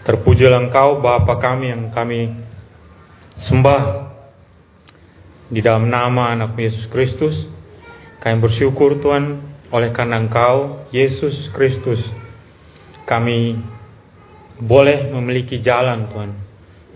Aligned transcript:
Terpujilah 0.00 0.68
Engkau 0.68 1.04
Bapa 1.04 1.36
kami 1.36 1.68
yang 1.68 1.92
kami 1.92 2.32
sembah 3.36 3.82
di 5.52 5.60
dalam 5.60 5.92
nama 5.92 6.32
anak 6.32 6.56
Yesus 6.56 6.88
Kristus. 6.88 7.36
Kami 8.24 8.36
bersyukur 8.40 9.00
Tuhan 9.00 9.44
oleh 9.68 9.90
karena 9.92 10.20
Engkau 10.20 10.88
Yesus 10.88 11.52
Kristus 11.52 12.00
kami 13.04 13.60
boleh 14.60 15.10
memiliki 15.12 15.58
jalan 15.58 16.08
Tuhan 16.08 16.30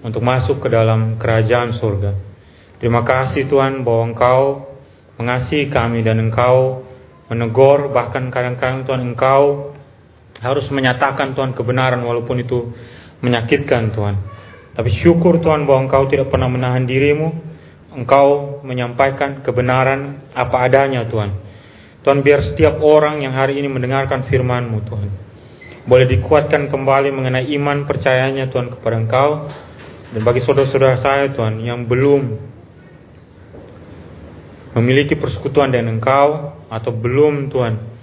untuk 0.05 0.21
masuk 0.21 0.61
ke 0.61 0.69
dalam 0.71 1.17
kerajaan 1.17 1.77
surga. 1.81 2.13
Terima 2.79 3.03
kasih 3.03 3.49
Tuhan 3.49 3.83
bahwa 3.83 4.13
Engkau 4.13 4.41
mengasihi 5.17 5.73
kami 5.73 6.05
dan 6.05 6.21
Engkau 6.21 6.85
menegur 7.29 7.91
bahkan 7.91 8.29
kadang-kadang 8.29 8.85
Tuhan 8.85 9.03
Engkau 9.13 9.74
harus 10.45 10.69
menyatakan 10.69 11.33
Tuhan 11.33 11.57
kebenaran 11.57 12.05
walaupun 12.05 12.45
itu 12.45 12.77
menyakitkan 13.25 13.97
Tuhan. 13.97 14.15
Tapi 14.77 14.91
syukur 14.93 15.41
Tuhan 15.41 15.65
bahwa 15.65 15.89
Engkau 15.89 16.05
tidak 16.13 16.29
pernah 16.29 16.53
menahan 16.53 16.85
dirimu. 16.85 17.57
Engkau 17.95 18.61
menyampaikan 18.67 19.41
kebenaran 19.41 20.29
apa 20.37 20.69
adanya 20.69 21.09
Tuhan. 21.09 21.31
Tuhan 22.05 22.21
biar 22.21 22.45
setiap 22.45 22.85
orang 22.85 23.25
yang 23.25 23.33
hari 23.33 23.57
ini 23.57 23.71
mendengarkan 23.71 24.29
firman-Mu 24.29 24.79
Tuhan. 24.85 25.09
Boleh 25.89 26.05
dikuatkan 26.11 26.69
kembali 26.69 27.09
mengenai 27.15 27.49
iman 27.57 27.89
percayanya 27.89 28.53
Tuhan 28.53 28.69
kepada 28.69 29.01
Engkau. 29.01 29.31
Dan 30.13 30.21
bagi 30.21 30.45
saudara-saudara 30.45 31.01
saya 31.01 31.33
Tuhan 31.33 31.65
yang 31.65 31.89
belum 31.89 32.53
memiliki 34.75 35.15
persekutuan 35.15 35.71
dengan 35.71 35.97
Engkau 35.97 36.61
atau 36.67 36.91
belum 36.91 37.49
Tuhan 37.49 37.94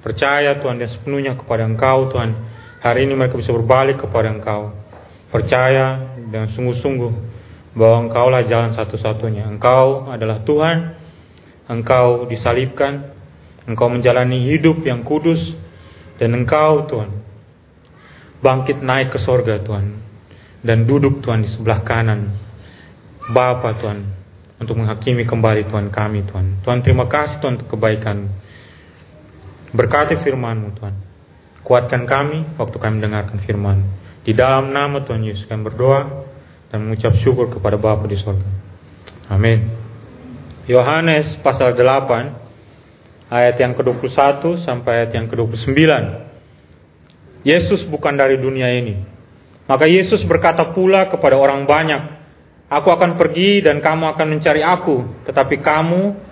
percaya 0.00 0.58
Tuhan 0.58 0.78
dan 0.78 0.88
sepenuhnya 0.90 1.34
kepada 1.38 1.66
Engkau 1.66 2.10
Tuhan. 2.12 2.30
Hari 2.78 3.04
ini 3.06 3.14
mereka 3.18 3.34
bisa 3.34 3.50
berbalik 3.50 3.98
kepada 3.98 4.30
Engkau. 4.30 4.74
Percaya 5.28 6.16
dengan 6.16 6.48
sungguh-sungguh 6.54 7.12
bahwa 7.74 8.08
Engkau 8.08 8.26
lah 8.30 8.42
jalan 8.46 8.72
satu-satunya. 8.74 9.46
Engkau 9.46 10.08
adalah 10.08 10.42
Tuhan. 10.46 10.78
Engkau 11.68 12.30
disalibkan. 12.30 13.14
Engkau 13.68 13.90
menjalani 13.90 14.48
hidup 14.54 14.80
yang 14.86 15.02
kudus. 15.02 15.40
Dan 16.18 16.34
Engkau 16.34 16.86
Tuhan 16.90 17.10
bangkit 18.38 18.78
naik 18.82 19.14
ke 19.14 19.18
sorga 19.22 19.58
Tuhan. 19.62 19.98
Dan 20.62 20.86
duduk 20.86 21.22
Tuhan 21.22 21.46
di 21.46 21.50
sebelah 21.54 21.82
kanan. 21.86 22.34
Bapa 23.28 23.76
Tuhan 23.78 24.18
untuk 24.58 24.74
menghakimi 24.74 25.22
kembali 25.22 25.70
Tuhan 25.70 25.92
kami 25.92 26.26
Tuhan. 26.26 26.64
Tuhan 26.66 26.82
terima 26.82 27.06
kasih 27.06 27.38
Tuhan 27.38 27.62
untuk 27.62 27.78
kebaikan. 27.78 28.26
Berkati 29.72 30.20
firman-Mu 30.24 30.68
Tuhan. 30.78 30.94
Kuatkan 31.64 32.08
kami 32.08 32.56
waktu 32.56 32.76
kami 32.80 33.02
mendengarkan 33.02 33.38
firman. 33.44 33.84
Di 34.24 34.32
dalam 34.32 34.72
nama 34.72 35.04
Tuhan 35.04 35.24
Yesus 35.24 35.44
kami 35.48 35.68
berdoa 35.68 36.28
dan 36.72 36.84
mengucap 36.84 37.16
syukur 37.20 37.52
kepada 37.52 37.76
Bapa 37.76 38.04
di 38.08 38.16
sorga. 38.16 38.48
Amin. 39.28 39.68
Yohanes 40.68 41.40
pasal 41.40 41.76
8 41.76 43.32
ayat 43.32 43.56
yang 43.60 43.72
ke-21 43.76 44.64
sampai 44.64 45.04
ayat 45.04 45.10
yang 45.16 45.26
ke-29. 45.28 45.72
Yesus 47.44 47.84
bukan 47.88 48.16
dari 48.16 48.36
dunia 48.40 48.68
ini. 48.72 49.00
Maka 49.68 49.84
Yesus 49.84 50.24
berkata 50.24 50.72
pula 50.72 51.08
kepada 51.12 51.36
orang 51.36 51.68
banyak, 51.68 52.16
Aku 52.68 52.92
akan 52.92 53.16
pergi 53.16 53.64
dan 53.64 53.80
kamu 53.80 54.12
akan 54.12 54.26
mencari 54.28 54.60
aku, 54.60 55.24
tetapi 55.24 55.64
kamu 55.64 56.27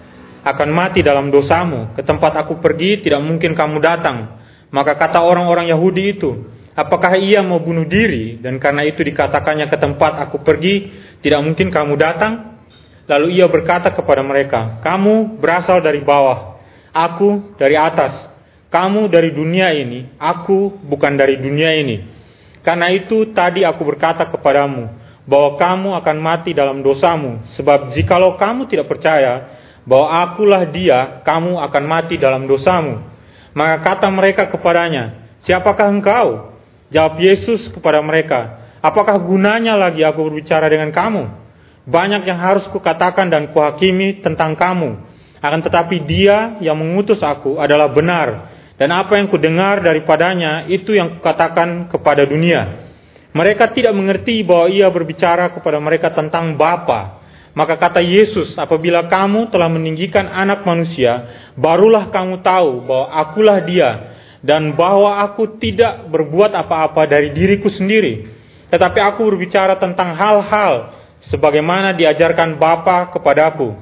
akan 0.47 0.69
mati 0.71 1.03
dalam 1.03 1.35
dosamu. 1.35 1.91
Ke 1.99 2.07
tempat 2.07 2.39
aku 2.39 2.63
pergi 2.63 3.03
tidak 3.03 3.19
mungkin 3.27 3.59
kamu 3.59 3.83
datang. 3.83 4.39
Maka 4.71 4.95
kata 4.95 5.27
orang-orang 5.27 5.67
Yahudi 5.75 6.15
itu, 6.15 6.47
apakah 6.79 7.19
ia 7.19 7.43
mau 7.43 7.59
bunuh 7.59 7.83
diri? 7.83 8.39
Dan 8.39 8.63
karena 8.63 8.87
itu 8.87 9.03
dikatakannya 9.03 9.67
ke 9.67 9.77
tempat 9.79 10.23
aku 10.23 10.47
pergi 10.47 10.95
tidak 11.19 11.43
mungkin 11.43 11.75
kamu 11.75 11.99
datang. 11.99 12.63
Lalu 13.07 13.39
ia 13.43 13.47
berkata 13.47 13.91
kepada 13.95 14.23
mereka, 14.23 14.83
kamu 14.83 15.39
berasal 15.39 15.79
dari 15.83 16.03
bawah, 16.03 16.59
aku 16.91 17.55
dari 17.59 17.79
atas. 17.79 18.35
Kamu 18.67 19.07
dari 19.07 19.31
dunia 19.31 19.71
ini, 19.71 20.19
aku 20.19 20.75
bukan 20.83 21.15
dari 21.15 21.39
dunia 21.39 21.71
ini. 21.79 22.03
Karena 22.67 22.91
itu 22.91 23.31
tadi 23.31 23.63
aku 23.63 23.87
berkata 23.87 24.27
kepadamu, 24.27 24.91
bahwa 25.23 25.55
kamu 25.55 25.89
akan 26.03 26.17
mati 26.19 26.51
dalam 26.51 26.83
dosamu. 26.83 27.47
Sebab 27.55 27.95
jikalau 27.95 28.35
kamu 28.35 28.67
tidak 28.67 28.91
percaya, 28.91 29.55
bahwa 29.87 30.07
akulah 30.27 30.67
dia, 30.67 31.23
kamu 31.23 31.63
akan 31.63 31.83
mati 31.87 32.19
dalam 32.19 32.45
dosamu. 32.51 33.07
Maka 33.55 33.81
kata 33.87 34.11
mereka 34.11 34.51
kepadanya, 34.51 35.31
siapakah 35.47 35.89
engkau? 35.89 36.53
Jawab 36.91 37.19
Yesus 37.23 37.71
kepada 37.71 38.03
mereka, 38.03 38.63
apakah 38.83 39.15
gunanya 39.19 39.79
lagi 39.79 40.03
aku 40.03 40.27
berbicara 40.27 40.67
dengan 40.67 40.91
kamu? 40.91 41.25
Banyak 41.87 42.27
yang 42.27 42.39
harus 42.39 42.67
kukatakan 42.75 43.31
dan 43.31 43.55
kuhakimi 43.55 44.23
tentang 44.23 44.59
kamu. 44.59 44.99
Akan 45.39 45.63
tetapi 45.63 46.03
dia 46.03 46.59
yang 46.59 46.75
mengutus 46.75 47.23
aku 47.23 47.63
adalah 47.63 47.87
benar. 47.95 48.59
Dan 48.77 48.93
apa 48.93 49.17
yang 49.17 49.31
kudengar 49.31 49.81
daripadanya, 49.81 50.67
itu 50.69 50.93
yang 50.93 51.17
kukatakan 51.19 51.89
kepada 51.89 52.27
dunia. 52.27 52.91
Mereka 53.31 53.71
tidak 53.73 53.95
mengerti 53.95 54.43
bahwa 54.43 54.67
ia 54.69 54.91
berbicara 54.91 55.55
kepada 55.55 55.79
mereka 55.79 56.11
tentang 56.11 56.59
Bapa 56.59 57.16
maka 57.57 57.81
kata 57.81 58.05
Yesus, 58.05 58.53
apabila 58.61 59.09
kamu 59.09 59.49
telah 59.49 59.73
meninggikan 59.73 60.29
anak 60.29 60.61
manusia, 60.69 61.25
barulah 61.57 62.13
kamu 62.13 62.45
tahu 62.45 62.85
bahwa 62.85 63.07
akulah 63.17 63.59
dia, 63.65 63.91
dan 64.45 64.77
bahwa 64.77 65.25
aku 65.25 65.57
tidak 65.57 66.05
berbuat 66.13 66.53
apa-apa 66.53 67.09
dari 67.09 67.33
diriku 67.33 67.73
sendiri. 67.73 68.29
Tetapi 68.69 69.01
aku 69.01 69.25
berbicara 69.25 69.81
tentang 69.81 70.13
hal-hal 70.13 70.93
sebagaimana 71.33 71.97
diajarkan 71.97 72.61
Bapa 72.61 73.09
kepadaku. 73.17 73.73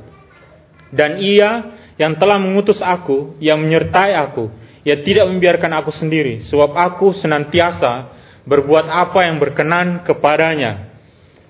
Dan 0.95 1.19
ia 1.19 1.75
yang 1.99 2.15
telah 2.15 2.39
mengutus 2.39 2.79
aku, 2.79 3.35
yang 3.43 3.59
menyertai 3.59 4.15
aku, 4.15 4.55
ia 4.87 5.03
tidak 5.03 5.27
membiarkan 5.27 5.83
aku 5.83 5.91
sendiri, 5.99 6.47
sebab 6.47 6.79
aku 6.79 7.11
senantiasa 7.19 8.15
berbuat 8.47 8.87
apa 8.87 9.27
yang 9.27 9.43
berkenan 9.43 10.06
kepadanya. 10.06 10.94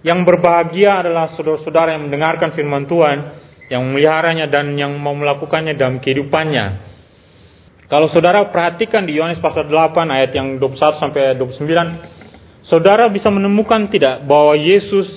Yang 0.04 0.20
berbahagia 0.28 1.00
adalah 1.00 1.32
saudara-saudara 1.32 1.96
yang 1.96 2.12
mendengarkan 2.12 2.52
firman 2.52 2.84
Tuhan, 2.84 3.40
yang 3.72 3.80
memeliharanya 3.88 4.52
dan 4.52 4.76
yang 4.76 4.92
mau 5.00 5.16
melakukannya 5.16 5.72
dalam 5.80 5.96
kehidupannya. 5.96 6.92
Kalau 7.88 8.12
saudara 8.12 8.52
perhatikan 8.52 9.08
di 9.08 9.16
Yohanes 9.16 9.40
pasal 9.40 9.64
8 9.64 9.96
ayat 10.12 10.36
yang 10.36 10.60
21 10.60 11.00
sampai 11.00 11.40
29, 11.40 12.68
saudara 12.68 13.08
bisa 13.08 13.32
menemukan 13.32 13.88
tidak 13.88 14.28
bahwa 14.28 14.52
Yesus 14.60 15.08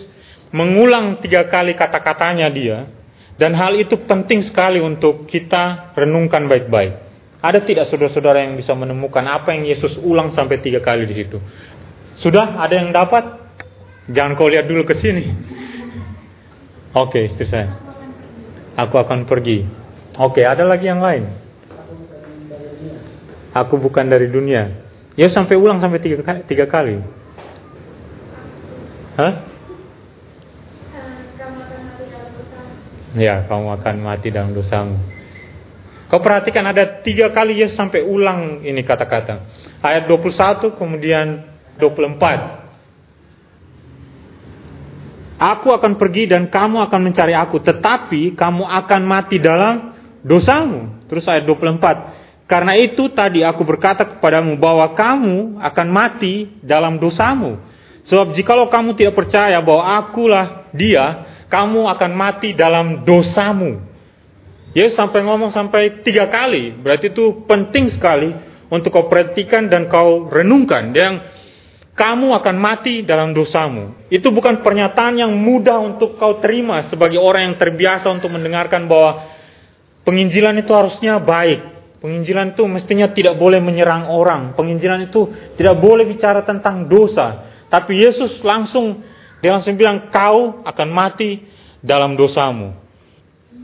mengulang 0.55 1.19
tiga 1.19 1.51
kali 1.51 1.75
kata-katanya 1.75 2.47
dia, 2.47 2.87
dan 3.35 3.59
hal 3.59 3.75
itu 3.75 4.07
penting 4.07 4.39
sekali 4.47 4.79
untuk 4.79 5.27
kita 5.27 5.91
renungkan 5.99 6.47
baik-baik. 6.47 7.07
Ada 7.43 7.59
tidak 7.67 7.91
saudara-saudara 7.91 8.47
yang 8.47 8.55
bisa 8.55 8.71
menemukan 8.71 9.23
apa 9.27 9.51
yang 9.51 9.67
Yesus 9.67 9.99
ulang 9.99 10.31
sampai 10.31 10.63
tiga 10.63 10.79
kali 10.79 11.03
di 11.11 11.15
situ? 11.15 11.37
Sudah 12.23 12.55
ada 12.55 12.71
yang 12.71 12.95
dapat? 12.95 13.46
Jangan 14.07 14.39
kau 14.39 14.47
lihat 14.47 14.67
dulu 14.71 14.87
ke 14.87 14.95
sini. 15.03 15.27
Oke, 16.95 17.27
istri 17.27 17.43
saya. 17.47 17.75
Aku 18.79 18.95
akan 18.95 19.27
pergi. 19.27 19.67
Oke, 20.15 20.47
ada 20.47 20.63
lagi 20.63 20.87
yang 20.87 21.03
lain. 21.03 21.27
Aku 23.51 23.75
bukan 23.81 24.07
dari 24.07 24.31
dunia. 24.31 24.85
Ya 25.17 25.27
sampai 25.33 25.57
ulang 25.57 25.81
sampai 25.81 25.99
tiga, 25.99 26.21
tiga 26.45 26.65
kali. 26.69 27.01
Hah? 29.17 29.33
Ya, 33.17 33.49
kamu 33.49 33.81
akan 33.81 33.95
mati 33.97 34.29
dalam 34.29 34.53
dosamu. 34.53 35.01
Kau 36.07 36.21
perhatikan 36.21 36.63
ada 36.69 37.01
tiga 37.03 37.33
kali 37.33 37.59
Yesus 37.59 37.75
sampai 37.75 38.05
ulang 38.05 38.61
ini 38.63 38.85
kata-kata. 38.85 39.43
Ayat 39.81 40.05
21 40.07 40.77
kemudian 40.77 41.43
24. 41.81 42.66
Aku 45.37 45.69
akan 45.69 46.01
pergi 46.01 46.25
dan 46.25 46.49
kamu 46.49 46.81
akan 46.89 46.99
mencari 47.05 47.37
aku, 47.37 47.61
tetapi 47.61 48.33
kamu 48.33 48.65
akan 48.65 49.01
mati 49.05 49.37
dalam 49.37 49.93
dosamu. 50.25 51.05
Terus 51.05 51.29
ayat 51.29 51.45
24. 51.45 52.49
Karena 52.49 52.73
itu 52.79 53.11
tadi 53.13 53.45
aku 53.45 53.61
berkata 53.61 54.17
kepadamu 54.17 54.57
bahwa 54.57 54.97
kamu 54.97 55.61
akan 55.61 55.87
mati 55.93 56.57
dalam 56.65 56.97
dosamu. 56.97 57.59
Sebab 58.07 58.33
jikalau 58.33 58.71
kamu 58.71 58.95
tidak 58.95 59.19
percaya 59.19 59.59
bahwa 59.59 59.83
akulah 59.99 60.71
dia, 60.71 61.27
kamu 61.51 61.85
akan 61.91 62.11
mati 62.15 62.55
dalam 62.55 63.03
dosamu. 63.03 63.83
Yesus 64.71 64.95
sampai 64.95 65.21
ngomong 65.27 65.51
sampai 65.51 66.01
tiga 66.01 66.31
kali. 66.31 66.71
Berarti 66.81 67.11
itu 67.11 67.45
penting 67.45 67.93
sekali 67.93 68.31
untuk 68.71 68.95
kau 68.95 69.11
perhatikan 69.11 69.67
dan 69.67 69.91
kau 69.91 70.31
renungkan. 70.31 70.95
Yang 70.95 71.13
kamu 71.97 72.29
akan 72.37 72.55
mati 72.61 73.01
dalam 73.01 73.33
dosamu. 73.33 73.97
Itu 74.13 74.29
bukan 74.29 74.61
pernyataan 74.61 75.17
yang 75.17 75.33
mudah 75.33 75.81
untuk 75.81 76.21
kau 76.21 76.37
terima 76.37 76.85
sebagai 76.93 77.17
orang 77.17 77.49
yang 77.49 77.55
terbiasa 77.57 78.05
untuk 78.13 78.29
mendengarkan 78.29 78.85
bahwa 78.85 79.25
penginjilan 80.05 80.61
itu 80.61 80.69
harusnya 80.77 81.17
baik. 81.17 81.73
Penginjilan 81.97 82.53
itu 82.53 82.61
mestinya 82.69 83.09
tidak 83.09 83.41
boleh 83.41 83.57
menyerang 83.57 84.13
orang. 84.13 84.53
Penginjilan 84.53 85.09
itu 85.09 85.25
tidak 85.57 85.81
boleh 85.81 86.05
bicara 86.05 86.45
tentang 86.45 86.85
dosa. 86.85 87.49
Tapi 87.65 87.97
Yesus 87.97 88.37
langsung 88.45 89.01
dia 89.41 89.57
langsung 89.57 89.73
bilang 89.73 90.13
kau 90.13 90.61
akan 90.61 90.87
mati 90.93 91.41
dalam 91.81 92.13
dosamu. 92.13 92.77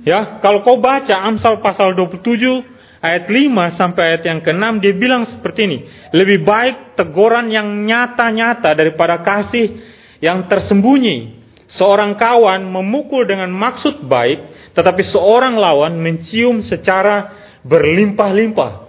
Ya, 0.09 0.41
kalau 0.41 0.65
kau 0.65 0.81
baca 0.81 1.21
Amsal 1.21 1.62
pasal 1.62 1.94
27 1.94 2.73
ayat 3.03 3.27
5 3.27 3.75
sampai 3.75 4.15
ayat 4.15 4.23
yang 4.23 4.39
ke-6 4.39 4.79
dia 4.79 4.94
bilang 4.95 5.27
seperti 5.27 5.67
ini, 5.67 5.77
lebih 6.15 6.47
baik 6.47 6.95
teguran 6.95 7.51
yang 7.51 7.67
nyata-nyata 7.83 8.71
daripada 8.71 9.19
kasih 9.19 9.75
yang 10.23 10.47
tersembunyi. 10.47 11.44
Seorang 11.73 12.15
kawan 12.15 12.69
memukul 12.69 13.27
dengan 13.27 13.51
maksud 13.51 14.07
baik, 14.07 14.71
tetapi 14.71 15.03
seorang 15.09 15.59
lawan 15.59 16.00
mencium 16.00 16.63
secara 16.63 17.33
berlimpah-limpah. 17.65 18.88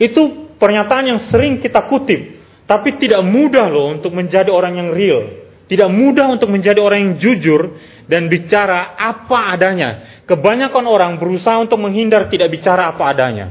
Itu 0.00 0.54
pernyataan 0.56 1.04
yang 1.10 1.20
sering 1.28 1.60
kita 1.60 1.84
kutip, 1.90 2.40
tapi 2.64 2.96
tidak 2.96 3.20
mudah 3.26 3.66
loh 3.68 3.92
untuk 3.92 4.14
menjadi 4.14 4.48
orang 4.48 4.78
yang 4.78 4.88
real. 4.94 5.45
Tidak 5.66 5.90
mudah 5.90 6.30
untuk 6.30 6.46
menjadi 6.46 6.78
orang 6.78 6.98
yang 7.02 7.14
jujur 7.18 7.74
dan 8.06 8.30
bicara 8.30 8.94
apa 8.94 9.50
adanya. 9.50 10.22
Kebanyakan 10.22 10.84
orang 10.86 11.12
berusaha 11.18 11.58
untuk 11.58 11.82
menghindar 11.82 12.30
tidak 12.30 12.54
bicara 12.54 12.94
apa 12.94 13.02
adanya. 13.10 13.46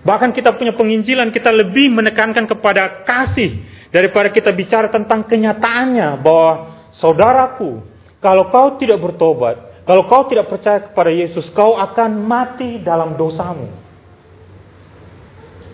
Bahkan 0.00 0.32
kita 0.32 0.56
punya 0.56 0.72
penginjilan, 0.72 1.28
kita 1.28 1.52
lebih 1.52 1.92
menekankan 1.92 2.48
kepada 2.48 3.04
kasih 3.04 3.60
daripada 3.92 4.32
kita 4.32 4.48
bicara 4.56 4.88
tentang 4.88 5.28
kenyataannya 5.28 6.24
bahwa 6.24 6.52
saudaraku, 6.96 7.84
kalau 8.16 8.48
kau 8.48 8.80
tidak 8.80 8.96
bertobat, 9.04 9.84
kalau 9.84 10.08
kau 10.08 10.24
tidak 10.24 10.48
percaya 10.48 10.80
kepada 10.88 11.12
Yesus, 11.12 11.52
kau 11.52 11.76
akan 11.76 12.24
mati 12.24 12.80
dalam 12.80 13.20
dosamu. 13.20 13.87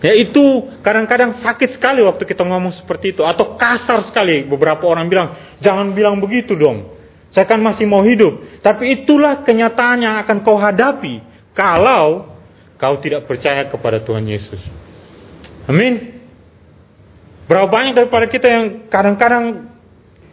Ya 0.05 0.13
itu 0.13 0.69
kadang-kadang 0.85 1.41
sakit 1.41 1.81
sekali 1.81 2.05
waktu 2.05 2.29
kita 2.29 2.45
ngomong 2.45 2.77
seperti 2.77 3.17
itu. 3.17 3.25
Atau 3.25 3.57
kasar 3.57 4.05
sekali. 4.05 4.45
Beberapa 4.45 4.85
orang 4.85 5.09
bilang, 5.09 5.57
jangan 5.65 5.97
bilang 5.97 6.21
begitu 6.21 6.53
dong. 6.53 6.93
Saya 7.33 7.49
kan 7.49 7.57
masih 7.57 7.89
mau 7.89 8.05
hidup. 8.05 8.61
Tapi 8.61 9.01
itulah 9.01 9.41
kenyataan 9.41 10.05
yang 10.05 10.15
akan 10.21 10.45
kau 10.45 10.61
hadapi. 10.61 11.25
Kalau 11.57 12.37
kau 12.77 12.95
tidak 13.01 13.25
percaya 13.25 13.65
kepada 13.65 14.05
Tuhan 14.05 14.29
Yesus. 14.29 14.61
Amin. 15.65 16.21
Berapa 17.49 17.65
banyak 17.65 17.97
daripada 17.97 18.29
kita 18.29 18.45
yang 18.45 18.65
kadang-kadang 18.93 19.73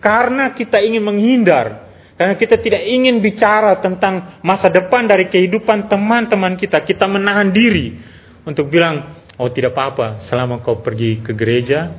karena 0.05 0.53
kita 0.53 0.85
ingin 0.85 1.01
menghindar. 1.01 1.89
Karena 2.21 2.37
kita 2.37 2.61
tidak 2.61 2.85
ingin 2.85 3.25
bicara 3.25 3.81
tentang 3.81 4.37
masa 4.45 4.69
depan 4.69 5.09
dari 5.09 5.33
kehidupan 5.33 5.89
teman-teman 5.89 6.61
kita. 6.61 6.85
Kita 6.85 7.09
menahan 7.09 7.49
diri 7.51 7.97
untuk 8.45 8.69
bilang, 8.69 9.22
Oh 9.43 9.51
tidak 9.51 9.75
apa-apa, 9.75 10.23
selama 10.31 10.63
kau 10.63 10.79
pergi 10.79 11.19
ke 11.19 11.35
gereja, 11.35 11.91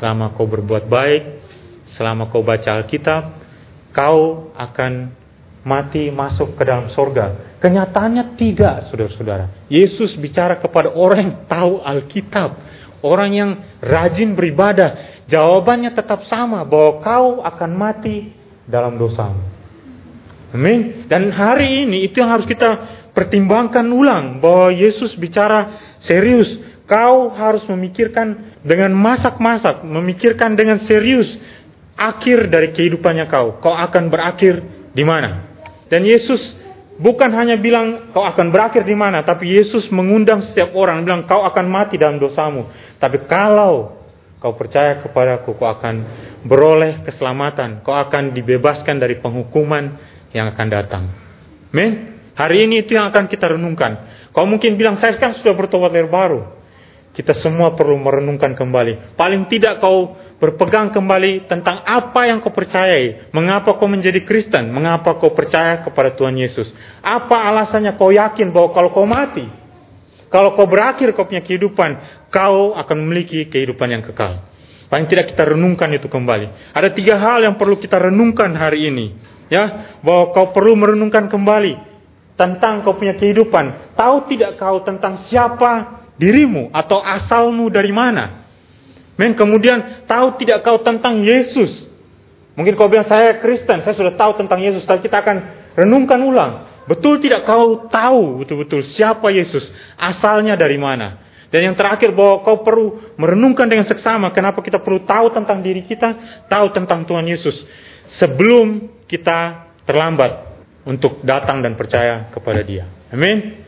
selama 0.00 0.32
kau 0.32 0.48
berbuat 0.48 0.88
baik, 0.88 1.22
selama 1.92 2.32
kau 2.32 2.40
baca 2.40 2.80
Alkitab, 2.80 3.36
kau 3.92 4.48
akan 4.56 5.12
mati 5.60 6.08
masuk 6.08 6.56
ke 6.56 6.64
dalam 6.64 6.88
sorga. 6.96 7.52
Kenyataannya 7.60 8.40
tidak, 8.40 8.88
saudara-saudara. 8.88 9.68
Yesus 9.68 10.16
bicara 10.16 10.56
kepada 10.56 10.88
orang 10.96 11.20
yang 11.20 11.36
tahu 11.44 11.84
Alkitab, 11.84 12.50
orang 13.04 13.30
yang 13.36 13.50
rajin 13.84 14.32
beribadah. 14.32 15.20
Jawabannya 15.28 15.92
tetap 15.92 16.24
sama, 16.32 16.64
bahwa 16.64 17.04
kau 17.04 17.28
akan 17.44 17.70
mati 17.76 18.32
dalam 18.64 18.96
dosamu. 18.96 19.52
Amin. 20.56 21.04
Dan 21.12 21.28
hari 21.28 21.84
ini 21.84 22.08
itu 22.08 22.24
yang 22.24 22.32
harus 22.32 22.48
kita 22.48 23.04
pertimbangkan 23.12 23.84
ulang 23.84 24.40
bahwa 24.40 24.72
Yesus 24.72 25.12
bicara 25.18 25.76
serius 26.00 26.75
Kau 26.86 27.34
harus 27.34 27.66
memikirkan 27.66 28.58
dengan 28.62 28.94
masak-masak, 28.94 29.82
memikirkan 29.82 30.54
dengan 30.54 30.78
serius 30.86 31.26
akhir 31.98 32.46
dari 32.46 32.70
kehidupannya 32.70 33.26
kau. 33.26 33.58
Kau 33.58 33.74
akan 33.74 34.06
berakhir 34.06 34.62
di 34.94 35.02
mana? 35.02 35.50
Dan 35.90 36.06
Yesus 36.06 36.38
bukan 36.94 37.34
hanya 37.34 37.58
bilang 37.58 38.14
kau 38.14 38.22
akan 38.22 38.54
berakhir 38.54 38.86
di 38.86 38.94
mana, 38.94 39.26
tapi 39.26 39.50
Yesus 39.50 39.90
mengundang 39.90 40.46
setiap 40.46 40.72
orang 40.78 41.02
bilang 41.02 41.26
kau 41.26 41.42
akan 41.42 41.66
mati 41.66 41.98
dalam 41.98 42.22
dosamu. 42.22 42.70
Tapi 43.02 43.26
kalau 43.26 44.06
kau 44.38 44.54
percaya 44.54 45.02
kepadaku, 45.02 45.58
kau 45.58 45.66
akan 45.66 45.94
beroleh 46.46 47.02
keselamatan, 47.02 47.82
kau 47.82 47.98
akan 47.98 48.30
dibebaskan 48.30 49.02
dari 49.02 49.18
penghukuman 49.18 49.98
yang 50.30 50.54
akan 50.54 50.66
datang. 50.70 51.04
Men, 51.74 52.22
hari 52.38 52.62
ini 52.62 52.86
itu 52.86 52.94
yang 52.94 53.10
akan 53.10 53.26
kita 53.26 53.58
renungkan. 53.58 54.06
Kau 54.30 54.44
mungkin 54.46 54.76
bilang, 54.76 55.00
saya 55.00 55.16
kan 55.16 55.34
sudah 55.34 55.56
bertobat 55.56 55.90
dari 55.90 56.06
baru. 56.06 56.55
Kita 57.16 57.32
semua 57.32 57.72
perlu 57.72 57.96
merenungkan 57.96 58.52
kembali. 58.52 59.16
Paling 59.16 59.48
tidak 59.48 59.80
kau 59.80 60.20
berpegang 60.36 60.92
kembali 60.92 61.48
tentang 61.48 61.80
apa 61.80 62.28
yang 62.28 62.44
kau 62.44 62.52
percayai. 62.52 63.32
Mengapa 63.32 63.72
kau 63.80 63.88
menjadi 63.88 64.20
Kristen? 64.20 64.68
Mengapa 64.68 65.16
kau 65.16 65.32
percaya 65.32 65.80
kepada 65.80 66.12
Tuhan 66.12 66.36
Yesus? 66.36 66.68
Apa 67.00 67.48
alasannya 67.48 67.96
kau 67.96 68.12
yakin 68.12 68.52
bahwa 68.52 68.68
kalau 68.76 68.92
kau 68.92 69.08
mati, 69.08 69.48
kalau 70.28 70.52
kau 70.60 70.68
berakhir 70.68 71.16
kau 71.16 71.24
punya 71.24 71.40
kehidupan, 71.40 71.90
kau 72.28 72.76
akan 72.76 72.96
memiliki 73.00 73.48
kehidupan 73.48 73.96
yang 73.96 74.04
kekal. 74.04 74.44
Paling 74.92 75.08
tidak 75.08 75.32
kita 75.32 75.56
renungkan 75.56 75.88
itu 75.96 76.12
kembali. 76.12 76.76
Ada 76.76 76.92
tiga 76.92 77.16
hal 77.16 77.48
yang 77.48 77.56
perlu 77.56 77.80
kita 77.80 77.96
renungkan 77.96 78.52
hari 78.60 78.92
ini. 78.92 79.16
Ya, 79.48 79.96
bahwa 80.04 80.36
kau 80.36 80.52
perlu 80.52 80.76
merenungkan 80.76 81.32
kembali 81.32 81.80
tentang 82.36 82.84
kau 82.84 82.92
punya 82.92 83.16
kehidupan. 83.16 83.96
Tahu 83.96 84.28
tidak 84.28 84.60
kau 84.60 84.84
tentang 84.84 85.24
siapa 85.32 86.04
dirimu 86.16 86.72
atau 86.72 87.00
asalmu 87.00 87.68
dari 87.68 87.92
mana. 87.92 88.44
Men, 89.16 89.32
kemudian 89.32 90.04
tahu 90.04 90.36
tidak 90.36 90.60
kau 90.60 90.80
tentang 90.84 91.24
Yesus. 91.24 91.88
Mungkin 92.56 92.76
kau 92.76 92.88
bilang 92.88 93.08
saya 93.08 93.40
Kristen, 93.40 93.84
saya 93.84 93.92
sudah 93.96 94.16
tahu 94.16 94.36
tentang 94.40 94.60
Yesus, 94.60 94.84
tapi 94.84 95.04
kita 95.04 95.20
akan 95.24 95.36
renungkan 95.76 96.20
ulang. 96.20 96.52
Betul 96.88 97.20
tidak 97.20 97.44
kau 97.44 97.88
tahu 97.88 98.44
betul-betul 98.44 98.84
siapa 98.96 99.28
Yesus, 99.32 99.64
asalnya 99.96 100.56
dari 100.56 100.80
mana. 100.80 101.20
Dan 101.52 101.72
yang 101.72 101.76
terakhir 101.78 102.12
bahwa 102.12 102.42
kau 102.42 102.64
perlu 102.64 103.16
merenungkan 103.16 103.70
dengan 103.70 103.86
seksama 103.86 104.34
kenapa 104.34 104.60
kita 104.60 104.82
perlu 104.82 105.04
tahu 105.04 105.32
tentang 105.32 105.62
diri 105.62 105.84
kita, 105.84 106.42
tahu 106.48 106.74
tentang 106.74 107.06
Tuhan 107.06 107.24
Yesus 107.28 107.56
sebelum 108.18 108.88
kita 109.06 109.68
terlambat 109.86 110.58
untuk 110.86 111.22
datang 111.22 111.62
dan 111.62 111.74
percaya 111.74 112.30
kepada 112.30 112.62
Dia. 112.62 112.86
Amin. 113.10 113.62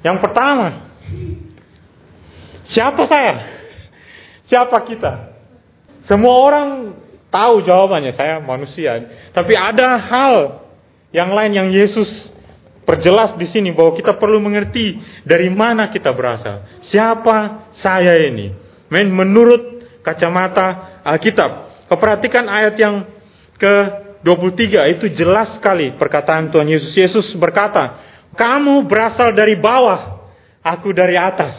Yang 0.00 0.18
pertama, 0.24 0.89
Siapa 2.70 3.02
saya? 3.10 3.34
Siapa 4.46 4.78
kita? 4.86 5.34
Semua 6.06 6.34
orang 6.38 6.68
tahu 7.30 7.62
jawabannya, 7.66 8.14
saya 8.14 8.38
manusia. 8.42 9.10
Tapi 9.34 9.54
ada 9.54 9.98
hal 9.98 10.34
yang 11.10 11.34
lain 11.34 11.52
yang 11.54 11.68
Yesus 11.70 12.06
perjelas 12.86 13.38
di 13.38 13.46
sini 13.50 13.70
bahwa 13.70 13.94
kita 13.94 14.18
perlu 14.18 14.42
mengerti 14.42 14.98
dari 15.22 15.50
mana 15.50 15.90
kita 15.94 16.10
berasal. 16.10 16.66
Siapa 16.90 17.70
saya 17.78 18.18
ini? 18.26 18.50
Men, 18.90 19.10
menurut 19.14 19.86
kacamata 20.02 20.98
Alkitab. 21.06 21.70
Perhatikan 21.90 22.46
ayat 22.50 22.74
yang 22.78 23.06
ke-23 23.58 24.62
itu 24.98 25.06
jelas 25.14 25.54
sekali 25.58 25.94
perkataan 25.94 26.50
Tuhan 26.50 26.66
Yesus. 26.66 26.94
Yesus 26.94 27.26
berkata, 27.38 27.98
"Kamu 28.34 28.86
berasal 28.86 29.34
dari 29.34 29.58
bawah, 29.58 30.26
aku 30.62 30.90
dari 30.90 31.14
atas. 31.18 31.54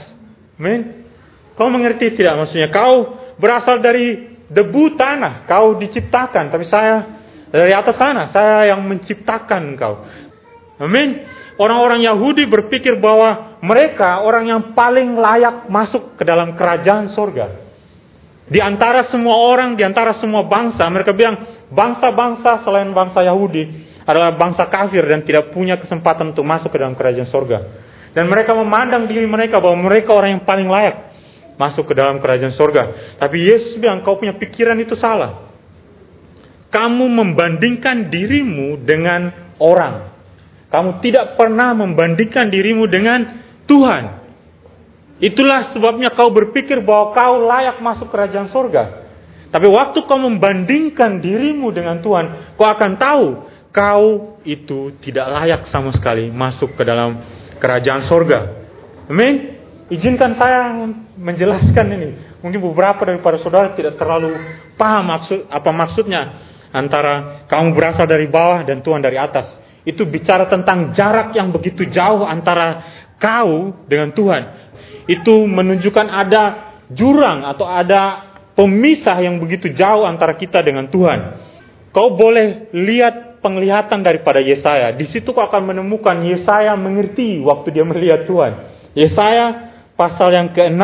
Men, 0.60 1.01
kau 1.62 1.70
mengerti 1.70 2.18
tidak 2.18 2.42
maksudnya? 2.42 2.74
Kau 2.74 3.22
berasal 3.38 3.86
dari 3.86 4.34
debu 4.50 4.98
tanah, 4.98 5.46
kau 5.46 5.78
diciptakan, 5.78 6.50
tapi 6.50 6.66
saya 6.66 7.22
dari 7.54 7.70
atas 7.70 8.02
sana, 8.02 8.34
saya 8.34 8.74
yang 8.74 8.82
menciptakan 8.82 9.78
kau. 9.78 10.02
Amin. 10.82 11.22
Orang-orang 11.62 12.02
Yahudi 12.02 12.50
berpikir 12.50 12.98
bahwa 12.98 13.62
mereka 13.62 14.26
orang 14.26 14.50
yang 14.50 14.62
paling 14.74 15.14
layak 15.14 15.70
masuk 15.70 16.18
ke 16.18 16.26
dalam 16.26 16.58
kerajaan 16.58 17.14
sorga. 17.14 17.70
Di 18.50 18.58
antara 18.58 19.06
semua 19.14 19.38
orang, 19.38 19.78
di 19.78 19.86
antara 19.86 20.18
semua 20.18 20.42
bangsa, 20.50 20.90
mereka 20.90 21.14
bilang 21.14 21.70
bangsa-bangsa 21.70 22.66
selain 22.66 22.90
bangsa 22.90 23.22
Yahudi 23.22 23.94
adalah 24.10 24.34
bangsa 24.34 24.66
kafir 24.66 25.06
dan 25.06 25.22
tidak 25.22 25.54
punya 25.54 25.78
kesempatan 25.78 26.34
untuk 26.34 26.42
masuk 26.42 26.74
ke 26.74 26.82
dalam 26.82 26.98
kerajaan 26.98 27.30
sorga. 27.30 27.60
Dan 28.12 28.26
mereka 28.26 28.58
memandang 28.58 29.06
diri 29.06 29.30
mereka 29.30 29.62
bahwa 29.62 29.86
mereka 29.86 30.18
orang 30.18 30.42
yang 30.42 30.44
paling 30.44 30.66
layak 30.66 31.11
masuk 31.56 31.92
ke 31.92 31.94
dalam 31.98 32.20
kerajaan 32.20 32.56
sorga. 32.56 33.16
Tapi 33.18 33.38
Yesus 33.42 33.80
bilang, 33.80 34.04
kau 34.04 34.20
punya 34.20 34.36
pikiran 34.36 34.78
itu 34.80 34.96
salah. 35.00 35.52
Kamu 36.72 37.06
membandingkan 37.12 38.08
dirimu 38.08 38.80
dengan 38.84 39.54
orang. 39.60 40.12
Kamu 40.72 41.04
tidak 41.04 41.36
pernah 41.36 41.76
membandingkan 41.76 42.48
dirimu 42.48 42.88
dengan 42.88 43.44
Tuhan. 43.68 44.04
Itulah 45.22 45.76
sebabnya 45.76 46.16
kau 46.18 46.32
berpikir 46.34 46.82
bahwa 46.82 47.14
kau 47.14 47.46
layak 47.46 47.78
masuk 47.84 48.10
kerajaan 48.10 48.50
sorga. 48.50 49.06
Tapi 49.52 49.68
waktu 49.68 50.08
kau 50.08 50.18
membandingkan 50.18 51.20
dirimu 51.20 51.70
dengan 51.76 52.00
Tuhan, 52.00 52.56
kau 52.56 52.66
akan 52.66 52.92
tahu 52.96 53.26
kau 53.72 54.40
itu 54.44 54.96
tidak 55.00 55.28
layak 55.32 55.62
sama 55.72 55.96
sekali 55.96 56.28
masuk 56.32 56.74
ke 56.74 56.84
dalam 56.88 57.20
kerajaan 57.60 58.08
sorga. 58.08 58.40
Amin. 59.12 59.61
Izinkan 59.92 60.40
saya 60.40 60.72
menjelaskan 61.20 61.86
ini. 61.92 62.10
Mungkin 62.40 62.64
beberapa 62.64 63.04
daripada 63.04 63.44
saudara 63.44 63.76
tidak 63.76 64.00
terlalu 64.00 64.32
paham 64.80 65.12
maksud 65.12 65.52
apa 65.52 65.70
maksudnya 65.76 66.22
antara 66.72 67.44
kamu 67.52 67.76
berasal 67.76 68.08
dari 68.08 68.32
bawah 68.32 68.64
dan 68.64 68.80
Tuhan 68.80 69.04
dari 69.04 69.20
atas. 69.20 69.52
Itu 69.84 70.08
bicara 70.08 70.48
tentang 70.48 70.96
jarak 70.96 71.36
yang 71.36 71.52
begitu 71.52 71.92
jauh 71.92 72.24
antara 72.24 72.88
kau 73.20 73.84
dengan 73.92 74.16
Tuhan. 74.16 74.44
Itu 75.12 75.44
menunjukkan 75.44 76.08
ada 76.08 76.44
jurang 76.88 77.44
atau 77.44 77.68
ada 77.68 78.32
pemisah 78.56 79.20
yang 79.20 79.44
begitu 79.44 79.76
jauh 79.76 80.08
antara 80.08 80.40
kita 80.40 80.64
dengan 80.64 80.88
Tuhan. 80.88 81.20
Kau 81.92 82.16
boleh 82.16 82.72
lihat 82.72 83.44
penglihatan 83.44 84.00
daripada 84.08 84.40
Yesaya. 84.40 84.96
Di 84.96 85.04
situ 85.12 85.36
kau 85.36 85.44
akan 85.44 85.76
menemukan 85.76 86.16
Yesaya 86.24 86.80
mengerti 86.80 87.44
waktu 87.44 87.76
dia 87.76 87.84
melihat 87.84 88.24
Tuhan. 88.24 88.52
Yesaya 88.96 89.71
pasal 89.96 90.34
yang 90.34 90.50
ke-6. 90.52 90.84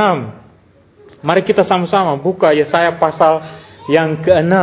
Mari 1.26 1.42
kita 1.44 1.66
sama-sama 1.66 2.16
buka 2.20 2.54
Yesaya 2.54 2.96
pasal 3.02 3.42
yang 3.90 4.22
ke-6. 4.22 4.56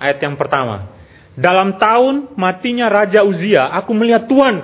Ayat 0.00 0.18
yang 0.22 0.36
pertama. 0.38 0.90
Dalam 1.36 1.80
tahun 1.80 2.36
matinya 2.36 2.90
Raja 2.90 3.24
Uzia, 3.24 3.70
aku 3.72 3.96
melihat 3.96 4.28
Tuhan 4.28 4.54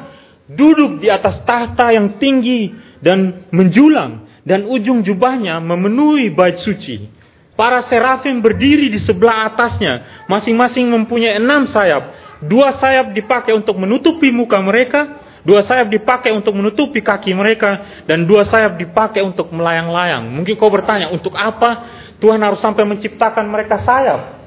duduk 0.51 1.03
di 1.03 1.09
atas 1.11 1.43
tahta 1.43 1.91
yang 1.91 2.21
tinggi 2.23 2.71
dan 3.03 3.49
menjulang 3.51 4.27
dan 4.47 4.63
ujung 4.71 5.03
jubahnya 5.03 5.59
memenuhi 5.59 6.31
bait 6.31 6.63
suci. 6.63 7.11
Para 7.57 7.83
serafim 7.89 8.45
berdiri 8.45 8.93
di 8.93 9.01
sebelah 9.01 9.49
atasnya, 9.49 10.25
masing-masing 10.29 10.93
mempunyai 10.93 11.41
enam 11.41 11.67
sayap. 11.73 12.13
Dua 12.45 12.77
sayap 12.77 13.17
dipakai 13.17 13.57
untuk 13.57 13.81
menutupi 13.81 14.29
muka 14.29 14.61
mereka, 14.61 15.25
Dua 15.47 15.63
sayap 15.63 15.95
dipakai 15.95 16.35
untuk 16.35 16.59
menutupi 16.59 16.99
kaki 17.07 17.31
mereka 17.31 18.03
dan 18.11 18.27
dua 18.27 18.43
sayap 18.51 18.83
dipakai 18.83 19.23
untuk 19.23 19.55
melayang-layang. 19.55 20.27
Mungkin 20.27 20.59
kau 20.59 20.67
bertanya, 20.67 21.15
untuk 21.15 21.39
apa 21.39 21.87
Tuhan 22.19 22.43
harus 22.43 22.59
sampai 22.59 22.83
menciptakan 22.83 23.47
mereka 23.47 23.79
sayap? 23.87 24.43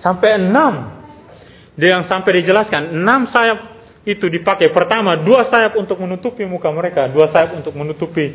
Sampai 0.00 0.40
enam. 0.40 1.04
Dia 1.76 2.00
yang 2.00 2.08
sampai 2.08 2.40
dijelaskan, 2.40 2.96
enam 2.96 3.28
sayap 3.28 3.76
itu 4.08 4.24
dipakai. 4.24 4.72
Pertama, 4.72 5.20
dua 5.20 5.44
sayap 5.52 5.76
untuk 5.76 6.00
menutupi 6.00 6.48
muka 6.48 6.72
mereka, 6.72 7.12
dua 7.12 7.28
sayap 7.28 7.60
untuk 7.60 7.76
menutupi 7.76 8.32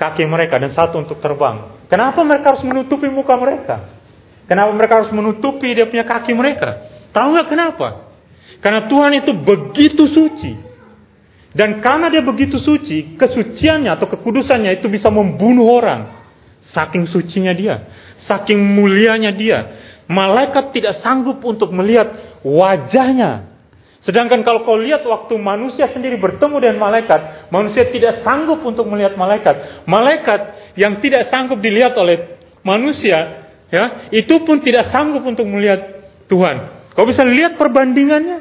kaki 0.00 0.24
mereka, 0.24 0.56
dan 0.56 0.72
satu 0.72 0.96
untuk 0.96 1.20
terbang. 1.20 1.76
Kenapa 1.92 2.24
mereka 2.24 2.56
harus 2.56 2.64
menutupi 2.64 3.12
muka 3.12 3.36
mereka? 3.36 4.00
Kenapa 4.48 4.72
mereka 4.72 5.04
harus 5.04 5.12
menutupi 5.12 5.76
dia 5.76 5.84
punya 5.84 6.08
kaki 6.08 6.32
mereka? 6.32 6.88
Tahu 7.12 7.36
nggak 7.36 7.48
kenapa? 7.52 8.08
Karena 8.64 8.88
Tuhan 8.88 9.12
itu 9.20 9.32
begitu 9.36 10.08
suci. 10.08 10.69
Dan 11.50 11.82
karena 11.82 12.06
dia 12.06 12.22
begitu 12.22 12.62
suci, 12.62 13.18
kesuciannya 13.18 13.90
atau 13.90 14.06
kekudusannya 14.06 14.78
itu 14.78 14.86
bisa 14.86 15.10
membunuh 15.10 15.66
orang. 15.66 16.22
Saking 16.70 17.10
sucinya 17.10 17.50
dia, 17.50 17.90
saking 18.30 18.60
mulianya 18.60 19.34
dia. 19.34 19.58
Malaikat 20.06 20.70
tidak 20.70 21.02
sanggup 21.02 21.42
untuk 21.42 21.74
melihat 21.74 22.38
wajahnya. 22.46 23.50
Sedangkan 24.00 24.40
kalau 24.46 24.64
kau 24.64 24.80
lihat 24.80 25.04
waktu 25.04 25.36
manusia 25.36 25.90
sendiri 25.92 26.16
bertemu 26.16 26.56
dengan 26.56 26.78
malaikat, 26.80 27.52
manusia 27.52 27.84
tidak 27.92 28.24
sanggup 28.24 28.64
untuk 28.64 28.88
melihat 28.88 29.18
malaikat. 29.18 29.84
Malaikat 29.84 30.40
yang 30.78 31.02
tidak 31.04 31.28
sanggup 31.28 31.60
dilihat 31.60 31.92
oleh 31.98 32.40
manusia, 32.64 33.50
ya, 33.68 34.08
itu 34.14 34.40
pun 34.46 34.64
tidak 34.64 34.88
sanggup 34.88 35.20
untuk 35.26 35.44
melihat 35.44 36.00
Tuhan. 36.32 36.88
Kau 36.96 37.04
bisa 37.04 37.26
lihat 37.26 37.60
perbandingannya? 37.60 38.38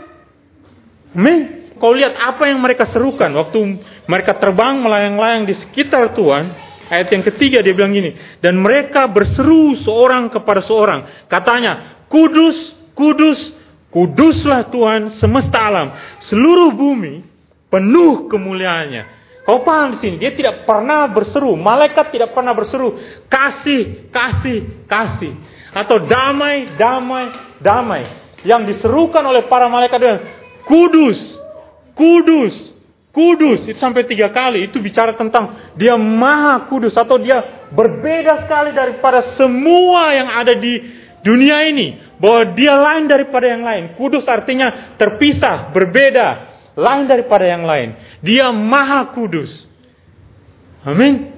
Amin. 1.18 1.59
Kau 1.80 1.96
lihat 1.96 2.20
apa 2.20 2.52
yang 2.52 2.60
mereka 2.60 2.92
serukan 2.92 3.32
waktu 3.40 3.80
mereka 4.04 4.36
terbang 4.36 4.84
melayang-layang 4.84 5.48
di 5.48 5.56
sekitar 5.56 6.12
Tuhan. 6.12 6.70
Ayat 6.90 7.08
yang 7.14 7.22
ketiga 7.22 7.62
dia 7.62 7.78
bilang 7.78 7.94
gini, 7.94 8.18
dan 8.42 8.58
mereka 8.58 9.06
berseru 9.06 9.78
seorang 9.86 10.34
kepada 10.34 10.66
seorang, 10.66 11.30
katanya, 11.30 12.02
kudus, 12.10 12.58
kudus, 12.98 13.38
kuduslah 13.94 14.74
Tuhan 14.74 15.22
semesta 15.22 15.70
alam, 15.70 15.94
seluruh 16.26 16.74
bumi 16.74 17.22
penuh 17.70 18.26
kemuliaannya. 18.26 19.22
Kau 19.46 19.62
paham 19.62 19.98
di 19.98 19.98
sini? 20.02 20.16
Dia 20.18 20.34
tidak 20.34 20.66
pernah 20.66 21.10
berseru, 21.10 21.54
malaikat 21.58 22.10
tidak 22.10 22.34
pernah 22.34 22.58
berseru, 22.58 22.98
kasih, 23.30 24.10
kasih, 24.10 24.86
kasih, 24.90 25.34
atau 25.74 26.10
damai, 26.10 26.74
damai, 26.74 27.26
damai. 27.62 28.04
Yang 28.46 28.78
diserukan 28.78 29.22
oleh 29.26 29.46
para 29.46 29.70
malaikat 29.70 29.98
adalah 30.02 30.22
kudus, 30.66 31.18
kudus, 32.00 32.56
kudus. 33.12 33.68
Itu 33.68 33.76
sampai 33.76 34.08
tiga 34.08 34.32
kali 34.32 34.72
itu 34.72 34.80
bicara 34.80 35.20
tentang 35.20 35.76
dia 35.76 36.00
maha 36.00 36.72
kudus 36.72 36.96
atau 36.96 37.20
dia 37.20 37.68
berbeda 37.76 38.48
sekali 38.48 38.72
daripada 38.72 39.36
semua 39.36 40.16
yang 40.16 40.32
ada 40.32 40.56
di 40.56 40.74
dunia 41.20 41.68
ini. 41.68 42.08
Bahwa 42.20 42.56
dia 42.56 42.76
lain 42.76 43.12
daripada 43.12 43.48
yang 43.52 43.64
lain. 43.64 43.84
Kudus 44.00 44.24
artinya 44.28 44.96
terpisah 44.96 45.76
berbeda 45.76 46.28
lain 46.80 47.06
daripada 47.12 47.44
yang 47.44 47.68
lain. 47.68 47.96
Dia 48.24 48.52
maha 48.56 49.12
kudus. 49.12 49.52
Amin. 50.88 51.36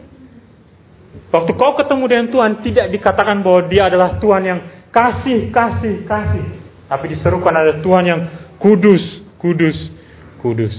Waktu 1.34 1.52
kau 1.58 1.74
ketemu 1.78 2.04
dengan 2.06 2.28
Tuhan 2.30 2.52
tidak 2.62 2.88
dikatakan 2.94 3.42
bahwa 3.42 3.62
dia 3.66 3.90
adalah 3.90 4.18
Tuhan 4.22 4.44
yang 4.46 4.60
kasih 4.94 5.50
kasih 5.50 6.06
kasih. 6.06 6.46
Tapi 6.90 7.06
diserukan 7.18 7.54
ada 7.56 7.80
Tuhan 7.80 8.04
yang 8.04 8.22
kudus 8.60 9.02
kudus 9.42 10.01
kudus. 10.42 10.74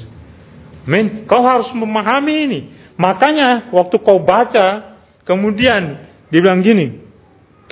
Men, 0.83 1.25
kau 1.31 1.47
harus 1.47 1.71
memahami 1.71 2.35
ini. 2.51 2.61
Makanya 2.99 3.71
waktu 3.71 3.97
kau 4.03 4.21
baca, 4.21 4.99
kemudian 5.23 6.11
dibilang 6.29 6.61
gini, 6.61 7.03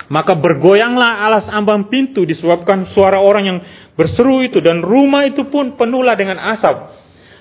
maka 0.08 0.38
bergoyanglah 0.38 1.26
alas 1.26 1.46
ambang 1.50 1.90
pintu 1.90 2.22
disebabkan 2.24 2.88
suara 2.94 3.20
orang 3.20 3.44
yang 3.44 3.58
berseru 3.98 4.40
itu 4.46 4.62
dan 4.62 4.80
rumah 4.80 5.26
itu 5.28 5.50
pun 5.50 5.74
penuhlah 5.74 6.14
dengan 6.16 6.38
asap. 6.56 6.96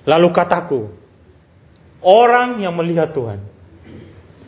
Lalu 0.09 0.27
kataku, 0.33 0.81
orang 2.01 2.59
yang 2.59 2.73
melihat 2.73 3.13
Tuhan, 3.13 3.39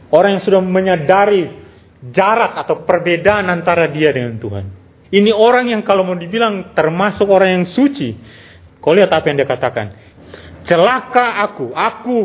orang 0.09 0.29
yang 0.37 0.43
sudah 0.43 0.61
menyadari 0.63 1.61
jarak 2.09 2.57
atau 2.65 2.81
perbedaan 2.81 3.45
antara 3.47 3.85
dia 3.93 4.09
dengan 4.09 4.41
Tuhan. 4.41 4.65
Ini 5.11 5.31
orang 5.35 5.69
yang 5.69 5.81
kalau 5.83 6.07
mau 6.07 6.15
dibilang 6.15 6.71
termasuk 6.73 7.27
orang 7.27 7.61
yang 7.61 7.65
suci, 7.75 8.15
Kau 8.81 8.97
lihat 8.97 9.13
apa 9.13 9.25
yang 9.29 9.37
dia 9.37 9.47
katakan. 9.47 9.93
Celaka 10.65 11.45
aku, 11.45 11.69
aku 11.71 12.17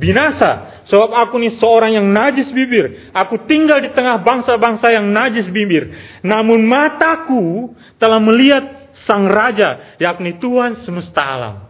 binasa. 0.00 0.82
Sebab 0.88 1.12
aku 1.12 1.36
ini 1.36 1.52
seorang 1.60 2.00
yang 2.00 2.06
najis 2.08 2.48
bibir. 2.48 3.12
Aku 3.12 3.44
tinggal 3.44 3.84
di 3.84 3.92
tengah 3.92 4.24
bangsa-bangsa 4.24 4.88
yang 4.88 5.12
najis 5.12 5.52
bibir. 5.52 5.92
Namun 6.24 6.64
mataku 6.64 7.76
telah 8.00 8.18
melihat 8.18 8.92
sang 9.04 9.28
raja, 9.28 9.98
yakni 10.00 10.40
Tuhan 10.40 10.82
semesta 10.82 11.22
alam. 11.22 11.68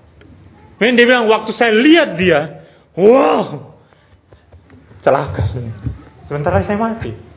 Men 0.79 0.95
dia 0.95 1.11
bilang, 1.11 1.27
waktu 1.27 1.51
saya 1.59 1.75
lihat 1.75 2.15
dia, 2.15 2.63
wow, 2.95 3.75
celaka. 5.03 5.51
Sementara 6.31 6.63
saya 6.63 6.79
mati. 6.79 7.28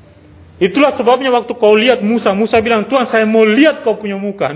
Itulah 0.62 0.94
sebabnya 0.94 1.34
waktu 1.34 1.58
kau 1.58 1.74
lihat 1.74 2.06
Musa, 2.06 2.38
Musa 2.38 2.62
bilang, 2.62 2.86
Tuhan 2.86 3.10
saya 3.10 3.26
mau 3.26 3.42
lihat 3.42 3.82
kau 3.82 3.98
punya 3.98 4.14
muka. 4.14 4.54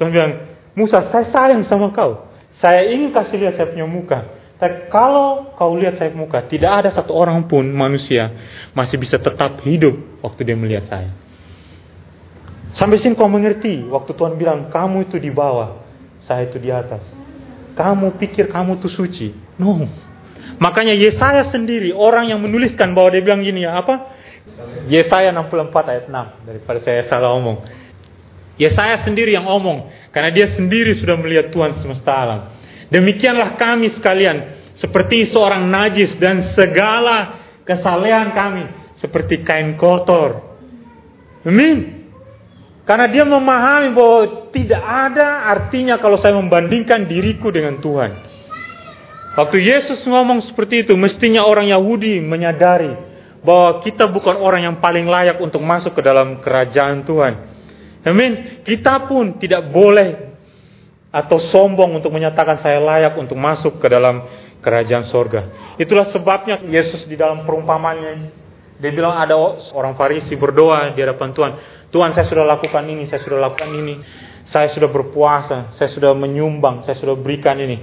Tuhan 0.00 0.08
bilang, 0.08 0.32
Musa, 0.72 1.04
saya 1.12 1.28
sayang 1.28 1.68
sama 1.68 1.92
kau. 1.92 2.32
Saya 2.64 2.88
ingin 2.88 3.12
kasih 3.12 3.36
lihat 3.36 3.60
saya 3.60 3.68
punya 3.68 3.84
muka. 3.84 4.24
Tapi 4.56 4.88
kalau 4.88 5.52
kau 5.52 5.76
lihat 5.76 6.00
saya 6.00 6.08
muka, 6.16 6.48
tidak 6.48 6.80
ada 6.80 6.88
satu 6.96 7.12
orang 7.12 7.44
pun 7.44 7.68
manusia 7.68 8.32
masih 8.72 8.96
bisa 8.96 9.20
tetap 9.20 9.60
hidup 9.68 9.92
waktu 10.24 10.48
dia 10.48 10.56
melihat 10.56 10.88
saya. 10.88 11.12
Sampai 12.72 12.96
sini 13.04 13.12
kau 13.12 13.28
mengerti 13.28 13.84
waktu 13.84 14.16
Tuhan 14.16 14.40
bilang 14.40 14.72
kamu 14.72 15.12
itu 15.12 15.20
di 15.20 15.28
bawah, 15.28 15.84
saya 16.24 16.48
itu 16.48 16.56
di 16.56 16.72
atas. 16.72 17.04
Kamu 17.76 18.16
pikir 18.16 18.48
kamu 18.48 18.80
itu 18.80 18.88
suci? 18.88 19.28
No. 19.60 19.84
Makanya 20.56 20.96
Yesaya 20.96 21.52
sendiri 21.52 21.92
orang 21.92 22.32
yang 22.32 22.40
menuliskan 22.40 22.96
bahwa 22.96 23.12
dia 23.12 23.20
bilang 23.20 23.44
gini 23.44 23.66
ya 23.66 23.76
apa? 23.82 24.13
Yesaya 24.92 25.32
64 25.32 25.72
ayat 25.88 26.04
6 26.12 26.44
daripada 26.44 26.78
saya 26.84 27.08
salah 27.08 27.32
omong. 27.32 27.64
Yesaya 28.60 29.02
sendiri 29.02 29.34
yang 29.34 29.48
omong 29.48 29.88
karena 30.12 30.30
dia 30.30 30.52
sendiri 30.52 30.94
sudah 31.00 31.16
melihat 31.16 31.50
Tuhan 31.50 31.80
semesta 31.80 32.12
alam. 32.12 32.40
Demikianlah 32.92 33.56
kami 33.56 33.96
sekalian 33.96 34.62
seperti 34.78 35.32
seorang 35.32 35.66
najis 35.72 36.14
dan 36.20 36.52
segala 36.52 37.40
kesalehan 37.64 38.30
kami 38.36 38.64
seperti 39.00 39.42
kain 39.42 39.80
kotor. 39.80 40.54
Amin. 41.42 42.04
Karena 42.84 43.08
dia 43.08 43.24
memahami 43.24 43.96
bahwa 43.96 44.20
tidak 44.52 44.82
ada 44.84 45.48
artinya 45.56 45.96
kalau 45.96 46.20
saya 46.20 46.36
membandingkan 46.36 47.08
diriku 47.08 47.48
dengan 47.48 47.80
Tuhan. 47.80 48.12
Waktu 49.34 49.56
Yesus 49.56 50.04
ngomong 50.04 50.44
seperti 50.44 50.86
itu, 50.86 50.92
mestinya 50.94 51.42
orang 51.48 51.72
Yahudi 51.72 52.22
menyadari 52.22 53.13
bahwa 53.44 53.84
kita 53.84 54.08
bukan 54.08 54.40
orang 54.40 54.72
yang 54.72 54.76
paling 54.80 55.04
layak 55.04 55.36
untuk 55.38 55.60
masuk 55.60 55.92
ke 55.92 56.00
dalam 56.00 56.40
kerajaan 56.40 57.04
Tuhan. 57.04 57.34
Amin. 58.08 58.64
Kita 58.64 59.04
pun 59.04 59.36
tidak 59.36 59.68
boleh 59.68 60.32
atau 61.12 61.38
sombong 61.52 62.00
untuk 62.00 62.10
menyatakan 62.10 62.58
saya 62.64 62.80
layak 62.80 63.14
untuk 63.20 63.36
masuk 63.36 63.78
ke 63.78 63.86
dalam 63.86 64.24
kerajaan 64.64 65.06
sorga. 65.12 65.74
Itulah 65.76 66.08
sebabnya 66.10 66.64
Yesus 66.64 67.04
di 67.04 67.14
dalam 67.14 67.44
perumpamannya 67.44 68.42
dia 68.80 68.90
bilang 68.90 69.14
ada 69.14 69.38
orang 69.72 69.94
Farisi 69.94 70.34
berdoa 70.34 70.90
di 70.96 71.00
hadapan 71.04 71.30
Tuhan. 71.30 71.52
Tuhan 71.94 72.10
saya 72.10 72.26
sudah 72.26 72.42
lakukan 72.42 72.82
ini, 72.90 73.06
saya 73.06 73.22
sudah 73.22 73.38
lakukan 73.38 73.70
ini. 73.70 73.94
Saya 74.44 74.68
sudah 74.76 74.90
berpuasa, 74.92 75.72
saya 75.78 75.88
sudah 75.88 76.12
menyumbang, 76.12 76.84
saya 76.84 76.98
sudah 77.00 77.16
berikan 77.16 77.56
ini. 77.56 77.80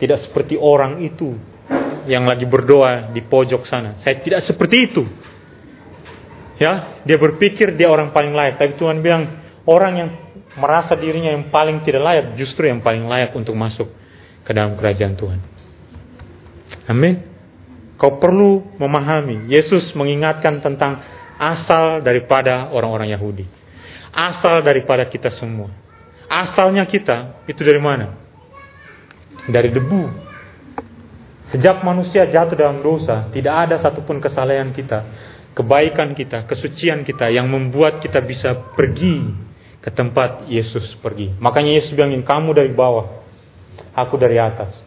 Tidak 0.00 0.16
seperti 0.24 0.56
orang 0.56 1.02
itu 1.04 1.34
yang 2.04 2.28
lagi 2.28 2.44
berdoa 2.44 3.12
di 3.12 3.24
pojok 3.24 3.64
sana. 3.64 3.96
Saya 4.04 4.20
tidak 4.20 4.44
seperti 4.44 4.76
itu. 4.92 5.02
Ya, 6.60 7.02
dia 7.02 7.18
berpikir 7.18 7.74
dia 7.74 7.90
orang 7.90 8.14
paling 8.14 8.30
layak, 8.30 8.62
tapi 8.62 8.78
Tuhan 8.78 9.02
bilang 9.02 9.42
orang 9.66 9.92
yang 9.98 10.10
merasa 10.54 10.94
dirinya 10.94 11.34
yang 11.34 11.50
paling 11.50 11.82
tidak 11.82 12.02
layak 12.04 12.26
justru 12.38 12.70
yang 12.70 12.78
paling 12.78 13.10
layak 13.10 13.34
untuk 13.34 13.58
masuk 13.58 13.90
ke 14.46 14.50
dalam 14.54 14.78
kerajaan 14.78 15.18
Tuhan. 15.18 15.40
Amin. 16.86 17.26
Kau 17.98 18.22
perlu 18.22 18.62
memahami, 18.78 19.50
Yesus 19.50 19.94
mengingatkan 19.98 20.62
tentang 20.62 21.02
asal 21.38 22.02
daripada 22.04 22.70
orang-orang 22.70 23.10
Yahudi. 23.10 23.46
Asal 24.14 24.62
daripada 24.62 25.06
kita 25.10 25.30
semua. 25.34 25.74
Asalnya 26.30 26.86
kita 26.86 27.42
itu 27.50 27.62
dari 27.66 27.82
mana? 27.82 28.14
Dari 29.50 29.74
debu. 29.74 30.23
Sejak 31.54 31.86
manusia 31.86 32.26
jatuh 32.26 32.58
dalam 32.58 32.82
dosa, 32.82 33.30
tidak 33.30 33.54
ada 33.54 33.78
satupun 33.78 34.18
kesalahan 34.18 34.74
kita, 34.74 35.06
kebaikan 35.54 36.10
kita, 36.10 36.50
kesucian 36.50 37.06
kita 37.06 37.30
yang 37.30 37.46
membuat 37.46 38.02
kita 38.02 38.18
bisa 38.26 38.74
pergi 38.74 39.30
ke 39.78 39.86
tempat 39.94 40.50
Yesus 40.50 40.98
pergi. 40.98 41.30
Makanya 41.38 41.78
Yesus 41.78 41.94
bilang, 41.94 42.10
kamu 42.10 42.58
dari 42.58 42.74
bawah, 42.74 43.22
aku 43.94 44.18
dari 44.18 44.34
atas. 44.34 44.82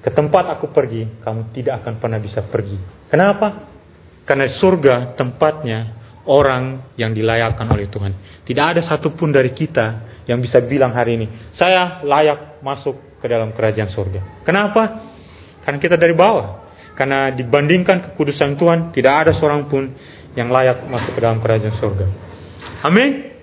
Ke 0.00 0.08
tempat 0.08 0.48
aku 0.48 0.72
pergi, 0.72 1.20
kamu 1.20 1.52
tidak 1.52 1.84
akan 1.84 2.00
pernah 2.00 2.24
bisa 2.24 2.40
pergi. 2.48 2.80
Kenapa? 3.12 3.68
Karena 4.24 4.48
surga 4.48 5.12
tempatnya 5.12 5.92
orang 6.24 6.96
yang 6.96 7.12
dilayakkan 7.12 7.68
oleh 7.68 7.92
Tuhan. 7.92 8.16
Tidak 8.48 8.64
ada 8.64 8.80
satupun 8.80 9.28
dari 9.28 9.52
kita 9.52 10.24
yang 10.24 10.40
bisa 10.40 10.56
bilang 10.64 10.96
hari 10.96 11.20
ini, 11.20 11.52
saya 11.52 12.00
layak 12.00 12.64
masuk 12.64 13.20
ke 13.20 13.26
dalam 13.28 13.52
kerajaan 13.52 13.92
surga. 13.92 14.40
Kenapa? 14.40 15.12
Karena 15.66 15.82
kita 15.82 15.98
dari 15.98 16.14
bawah. 16.14 16.62
Karena 16.94 17.34
dibandingkan 17.34 18.14
kekudusan 18.14 18.54
Tuhan, 18.54 18.94
tidak 18.94 19.26
ada 19.26 19.32
seorang 19.34 19.66
pun 19.66 19.90
yang 20.38 20.48
layak 20.48 20.86
masuk 20.86 21.18
ke 21.18 21.20
dalam 21.20 21.42
kerajaan 21.42 21.74
surga. 21.76 22.06
Amin. 22.86 23.34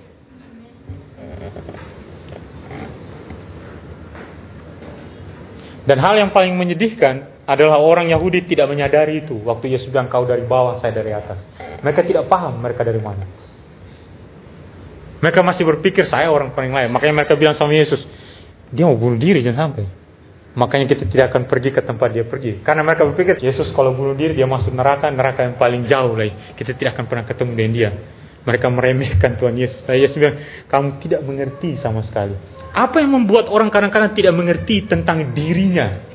Dan 5.84 6.00
hal 6.00 6.16
yang 6.16 6.32
paling 6.32 6.56
menyedihkan 6.56 7.44
adalah 7.44 7.84
orang 7.84 8.08
Yahudi 8.08 8.48
tidak 8.48 8.72
menyadari 8.72 9.28
itu. 9.28 9.36
Waktu 9.44 9.76
Yesus 9.76 9.92
bilang 9.92 10.08
kau 10.08 10.24
dari 10.24 10.48
bawah, 10.48 10.80
saya 10.80 10.96
dari 10.96 11.12
atas. 11.12 11.44
Mereka 11.84 12.08
tidak 12.08 12.32
paham 12.32 12.64
mereka 12.64 12.88
dari 12.88 13.04
mana. 13.04 13.28
Mereka 15.20 15.40
masih 15.44 15.68
berpikir 15.68 16.08
saya 16.08 16.32
orang 16.32 16.56
paling 16.56 16.72
lain. 16.72 16.88
Makanya 16.88 17.24
mereka 17.24 17.36
bilang 17.36 17.56
sama 17.56 17.76
Yesus, 17.76 18.00
dia 18.72 18.88
mau 18.88 18.96
bunuh 18.96 19.20
diri 19.20 19.44
jangan 19.44 19.72
sampai. 19.72 20.03
Makanya 20.54 20.86
kita 20.86 21.10
tidak 21.10 21.34
akan 21.34 21.50
pergi 21.50 21.74
ke 21.74 21.82
tempat 21.82 22.14
dia 22.14 22.26
pergi. 22.30 22.62
Karena 22.62 22.86
mereka 22.86 23.10
berpikir, 23.10 23.42
Yesus 23.42 23.74
kalau 23.74 23.98
bunuh 23.98 24.14
diri 24.14 24.38
dia 24.38 24.46
masuk 24.46 24.70
neraka, 24.70 25.10
neraka 25.10 25.50
yang 25.50 25.58
paling 25.58 25.90
jauh 25.90 26.14
lagi. 26.14 26.54
Kita 26.54 26.78
tidak 26.78 26.94
akan 26.94 27.06
pernah 27.10 27.26
ketemu 27.26 27.52
dengan 27.58 27.74
dia. 27.74 27.90
Mereka 28.44 28.68
meremehkan 28.70 29.32
Tuhan 29.42 29.56
Yesus. 29.58 29.82
Nah, 29.90 29.98
Yesus 29.98 30.14
bilang, 30.14 30.38
kamu 30.70 30.88
tidak 31.02 31.22
mengerti 31.26 31.82
sama 31.82 32.06
sekali. 32.06 32.38
Apa 32.70 33.02
yang 33.02 33.18
membuat 33.18 33.50
orang 33.50 33.74
kadang-kadang 33.74 34.14
tidak 34.14 34.34
mengerti 34.38 34.86
tentang 34.86 35.34
dirinya? 35.34 36.14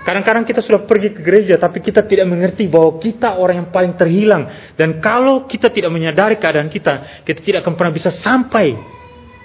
Kadang-kadang 0.00 0.48
kita 0.48 0.64
sudah 0.64 0.88
pergi 0.88 1.12
ke 1.12 1.20
gereja, 1.20 1.60
tapi 1.60 1.84
kita 1.84 2.00
tidak 2.08 2.24
mengerti 2.24 2.64
bahwa 2.64 2.96
kita 2.96 3.36
orang 3.36 3.66
yang 3.66 3.68
paling 3.68 3.92
terhilang. 4.00 4.72
Dan 4.72 5.04
kalau 5.04 5.44
kita 5.44 5.68
tidak 5.68 5.92
menyadari 5.92 6.40
keadaan 6.40 6.72
kita, 6.72 7.20
kita 7.28 7.44
tidak 7.44 7.60
akan 7.60 7.76
pernah 7.76 7.92
bisa 7.92 8.16
sampai 8.16 8.96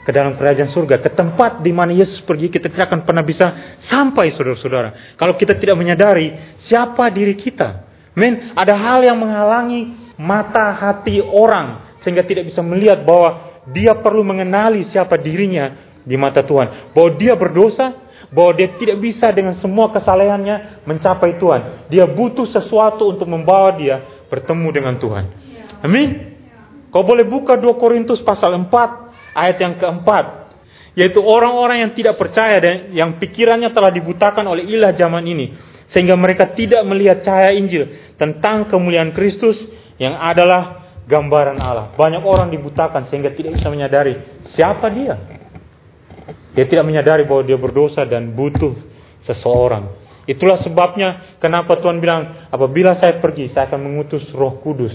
ke 0.04 0.12
dalam 0.12 0.36
kerajaan 0.36 0.70
surga. 0.70 1.00
Ke 1.00 1.10
tempat 1.10 1.64
di 1.64 1.72
mana 1.72 1.96
Yesus 1.96 2.20
pergi, 2.28 2.52
kita 2.52 2.68
tidak 2.68 2.92
akan 2.92 3.08
pernah 3.08 3.24
bisa 3.24 3.78
sampai, 3.88 4.36
saudara-saudara. 4.36 5.16
Kalau 5.16 5.34
kita 5.40 5.56
tidak 5.56 5.80
menyadari 5.80 6.60
siapa 6.68 7.08
diri 7.10 7.40
kita. 7.40 7.88
Men, 8.14 8.54
ada 8.54 8.78
hal 8.78 9.02
yang 9.02 9.18
menghalangi 9.18 10.14
mata 10.20 10.76
hati 10.76 11.18
orang, 11.24 11.98
sehingga 12.06 12.22
tidak 12.28 12.52
bisa 12.52 12.62
melihat 12.62 13.02
bahwa 13.02 13.64
dia 13.72 13.96
perlu 13.98 14.22
mengenali 14.22 14.86
siapa 14.92 15.18
dirinya 15.18 15.98
di 16.04 16.20
mata 16.20 16.44
Tuhan. 16.44 16.94
Bahwa 16.94 17.10
dia 17.16 17.34
berdosa, 17.34 18.04
bahwa 18.30 18.52
dia 18.54 18.76
tidak 18.76 19.00
bisa 19.00 19.32
dengan 19.32 19.56
semua 19.64 19.90
kesalehannya 19.90 20.86
mencapai 20.86 21.40
Tuhan. 21.40 21.90
Dia 21.90 22.06
butuh 22.10 22.50
sesuatu 22.52 23.14
untuk 23.14 23.26
membawa 23.30 23.74
dia 23.80 24.26
bertemu 24.28 24.68
dengan 24.74 24.94
Tuhan. 25.00 25.26
Amin. 25.86 26.34
Kau 26.94 27.02
boleh 27.02 27.26
buka 27.26 27.58
2 27.58 27.74
Korintus 27.82 28.22
pasal 28.22 28.54
4 28.54 29.03
ayat 29.34 29.58
yang 29.60 29.74
keempat. 29.78 30.26
Yaitu 30.94 31.20
orang-orang 31.26 31.90
yang 31.90 31.92
tidak 31.98 32.22
percaya 32.22 32.62
dan 32.62 32.94
yang 32.94 33.18
pikirannya 33.18 33.74
telah 33.74 33.90
dibutakan 33.90 34.46
oleh 34.46 34.70
ilah 34.70 34.94
zaman 34.94 35.26
ini. 35.26 35.58
Sehingga 35.90 36.14
mereka 36.14 36.54
tidak 36.54 36.86
melihat 36.86 37.26
cahaya 37.26 37.54
Injil 37.58 38.14
tentang 38.18 38.70
kemuliaan 38.70 39.14
Kristus 39.14 39.58
yang 39.98 40.14
adalah 40.18 40.86
gambaran 41.10 41.58
Allah. 41.60 41.92
Banyak 41.98 42.24
orang 42.24 42.54
dibutakan 42.54 43.10
sehingga 43.10 43.34
tidak 43.34 43.58
bisa 43.58 43.68
menyadari 43.74 44.42
siapa 44.54 44.88
dia. 44.94 45.18
Dia 46.54 46.66
tidak 46.70 46.86
menyadari 46.86 47.26
bahwa 47.26 47.42
dia 47.42 47.58
berdosa 47.58 48.06
dan 48.06 48.32
butuh 48.32 48.78
seseorang. 49.26 49.98
Itulah 50.24 50.62
sebabnya 50.64 51.36
kenapa 51.44 51.82
Tuhan 51.84 52.00
bilang, 52.00 52.48
apabila 52.48 52.96
saya 52.96 53.20
pergi, 53.20 53.52
saya 53.52 53.68
akan 53.68 53.82
mengutus 53.82 54.24
roh 54.32 54.62
kudus. 54.64 54.94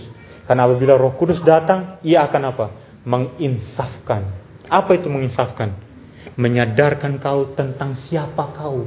Karena 0.49 0.65
apabila 0.65 0.97
roh 0.97 1.13
kudus 1.21 1.45
datang, 1.45 2.01
ia 2.01 2.25
akan 2.25 2.43
apa? 2.49 2.67
Menginsafkan. 3.09 4.29
Apa 4.69 5.01
itu 5.01 5.09
menginsafkan? 5.09 5.73
Menyadarkan 6.37 7.17
kau 7.25 7.57
tentang 7.57 7.97
siapa 8.05 8.53
kau. 8.53 8.85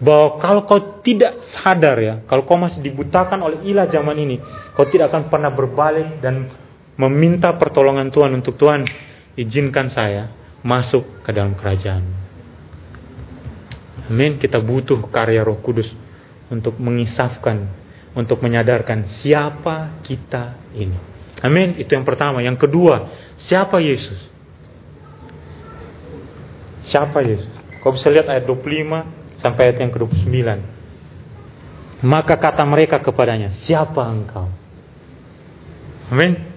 Bahwa 0.00 0.40
kalau 0.40 0.64
kau 0.64 0.80
tidak 1.04 1.44
sadar 1.60 1.96
ya, 2.00 2.14
kalau 2.24 2.48
kau 2.48 2.56
masih 2.56 2.80
dibutakan 2.80 3.44
oleh 3.44 3.68
ilah 3.68 3.84
zaman 3.88 4.16
ini, 4.16 4.40
kau 4.72 4.88
tidak 4.88 5.12
akan 5.12 5.28
pernah 5.28 5.52
berbalik 5.52 6.24
dan 6.24 6.48
meminta 6.96 7.52
pertolongan 7.60 8.08
Tuhan 8.08 8.32
untuk 8.32 8.56
Tuhan, 8.56 8.88
izinkan 9.36 9.92
saya 9.92 10.32
masuk 10.64 11.20
ke 11.20 11.30
dalam 11.36 11.52
kerajaan. 11.52 12.04
Amin. 14.08 14.40
Kita 14.40 14.62
butuh 14.62 15.04
karya 15.12 15.44
Roh 15.44 15.60
Kudus 15.60 15.90
untuk 16.48 16.78
mengisafkan, 16.78 17.68
untuk 18.16 18.40
menyadarkan 18.40 19.20
siapa 19.20 20.00
kita 20.06 20.72
ini. 20.78 21.15
Amin. 21.44 21.76
Itu 21.76 21.92
yang 21.92 22.06
pertama. 22.06 22.40
Yang 22.40 22.68
kedua, 22.68 23.12
siapa 23.44 23.80
Yesus? 23.82 24.20
Siapa 26.86 27.18
Yesus? 27.20 27.50
Kau 27.82 27.92
bisa 27.92 28.08
lihat 28.08 28.30
ayat 28.30 28.46
25 28.46 29.42
sampai 29.42 29.60
ayat 29.70 29.78
yang 29.82 29.92
ke-29. 29.92 30.38
Maka 32.06 32.34
kata 32.36 32.62
mereka 32.68 33.00
kepadanya, 33.00 33.56
siapa 33.64 34.04
engkau? 34.04 34.52
Amin. 36.12 36.54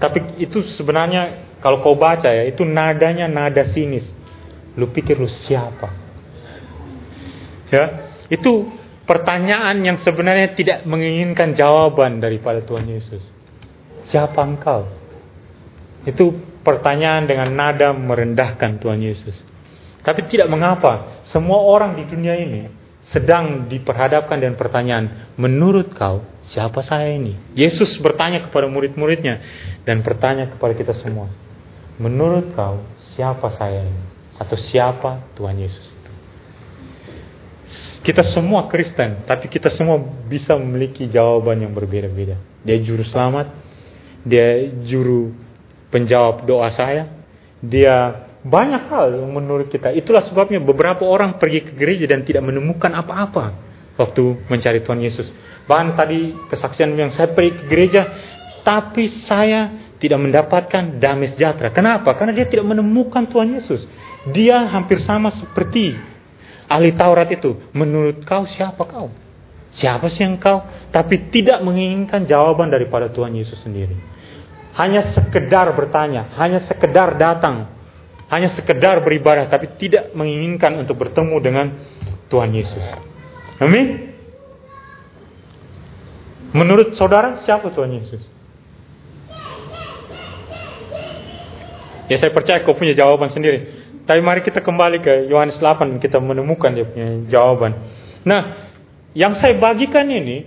Tapi 0.00 0.40
itu 0.40 0.64
sebenarnya 0.80 1.50
kalau 1.60 1.84
kau 1.84 1.98
baca 1.98 2.30
ya, 2.30 2.48
itu 2.48 2.64
nadanya 2.64 3.28
nada 3.28 3.68
sinis. 3.74 4.06
Lu 4.78 4.88
pikir 4.88 5.20
lu 5.20 5.28
siapa? 5.28 5.92
Ya, 7.68 7.84
itu 8.32 8.70
pertanyaan 9.04 9.84
yang 9.84 10.00
sebenarnya 10.00 10.56
tidak 10.56 10.88
menginginkan 10.88 11.52
jawaban 11.52 12.22
daripada 12.22 12.64
Tuhan 12.64 12.88
Yesus. 12.88 13.20
Siapa 14.10 14.42
engkau? 14.42 14.90
Itu 16.02 16.34
pertanyaan 16.66 17.30
dengan 17.30 17.54
nada 17.54 17.94
merendahkan 17.94 18.82
Tuhan 18.82 19.00
Yesus. 19.00 19.38
Tapi 20.02 20.26
tidak 20.26 20.48
mengapa, 20.50 21.22
semua 21.30 21.60
orang 21.60 21.94
di 21.94 22.04
dunia 22.08 22.34
ini 22.34 22.80
sedang 23.10 23.66
diperhadapkan 23.66 24.38
dengan 24.38 24.54
pertanyaan, 24.54 25.34
menurut 25.34 25.90
kau 25.98 26.22
siapa 26.46 26.78
saya 26.86 27.10
ini? 27.10 27.34
Yesus 27.58 27.98
bertanya 27.98 28.46
kepada 28.46 28.70
murid-muridnya 28.70 29.42
dan 29.82 30.00
bertanya 30.06 30.46
kepada 30.46 30.72
kita 30.78 30.94
semua. 31.02 31.26
Menurut 31.98 32.54
kau, 32.54 32.80
siapa 33.18 33.50
saya 33.58 33.82
ini? 33.82 34.04
Atau 34.40 34.56
siapa 34.56 35.26
Tuhan 35.36 35.58
Yesus 35.58 35.84
itu? 35.90 36.12
Kita 38.00 38.24
semua 38.24 38.70
Kristen, 38.72 39.26
tapi 39.28 39.52
kita 39.52 39.68
semua 39.68 40.00
bisa 40.24 40.56
memiliki 40.56 41.04
jawaban 41.10 41.60
yang 41.60 41.76
berbeda-beda. 41.76 42.40
Dia 42.64 42.78
juru 42.80 43.04
selamat, 43.04 43.52
dia 44.24 44.68
juru 44.84 45.32
penjawab 45.90 46.46
doa 46.46 46.70
saya, 46.72 47.08
dia 47.60 48.28
banyak 48.40 48.88
hal 48.88 49.20
yang 49.20 49.32
menurut 49.32 49.68
kita. 49.68 49.92
Itulah 49.92 50.24
sebabnya 50.24 50.60
beberapa 50.64 51.04
orang 51.04 51.36
pergi 51.36 51.60
ke 51.66 51.72
gereja 51.76 52.08
dan 52.08 52.24
tidak 52.24 52.44
menemukan 52.44 52.88
apa-apa 52.96 53.52
waktu 54.00 54.48
mencari 54.48 54.80
Tuhan 54.80 55.00
Yesus. 55.04 55.28
Bahkan 55.68 55.88
tadi 55.92 56.32
kesaksian 56.48 56.96
yang 56.96 57.12
saya 57.12 57.36
pergi 57.36 57.52
ke 57.52 57.64
gereja, 57.68 58.02
tapi 58.64 59.12
saya 59.28 59.92
tidak 60.00 60.16
mendapatkan 60.16 60.96
damai 60.96 61.28
sejahtera. 61.28 61.68
Kenapa? 61.68 62.16
Karena 62.16 62.32
dia 62.32 62.48
tidak 62.48 62.64
menemukan 62.64 63.28
Tuhan 63.28 63.60
Yesus. 63.60 63.84
Dia 64.32 64.64
hampir 64.72 65.04
sama 65.04 65.28
seperti 65.36 65.92
ahli 66.64 66.96
Taurat 66.96 67.28
itu, 67.28 67.60
menurut 67.76 68.24
kau 68.24 68.48
siapa 68.48 68.80
kau? 68.88 69.12
Siapa 69.70 70.10
sih 70.10 70.26
yang 70.26 70.42
kau? 70.42 70.66
Tapi 70.90 71.30
tidak 71.30 71.62
menginginkan 71.62 72.26
jawaban 72.26 72.74
daripada 72.74 73.06
Tuhan 73.10 73.30
Yesus 73.38 73.62
sendiri. 73.62 73.94
Hanya 74.74 75.14
sekedar 75.14 75.70
bertanya, 75.78 76.34
hanya 76.38 76.62
sekedar 76.66 77.14
datang, 77.18 77.70
hanya 78.30 78.50
sekedar 78.54 79.02
beribadah, 79.02 79.46
tapi 79.50 79.78
tidak 79.78 80.14
menginginkan 80.14 80.78
untuk 80.78 80.98
bertemu 80.98 81.36
dengan 81.42 81.66
Tuhan 82.30 82.50
Yesus. 82.54 82.84
Amin. 83.62 84.14
Menurut 86.50 86.98
saudara, 86.98 87.42
siapa 87.46 87.70
Tuhan 87.70 87.94
Yesus? 87.94 88.22
Ya 92.10 92.18
saya 92.18 92.34
percaya 92.34 92.66
kau 92.66 92.74
punya 92.74 92.90
jawaban 92.98 93.30
sendiri. 93.30 93.86
Tapi 94.02 94.18
mari 94.18 94.42
kita 94.42 94.58
kembali 94.58 94.98
ke 94.98 95.30
Yohanes 95.30 95.62
8 95.62 96.02
kita 96.02 96.18
menemukan 96.18 96.74
dia 96.74 96.82
punya 96.82 97.22
jawaban. 97.30 97.78
Nah, 98.26 98.69
yang 99.16 99.34
saya 99.38 99.58
bagikan 99.58 100.06
ini, 100.06 100.46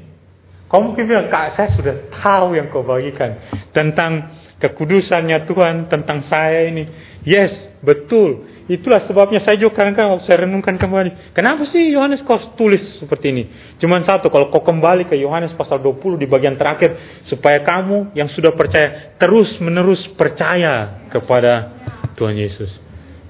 kau 0.72 0.80
mungkin 0.80 1.04
bilang, 1.04 1.28
kak 1.28 1.60
saya 1.60 1.70
sudah 1.76 2.10
tahu 2.10 2.56
yang 2.56 2.72
kau 2.72 2.82
bagikan 2.82 3.40
tentang 3.76 4.40
kekudusannya 4.64 5.44
Tuhan, 5.44 5.92
tentang 5.92 6.24
saya 6.24 6.72
ini. 6.72 6.88
Yes, 7.28 7.52
betul. 7.84 8.48
Itulah 8.72 9.04
sebabnya 9.04 9.44
saya 9.44 9.60
juga 9.60 9.84
kadang-kadang 9.84 10.24
saya 10.24 10.48
renungkan 10.48 10.80
kembali. 10.80 11.36
Kenapa 11.36 11.68
sih 11.68 11.92
Yohanes 11.92 12.24
kau 12.24 12.40
tulis 12.56 12.80
seperti 12.96 13.36
ini? 13.36 13.44
Cuman 13.76 14.08
satu, 14.08 14.32
kalau 14.32 14.48
kau 14.48 14.64
kembali 14.64 15.12
ke 15.12 15.20
Yohanes 15.20 15.52
pasal 15.60 15.84
20 15.84 16.16
di 16.16 16.28
bagian 16.32 16.56
terakhir, 16.56 16.96
supaya 17.28 17.60
kamu 17.60 18.16
yang 18.16 18.32
sudah 18.32 18.56
percaya 18.56 19.20
terus 19.20 19.52
menerus 19.60 20.08
percaya 20.16 21.04
kepada 21.12 21.76
Tuhan 22.16 22.40
Yesus. 22.40 22.72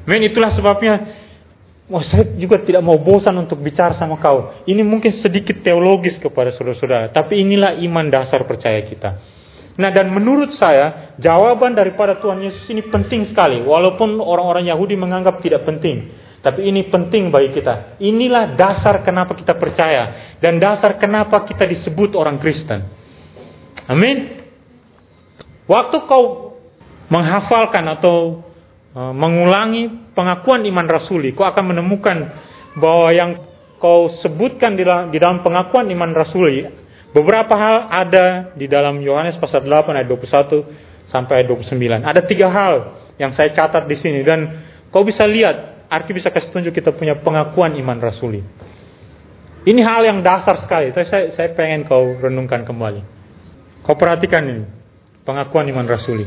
Men 0.05 0.21
itulah 0.21 0.53
sebabnya 0.53 1.22
oh, 1.91 2.03
saya 2.03 2.35
juga 2.39 2.61
tidak 2.63 2.83
mau 2.85 2.95
bosan 3.01 3.35
untuk 3.39 3.59
bicara 3.59 3.97
sama 3.97 4.19
kau. 4.21 4.63
Ini 4.63 4.83
mungkin 4.85 5.11
sedikit 5.19 5.59
teologis 5.65 6.15
kepada 6.21 6.53
saudara-saudara, 6.55 7.11
tapi 7.11 7.41
inilah 7.41 7.79
iman 7.83 8.05
dasar 8.07 8.43
percaya 8.47 8.83
kita. 8.87 9.19
Nah 9.73 9.89
dan 9.89 10.13
menurut 10.13 10.53
saya 10.53 11.17
jawaban 11.17 11.73
daripada 11.73 12.21
Tuhan 12.21 12.45
Yesus 12.45 12.69
ini 12.69 12.85
penting 12.93 13.25
sekali 13.25 13.65
Walaupun 13.65 14.21
orang-orang 14.21 14.69
Yahudi 14.69 14.93
menganggap 14.93 15.41
tidak 15.41 15.65
penting 15.65 16.13
Tapi 16.45 16.69
ini 16.69 16.93
penting 16.93 17.33
bagi 17.33 17.57
kita 17.57 17.97
Inilah 17.97 18.53
dasar 18.53 19.01
kenapa 19.01 19.33
kita 19.33 19.57
percaya 19.57 20.37
Dan 20.37 20.61
dasar 20.61 21.01
kenapa 21.01 21.41
kita 21.49 21.65
disebut 21.65 22.13
orang 22.13 22.37
Kristen 22.37 22.85
Amin 23.89 24.45
Waktu 25.65 25.97
kau 26.05 26.53
menghafalkan 27.09 27.97
atau 27.97 28.45
mengulangi 28.93 30.13
pengakuan 30.13 30.61
iman 30.69 30.85
rasuli, 30.85 31.33
kau 31.33 31.49
akan 31.49 31.73
menemukan 31.73 32.17
bahwa 32.77 33.09
yang 33.09 33.31
kau 33.81 34.13
sebutkan 34.21 34.77
di 34.77 34.85
dalam, 34.85 35.09
di 35.09 35.17
dalam 35.17 35.41
pengakuan 35.41 35.89
iman 35.89 36.13
rasuli, 36.13 36.69
beberapa 37.09 37.57
hal 37.57 37.89
ada 37.89 38.53
di 38.53 38.69
dalam 38.69 39.01
Yohanes 39.01 39.41
pasal 39.41 39.65
8 39.65 39.97
ayat 39.97 40.07
21 40.07 41.09
sampai 41.09 41.41
ayat 41.41 41.47
29. 41.49 42.05
Ada 42.05 42.21
tiga 42.23 42.47
hal 42.53 42.75
yang 43.17 43.33
saya 43.33 43.49
catat 43.53 43.89
di 43.89 43.97
sini 43.97 44.21
dan 44.21 44.61
kau 44.93 45.01
bisa 45.01 45.25
lihat, 45.25 45.89
Arki 45.89 46.13
bisa 46.13 46.33
kasih 46.33 46.49
tunjuk 46.49 46.73
kita 46.73 46.93
punya 46.93 47.17
pengakuan 47.21 47.73
iman 47.77 47.97
rasuli. 48.01 48.41
Ini 49.63 49.81
hal 49.85 50.01
yang 50.05 50.19
dasar 50.25 50.59
sekali, 50.59 50.91
tapi 50.91 51.07
saya, 51.07 51.31
saya 51.33 51.49
pengen 51.55 51.85
kau 51.85 52.17
renungkan 52.19 52.65
kembali. 52.65 53.01
Kau 53.85 53.95
perhatikan 53.95 54.43
ini, 54.43 54.65
pengakuan 55.23 55.65
iman 55.71 55.85
rasuli. 55.87 56.25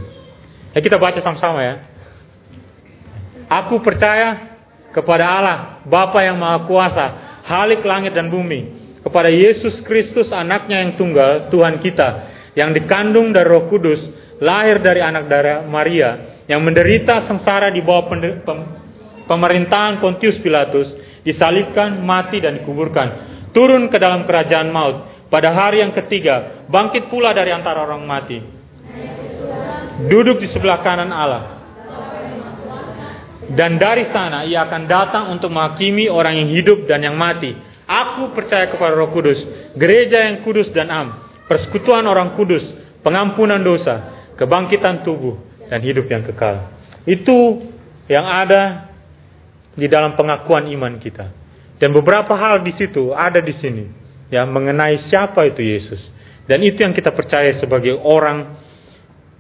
Ya 0.73 0.81
kita 0.81 0.97
baca 1.01 1.21
sama-sama 1.21 1.61
ya. 1.65 1.96
Aku 3.47 3.79
percaya 3.79 4.59
kepada 4.91 5.25
Allah, 5.29 5.59
Bapa 5.87 6.19
yang 6.25 6.41
Maha 6.41 6.67
Kuasa, 6.67 7.07
Halik 7.47 7.87
langit 7.87 8.11
dan 8.11 8.27
bumi, 8.27 8.75
kepada 9.07 9.31
Yesus 9.31 9.79
Kristus 9.87 10.35
anaknya 10.35 10.83
yang 10.83 10.99
tunggal, 10.99 11.47
Tuhan 11.47 11.79
kita, 11.79 12.09
yang 12.59 12.75
dikandung 12.75 13.31
dari 13.31 13.47
roh 13.47 13.71
kudus, 13.71 14.03
lahir 14.43 14.83
dari 14.83 14.99
anak 14.99 15.31
darah 15.31 15.63
Maria, 15.63 16.43
yang 16.51 16.59
menderita 16.67 17.23
sengsara 17.31 17.71
di 17.71 17.87
bawah 17.87 18.11
pemerintahan 19.31 20.03
Pontius 20.03 20.43
Pilatus, 20.43 20.91
disalibkan, 21.23 22.03
mati 22.03 22.43
dan 22.43 22.59
dikuburkan, 22.59 23.09
turun 23.55 23.87
ke 23.87 23.99
dalam 24.03 24.27
kerajaan 24.27 24.75
maut, 24.75 25.31
pada 25.31 25.55
hari 25.55 25.87
yang 25.87 25.95
ketiga, 25.95 26.67
bangkit 26.67 27.07
pula 27.07 27.31
dari 27.31 27.55
antara 27.55 27.87
orang 27.87 28.03
mati, 28.03 28.43
duduk 30.11 30.43
di 30.43 30.51
sebelah 30.51 30.83
kanan 30.83 31.15
Allah, 31.15 31.56
dan 33.55 33.79
dari 33.79 34.11
sana 34.11 34.43
ia 34.43 34.67
akan 34.67 34.83
datang 34.91 35.25
untuk 35.31 35.55
menghakimi 35.55 36.11
orang 36.11 36.43
yang 36.43 36.51
hidup 36.51 36.91
dan 36.91 37.05
yang 37.07 37.15
mati. 37.15 37.55
Aku 37.87 38.35
percaya 38.35 38.67
kepada 38.67 38.99
Roh 38.99 39.15
Kudus, 39.15 39.39
gereja 39.79 40.27
yang 40.27 40.43
kudus 40.43 40.75
dan 40.75 40.91
am, 40.91 41.23
persekutuan 41.47 42.03
orang 42.03 42.35
kudus, 42.35 42.67
pengampunan 43.07 43.63
dosa, 43.63 44.27
kebangkitan 44.35 45.07
tubuh 45.07 45.39
dan 45.71 45.79
hidup 45.87 46.11
yang 46.11 46.27
kekal. 46.27 46.75
Itu 47.07 47.63
yang 48.11 48.27
ada 48.27 48.91
di 49.79 49.87
dalam 49.87 50.19
pengakuan 50.19 50.67
iman 50.67 50.99
kita. 50.99 51.31
Dan 51.79 51.95
beberapa 51.95 52.35
hal 52.35 52.67
di 52.67 52.75
situ 52.75 53.15
ada 53.15 53.39
di 53.39 53.55
sini 53.55 53.87
ya 54.35 54.43
mengenai 54.43 55.07
siapa 55.07 55.47
itu 55.47 55.63
Yesus. 55.63 56.03
Dan 56.47 56.63
itu 56.63 56.83
yang 56.83 56.95
kita 56.95 57.11
percaya 57.11 57.55
sebagai 57.59 57.95
orang 57.99 58.55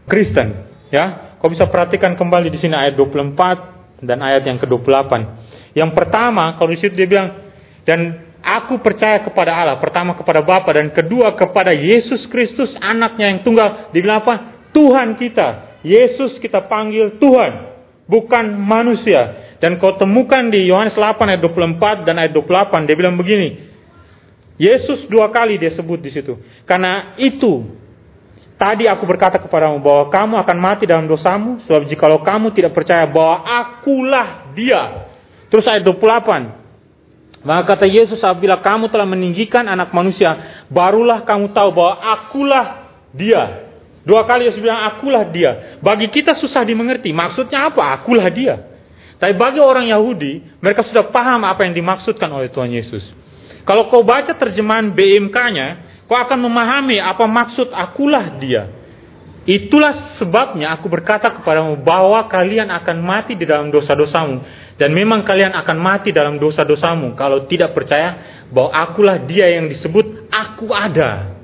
Kristen, 0.07 0.71
ya. 0.91 1.39
Kau 1.39 1.51
bisa 1.51 1.67
perhatikan 1.67 2.15
kembali 2.15 2.51
di 2.51 2.59
sini 2.59 2.75
ayat 2.75 2.95
24 2.99 3.76
dan 4.01 4.19
ayat 4.21 4.45
yang 4.45 4.61
ke-28. 4.61 5.13
Yang 5.77 5.91
pertama, 5.93 6.57
kalau 6.57 6.71
di 6.73 6.79
situ 6.81 6.97
dia 6.97 7.09
bilang 7.09 7.29
dan 7.87 8.27
aku 8.43 8.83
percaya 8.83 9.23
kepada 9.23 9.55
Allah, 9.55 9.77
pertama 9.79 10.17
kepada 10.19 10.43
Bapa 10.43 10.75
dan 10.75 10.91
kedua 10.91 11.35
kepada 11.39 11.73
Yesus 11.73 12.27
Kristus 12.29 12.73
anaknya 12.83 13.31
yang 13.31 13.41
tunggal. 13.47 13.93
Dia 13.95 14.01
bilang 14.03 14.21
apa? 14.25 14.35
Tuhan 14.75 15.17
kita. 15.17 15.81
Yesus 15.87 16.43
kita 16.43 16.67
panggil 16.67 17.17
Tuhan, 17.23 17.53
bukan 18.11 18.59
manusia. 18.59 19.47
Dan 19.57 19.81
kau 19.81 19.97
temukan 19.97 20.53
di 20.53 20.69
Yohanes 20.69 20.99
8 20.99 21.17
ayat 21.33 21.41
24 21.41 22.05
dan 22.05 22.21
ayat 22.21 22.33
28 22.35 22.85
dia 22.85 22.97
bilang 22.99 23.17
begini. 23.17 23.73
Yesus 24.57 25.05
dua 25.09 25.29
kali 25.29 25.61
dia 25.61 25.73
sebut 25.73 26.01
di 26.01 26.09
situ. 26.13 26.37
Karena 26.65 27.17
itu 27.21 27.65
Tadi 28.57 28.89
aku 28.89 29.05
berkata 29.05 29.37
kepadamu 29.37 29.85
bahwa 29.85 30.09
kamu 30.09 30.35
akan 30.41 30.57
mati 30.57 30.89
dalam 30.89 31.05
dosamu, 31.05 31.61
sebab 31.69 31.85
jikalau 31.93 32.25
kamu 32.25 32.57
tidak 32.57 32.73
percaya 32.73 33.05
bahwa 33.05 33.45
akulah 33.45 34.49
dia. 34.57 35.13
Terus 35.53 35.69
ayat 35.69 35.85
28. 35.85 37.45
Maka 37.45 37.63
kata 37.77 37.87
Yesus 37.87 38.19
apabila 38.25 38.59
kamu 38.59 38.89
telah 38.89 39.05
meninggikan 39.05 39.69
anak 39.69 39.93
manusia, 39.93 40.65
barulah 40.73 41.23
kamu 41.23 41.53
tahu 41.53 41.69
bahwa 41.77 41.95
akulah 42.01 42.67
dia. 43.13 43.69
Dua 44.03 44.25
kali 44.25 44.51
Yesus 44.51 44.59
bilang 44.59 44.89
akulah 44.89 45.29
dia. 45.29 45.79
Bagi 45.85 46.09
kita 46.11 46.35
susah 46.41 46.65
dimengerti. 46.65 47.15
Maksudnya 47.15 47.71
apa? 47.71 47.93
Akulah 47.93 48.27
dia. 48.33 48.67
Tapi 49.21 49.37
bagi 49.37 49.63
orang 49.63 49.87
Yahudi, 49.87 50.59
mereka 50.59 50.83
sudah 50.83 51.13
paham 51.13 51.45
apa 51.45 51.65
yang 51.69 51.77
dimaksudkan 51.77 52.29
oleh 52.33 52.51
Tuhan 52.51 52.73
Yesus. 52.73 53.05
Kalau 53.67 53.91
kau 53.91 54.03
baca 54.07 54.35
terjemahan 54.35 54.95
BMK-nya, 54.95 55.86
Kau 56.07 56.15
akan 56.15 56.39
memahami 56.39 57.03
apa 57.03 57.27
maksud 57.27 57.75
akulah 57.75 58.39
dia. 58.39 58.71
Itulah 59.47 60.19
sebabnya 60.19 60.75
aku 60.75 60.91
berkata 60.91 61.31
kepadamu 61.31 61.79
bahwa 61.79 62.27
kalian 62.27 62.67
akan 62.67 62.99
mati 62.99 63.39
di 63.39 63.47
dalam 63.47 63.71
dosa-dosamu. 63.71 64.43
Dan 64.75 64.91
memang 64.91 65.23
kalian 65.23 65.55
akan 65.55 65.77
mati 65.79 66.11
dalam 66.11 66.39
dosa-dosamu 66.39 67.15
kalau 67.15 67.47
tidak 67.47 67.71
percaya 67.71 68.43
bahwa 68.51 68.75
akulah 68.75 69.23
dia 69.23 69.47
yang 69.51 69.71
disebut 69.71 70.31
aku 70.31 70.75
ada. 70.75 71.39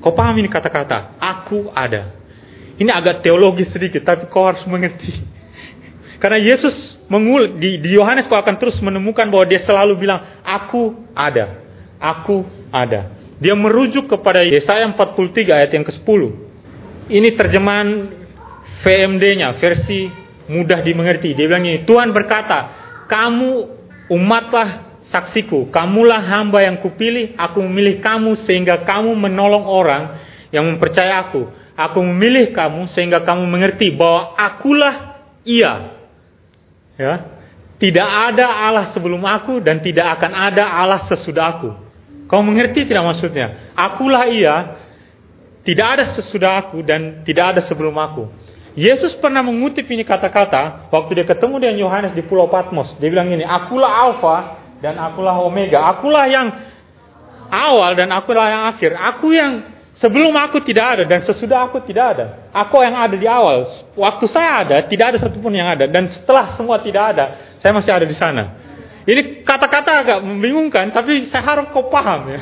Kau 0.00 0.16
paham 0.16 0.40
ini 0.40 0.48
kata-kata? 0.48 1.20
Aku 1.20 1.68
ada. 1.76 2.16
Ini 2.80 2.88
agak 2.88 3.20
teologis 3.20 3.68
sedikit, 3.68 4.00
tapi 4.00 4.24
kau 4.32 4.48
harus 4.48 4.64
mengerti. 4.64 5.12
Karena 6.24 6.40
Yesus 6.40 6.96
mengul 7.12 7.60
di, 7.60 7.76
di 7.84 8.00
Yohanes 8.00 8.24
kau 8.24 8.40
akan 8.40 8.56
terus 8.56 8.80
menemukan 8.80 9.28
bahwa 9.28 9.44
dia 9.44 9.60
selalu 9.60 10.00
bilang, 10.00 10.40
aku 10.40 11.04
ada. 11.12 11.60
Aku 12.00 12.48
ada. 12.72 13.19
Dia 13.40 13.56
merujuk 13.56 14.04
kepada 14.04 14.44
Yesaya 14.44 14.84
43 14.92 15.48
ayat 15.48 15.70
yang 15.72 15.84
ke-10. 15.88 16.20
Ini 17.08 17.28
terjemahan 17.40 17.88
VMD-nya, 18.84 19.56
versi 19.56 20.12
mudah 20.52 20.84
dimengerti. 20.84 21.32
Dia 21.32 21.48
bilang 21.48 21.64
ini, 21.64 21.88
Tuhan 21.88 22.12
berkata, 22.12 22.58
kamu 23.08 23.50
umatlah 24.12 25.00
saksiku, 25.08 25.72
kamulah 25.72 26.20
hamba 26.20 26.62
yang 26.68 26.78
kupilih, 26.84 27.34
aku 27.34 27.64
memilih 27.64 27.98
kamu 28.04 28.44
sehingga 28.44 28.84
kamu 28.84 29.16
menolong 29.16 29.64
orang 29.66 30.02
yang 30.52 30.68
mempercaya 30.68 31.26
aku. 31.26 31.48
Aku 31.74 32.04
memilih 32.04 32.52
kamu 32.52 32.92
sehingga 32.92 33.24
kamu 33.24 33.48
mengerti 33.48 33.88
bahwa 33.96 34.36
akulah 34.36 35.24
ia. 35.48 35.96
Ya. 37.00 37.14
Tidak 37.80 38.04
ada 38.04 38.44
Allah 38.44 38.92
sebelum 38.92 39.24
aku 39.24 39.64
dan 39.64 39.80
tidak 39.80 40.20
akan 40.20 40.32
ada 40.36 40.68
Allah 40.68 41.08
sesudah 41.08 41.56
aku. 41.56 41.89
Kau 42.30 42.46
mengerti 42.46 42.86
tidak 42.86 43.02
maksudnya? 43.10 43.74
Akulah 43.74 44.30
ia, 44.30 44.56
tidak 45.66 45.86
ada 45.98 46.04
sesudah 46.14 46.62
aku 46.62 46.78
dan 46.86 47.26
tidak 47.26 47.58
ada 47.58 47.60
sebelum 47.66 47.92
aku. 47.98 48.30
Yesus 48.78 49.18
pernah 49.18 49.42
mengutip 49.42 49.82
ini 49.90 50.06
kata-kata 50.06 50.86
waktu 50.94 51.10
dia 51.18 51.26
ketemu 51.26 51.58
dengan 51.58 51.76
Yohanes 51.82 52.14
di 52.14 52.22
Pulau 52.22 52.46
Patmos. 52.46 52.94
Dia 53.02 53.10
bilang 53.10 53.26
ini, 53.34 53.42
akulah 53.42 53.90
Alfa 53.90 54.36
dan 54.78 54.94
akulah 54.94 55.42
Omega. 55.42 55.82
Akulah 55.90 56.30
yang 56.30 56.54
awal 57.50 57.98
dan 57.98 58.14
akulah 58.14 58.46
yang 58.46 58.62
akhir. 58.70 58.94
Aku 58.94 59.34
yang 59.34 59.66
sebelum 59.98 60.30
aku 60.38 60.62
tidak 60.62 60.86
ada 60.86 61.02
dan 61.10 61.26
sesudah 61.26 61.66
aku 61.66 61.82
tidak 61.82 62.14
ada. 62.14 62.26
Aku 62.54 62.78
yang 62.78 62.94
ada 62.94 63.18
di 63.18 63.26
awal. 63.26 63.66
Waktu 63.98 64.24
saya 64.30 64.62
ada, 64.62 64.76
tidak 64.86 65.12
ada 65.12 65.18
satupun 65.18 65.50
yang 65.50 65.66
ada. 65.66 65.90
Dan 65.90 66.06
setelah 66.14 66.54
semua 66.54 66.78
tidak 66.78 67.18
ada, 67.18 67.58
saya 67.58 67.74
masih 67.74 67.90
ada 67.90 68.06
di 68.06 68.14
sana. 68.14 68.59
Ini 69.10 69.42
kata-kata 69.42 70.06
agak 70.06 70.18
membingungkan, 70.22 70.94
tapi 70.94 71.26
saya 71.34 71.42
harap 71.42 71.74
kau 71.74 71.90
paham 71.90 72.30
ya. 72.30 72.40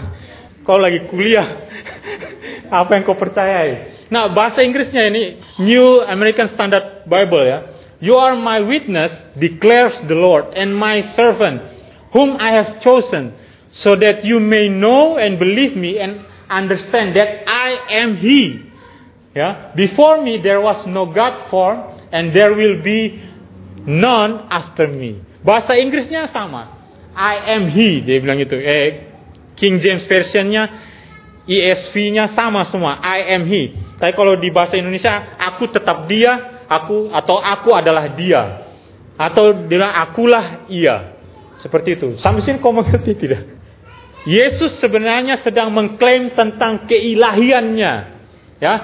Kau 0.68 0.76
lagi 0.76 1.08
kuliah, 1.08 1.64
apa 2.84 2.92
yang 2.92 3.08
kau 3.08 3.16
percayai. 3.16 4.04
Nah, 4.12 4.28
bahasa 4.36 4.60
Inggrisnya 4.60 5.08
ini 5.08 5.40
New 5.64 6.04
American 6.04 6.52
Standard 6.52 7.08
Bible 7.08 7.44
ya. 7.48 7.58
You 8.04 8.20
are 8.20 8.36
my 8.36 8.60
witness, 8.60 9.10
declares 9.40 9.96
the 10.04 10.14
Lord, 10.14 10.52
and 10.52 10.76
my 10.76 11.00
servant, 11.16 11.64
whom 12.12 12.36
I 12.36 12.52
have 12.60 12.84
chosen, 12.84 13.32
so 13.80 13.96
that 13.96 14.28
you 14.28 14.36
may 14.36 14.68
know 14.68 15.16
and 15.16 15.40
believe 15.40 15.72
me 15.72 15.96
and 15.96 16.20
understand 16.52 17.16
that 17.16 17.48
I 17.48 17.96
am 18.04 18.20
He. 18.20 18.68
Ya, 19.32 19.72
before 19.72 20.20
me 20.20 20.36
there 20.44 20.60
was 20.60 20.84
no 20.84 21.08
God 21.08 21.48
form, 21.48 21.96
and 22.12 22.36
there 22.36 22.52
will 22.52 22.84
be 22.84 23.24
none 23.88 24.52
after 24.52 24.84
me. 24.84 25.24
Bahasa 25.48 25.80
Inggrisnya 25.80 26.28
sama. 26.28 26.76
I 27.16 27.56
am 27.56 27.72
He, 27.72 28.04
dia 28.04 28.20
bilang 28.20 28.36
itu. 28.36 28.52
Eh, 28.52 29.08
King 29.56 29.80
James 29.80 30.04
Versionnya, 30.04 30.68
ESV-nya 31.48 32.36
sama 32.36 32.68
semua. 32.68 33.00
I 33.00 33.32
am 33.32 33.48
He. 33.48 33.72
Tapi 33.96 34.12
kalau 34.12 34.36
di 34.36 34.52
bahasa 34.52 34.76
Indonesia, 34.76 35.40
aku 35.40 35.72
tetap 35.72 36.04
dia, 36.04 36.60
aku 36.68 37.08
atau 37.08 37.40
aku 37.40 37.72
adalah 37.72 38.12
dia. 38.12 38.68
Atau 39.16 39.64
bilang 39.64 39.88
akulah 39.88 40.68
ia. 40.68 41.16
Seperti 41.64 41.96
itu. 41.96 42.20
Sampai 42.20 42.44
sini 42.44 42.60
kau 42.60 42.70
mengerti 42.70 43.16
tidak? 43.16 43.48
Yesus 44.28 44.76
sebenarnya 44.84 45.40
sedang 45.40 45.72
mengklaim 45.72 46.36
tentang 46.36 46.84
keilahiannya. 46.84 47.94
Ya, 48.60 48.74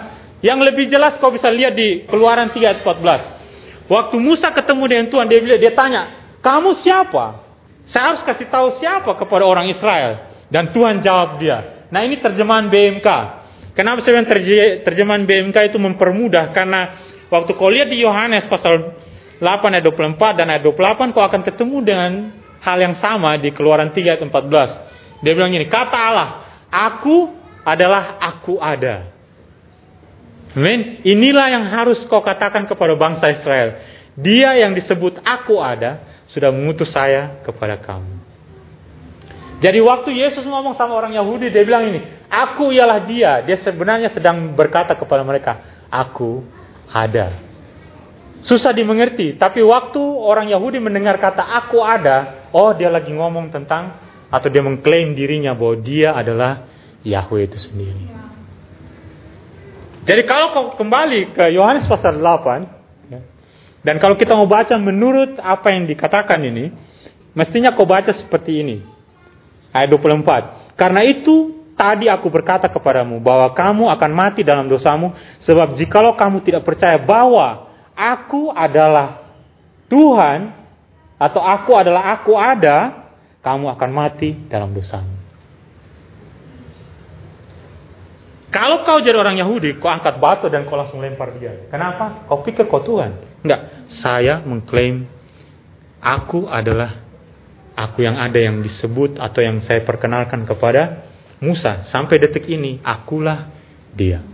yang 0.40 0.64
lebih 0.64 0.88
jelas 0.88 1.20
kau 1.20 1.28
bisa 1.28 1.52
lihat 1.52 1.76
di 1.76 2.08
Keluaran 2.08 2.56
3 2.56 2.56
ayat 2.56 2.80
14. 2.80 3.92
Waktu 3.92 4.16
Musa 4.16 4.48
ketemu 4.48 4.84
dengan 4.88 5.06
Tuhan, 5.12 5.26
dia 5.28 5.60
dia 5.60 5.72
tanya, 5.76 6.23
"Kamu 6.44 6.84
siapa?" 6.84 7.44
Saya 7.88 8.16
harus 8.16 8.22
kasih 8.24 8.48
tahu 8.48 8.80
siapa 8.80 9.12
kepada 9.16 9.44
orang 9.44 9.68
Israel. 9.68 10.32
Dan 10.48 10.72
Tuhan 10.72 11.02
jawab 11.04 11.40
dia. 11.40 11.88
Nah 11.90 12.04
ini 12.04 12.20
terjemahan 12.20 12.70
BMK. 12.70 13.08
Kenapa 13.74 14.00
saya 14.00 14.22
bilang 14.22 14.30
terjemahan 14.86 15.24
BMK 15.26 15.74
itu 15.74 15.78
mempermudah? 15.82 16.54
Karena 16.54 16.94
waktu 17.26 17.50
kau 17.58 17.68
lihat 17.68 17.90
di 17.90 18.06
Yohanes 18.06 18.46
pasal 18.46 18.94
8 19.42 19.74
ayat 19.74 19.84
24 19.84 20.38
dan 20.38 20.46
ayat 20.46 20.62
28 20.62 21.10
kau 21.10 21.24
akan 21.26 21.42
ketemu 21.42 21.76
dengan 21.82 22.12
hal 22.62 22.78
yang 22.78 22.94
sama 23.02 23.34
di 23.42 23.50
keluaran 23.50 23.90
3 23.90 24.14
ayat 24.14 24.22
14. 24.22 25.26
Dia 25.26 25.32
bilang 25.34 25.50
gini, 25.50 25.66
kata 25.66 25.98
Allah, 25.98 26.28
aku 26.70 27.34
adalah 27.66 28.22
aku 28.22 28.62
ada. 28.62 29.10
Amin. 30.54 31.02
Inilah 31.02 31.46
yang 31.50 31.64
harus 31.66 31.98
kau 32.06 32.22
katakan 32.22 32.70
kepada 32.70 32.94
bangsa 32.94 33.26
Israel. 33.34 33.82
Dia 34.14 34.54
yang 34.62 34.78
disebut 34.78 35.18
aku 35.26 35.58
ada, 35.58 36.13
sudah 36.34 36.50
mengutus 36.50 36.90
saya 36.90 37.38
kepada 37.46 37.78
kamu. 37.78 38.24
Jadi 39.62 39.78
waktu 39.80 40.10
Yesus 40.18 40.42
ngomong 40.44 40.74
sama 40.74 40.98
orang 40.98 41.14
Yahudi, 41.14 41.48
dia 41.48 41.62
bilang 41.62 41.88
ini, 41.88 42.02
aku 42.26 42.74
ialah 42.74 43.06
dia. 43.06 43.40
Dia 43.46 43.62
sebenarnya 43.62 44.10
sedang 44.10 44.52
berkata 44.58 44.98
kepada 44.98 45.22
mereka, 45.22 45.62
aku 45.88 46.42
ada. 46.90 47.38
Susah 48.44 48.76
dimengerti, 48.76 49.40
tapi 49.40 49.64
waktu 49.64 50.02
orang 50.02 50.52
Yahudi 50.52 50.82
mendengar 50.82 51.16
kata 51.16 51.40
aku 51.64 51.80
ada, 51.80 52.50
oh 52.52 52.76
dia 52.76 52.92
lagi 52.92 53.08
ngomong 53.08 53.48
tentang, 53.48 53.96
atau 54.28 54.50
dia 54.52 54.60
mengklaim 54.60 55.16
dirinya 55.16 55.56
bahwa 55.56 55.80
dia 55.80 56.12
adalah 56.12 56.68
Yahweh 57.06 57.48
itu 57.48 57.56
sendiri. 57.56 58.04
Jadi 60.04 60.22
kalau 60.28 60.76
kembali 60.76 61.32
ke 61.32 61.56
Yohanes 61.56 61.88
pasal 61.88 62.20
8, 62.20 62.20
ya, 62.20 62.83
dan 63.84 64.00
kalau 64.00 64.16
kita 64.16 64.32
mau 64.32 64.48
baca 64.48 64.80
menurut 64.80 65.36
apa 65.36 65.76
yang 65.76 65.84
dikatakan 65.84 66.40
ini, 66.40 66.72
mestinya 67.36 67.76
kau 67.76 67.84
baca 67.84 68.16
seperti 68.16 68.64
ini 68.64 68.76
ayat 69.76 69.92
24. 69.92 70.80
Karena 70.80 71.04
itu 71.04 71.52
tadi 71.76 72.08
aku 72.08 72.32
berkata 72.32 72.64
kepadamu 72.72 73.20
bahwa 73.20 73.52
kamu 73.52 73.92
akan 73.92 74.10
mati 74.16 74.40
dalam 74.40 74.72
dosamu 74.72 75.12
sebab 75.44 75.76
jikalau 75.76 76.16
kamu 76.16 76.40
tidak 76.40 76.64
percaya 76.64 76.96
bahwa 76.96 77.68
aku 77.92 78.48
adalah 78.56 79.20
Tuhan 79.92 80.56
atau 81.20 81.44
aku 81.44 81.76
adalah 81.76 82.16
aku 82.16 82.32
ada, 82.40 83.04
kamu 83.44 83.68
akan 83.68 83.90
mati 83.92 84.32
dalam 84.48 84.72
dosamu. 84.72 85.12
Kalau 88.48 88.86
kau 88.86 89.02
jadi 89.02 89.18
orang 89.18 89.36
Yahudi, 89.36 89.76
kau 89.82 89.90
angkat 89.90 90.16
batu 90.22 90.46
dan 90.46 90.64
kau 90.64 90.78
langsung 90.78 91.02
lempar 91.02 91.36
dia. 91.36 91.68
Kenapa? 91.68 92.24
Kau 92.30 92.40
pikir 92.46 92.70
kau 92.70 92.80
Tuhan? 92.86 93.33
Enggak. 93.44 93.60
Saya 94.00 94.40
mengklaim 94.40 95.04
aku 96.00 96.48
adalah 96.48 97.04
aku 97.76 98.02
yang 98.02 98.16
ada 98.16 98.40
yang 98.40 98.64
disebut 98.64 99.20
atau 99.20 99.40
yang 99.44 99.60
saya 99.68 99.84
perkenalkan 99.84 100.48
kepada 100.48 101.12
Musa 101.44 101.84
sampai 101.92 102.16
detik 102.16 102.48
ini 102.48 102.80
akulah 102.80 103.52
dia. 103.92 104.24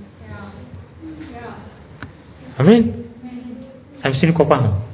Amin. 2.54 3.08
Sampai 3.98 4.16
sini 4.20 4.30
kau 4.36 4.46
paham? 4.46 4.84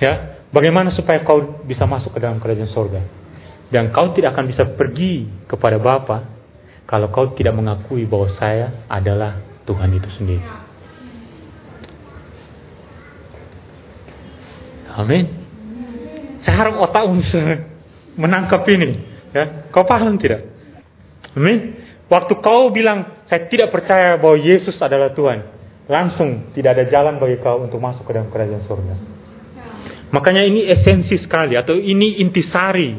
Ya, 0.00 0.40
bagaimana 0.48 0.94
supaya 0.96 1.20
kau 1.20 1.60
bisa 1.66 1.84
masuk 1.84 2.16
ke 2.16 2.24
dalam 2.24 2.40
kerajaan 2.40 2.70
sorga? 2.72 3.04
Dan 3.68 3.92
kau 3.92 4.10
tidak 4.16 4.34
akan 4.34 4.48
bisa 4.48 4.64
pergi 4.64 5.28
kepada 5.44 5.76
Bapa 5.78 6.26
kalau 6.88 7.12
kau 7.12 7.36
tidak 7.36 7.54
mengakui 7.54 8.08
bahwa 8.08 8.32
saya 8.34 8.86
adalah 8.90 9.38
Tuhan 9.68 9.90
itu 9.94 10.08
sendiri. 10.16 10.69
Amin. 15.00 15.24
Saya 16.44 16.54
harap 16.60 16.80
otakmu 16.84 17.20
bisa 17.20 17.40
menangkap 18.16 18.64
ini. 18.68 19.00
Ya, 19.32 19.68
kau 19.72 19.84
paham 19.88 20.20
tidak? 20.20 20.44
Amin. 21.32 21.80
Waktu 22.10 22.32
kau 22.42 22.74
bilang 22.74 23.22
saya 23.30 23.46
tidak 23.46 23.70
percaya 23.70 24.18
bahwa 24.18 24.34
Yesus 24.34 24.74
adalah 24.82 25.14
Tuhan, 25.14 25.46
langsung 25.86 26.50
tidak 26.50 26.74
ada 26.74 26.84
jalan 26.90 27.22
bagi 27.22 27.38
kau 27.38 27.62
untuk 27.62 27.78
masuk 27.78 28.02
ke 28.02 28.12
dalam 28.18 28.28
kerajaan 28.28 28.66
surga. 28.66 28.94
Makanya 30.10 30.42
ini 30.42 30.66
esensi 30.66 31.14
sekali 31.14 31.54
atau 31.54 31.78
ini 31.78 32.18
intisari. 32.18 32.98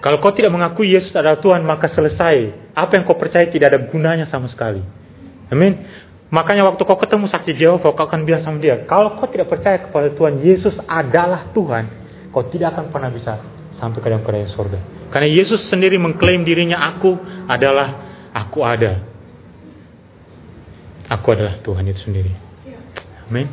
Kalau 0.00 0.18
kau 0.18 0.32
tidak 0.32 0.50
mengakui 0.50 0.96
Yesus 0.96 1.12
adalah 1.12 1.38
Tuhan, 1.38 1.62
maka 1.62 1.92
selesai. 1.92 2.72
Apa 2.72 2.96
yang 2.96 3.04
kau 3.04 3.20
percaya 3.20 3.46
tidak 3.52 3.76
ada 3.76 3.80
gunanya 3.84 4.26
sama 4.26 4.48
sekali. 4.48 4.80
Amin. 5.52 5.84
Makanya 6.32 6.64
waktu 6.64 6.80
kau 6.88 6.96
ketemu 6.96 7.28
saksi 7.28 7.52
Jehovah, 7.60 7.92
kau 7.92 8.08
akan 8.08 8.24
bilang 8.24 8.40
sama 8.40 8.56
dia, 8.56 8.88
kalau 8.88 9.20
kau 9.20 9.28
tidak 9.28 9.52
percaya 9.52 9.84
kepada 9.84 10.16
Tuhan, 10.16 10.40
Yesus 10.40 10.80
adalah 10.88 11.52
Tuhan, 11.52 11.84
kau 12.32 12.48
tidak 12.48 12.72
akan 12.72 12.88
pernah 12.88 13.12
bisa 13.12 13.36
sampai 13.76 14.00
ke 14.00 14.08
dalam 14.08 14.24
kerajaan 14.24 14.48
surga. 14.48 14.78
Karena 15.12 15.28
Yesus 15.28 15.68
sendiri 15.68 16.00
mengklaim 16.00 16.40
dirinya 16.40 16.80
aku 16.80 17.20
adalah 17.44 17.88
aku 18.32 18.64
ada. 18.64 19.04
Aku 21.12 21.36
adalah 21.36 21.60
Tuhan 21.60 21.84
itu 21.92 22.00
sendiri. 22.00 22.32
Amin. 23.28 23.46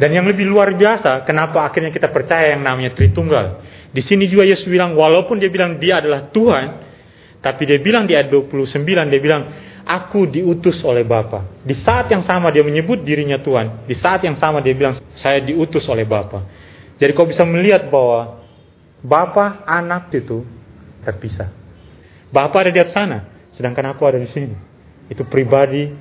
Dan 0.00 0.10
yang 0.16 0.24
lebih 0.24 0.48
luar 0.48 0.72
biasa, 0.72 1.28
kenapa 1.28 1.60
akhirnya 1.68 1.92
kita 1.92 2.08
percaya 2.08 2.56
yang 2.56 2.64
namanya 2.64 2.96
Tritunggal. 2.96 3.60
Di 3.92 4.00
sini 4.00 4.26
juga 4.32 4.48
Yesus 4.48 4.64
bilang, 4.64 4.96
walaupun 4.96 5.36
dia 5.36 5.52
bilang 5.52 5.76
dia 5.76 6.00
adalah 6.00 6.32
Tuhan, 6.32 6.66
tapi 7.44 7.68
dia 7.68 7.78
bilang 7.84 8.08
di 8.08 8.16
ayat 8.16 8.32
29, 8.32 9.12
dia 9.12 9.20
bilang, 9.20 9.42
aku 9.84 10.26
diutus 10.28 10.80
oleh 10.82 11.04
Bapa. 11.04 11.62
Di 11.62 11.76
saat 11.76 12.08
yang 12.08 12.24
sama 12.24 12.50
dia 12.50 12.64
menyebut 12.64 13.04
dirinya 13.04 13.38
Tuhan. 13.40 13.84
Di 13.84 13.94
saat 13.96 14.24
yang 14.24 14.40
sama 14.40 14.64
dia 14.64 14.72
bilang, 14.72 14.98
saya 15.16 15.44
diutus 15.44 15.84
oleh 15.86 16.08
Bapa. 16.08 16.44
Jadi 16.98 17.10
kau 17.12 17.28
bisa 17.28 17.44
melihat 17.44 17.88
bahwa 17.92 18.44
Bapak 19.04 19.68
anak 19.68 20.08
itu 20.16 20.48
terpisah. 21.04 21.52
Bapak 22.32 22.66
ada 22.66 22.72
di 22.72 22.80
atas 22.80 22.96
sana, 22.96 23.18
sedangkan 23.52 23.92
aku 23.92 24.02
ada 24.08 24.16
di 24.16 24.26
sini. 24.32 24.56
Itu 25.12 25.28
pribadi 25.28 25.92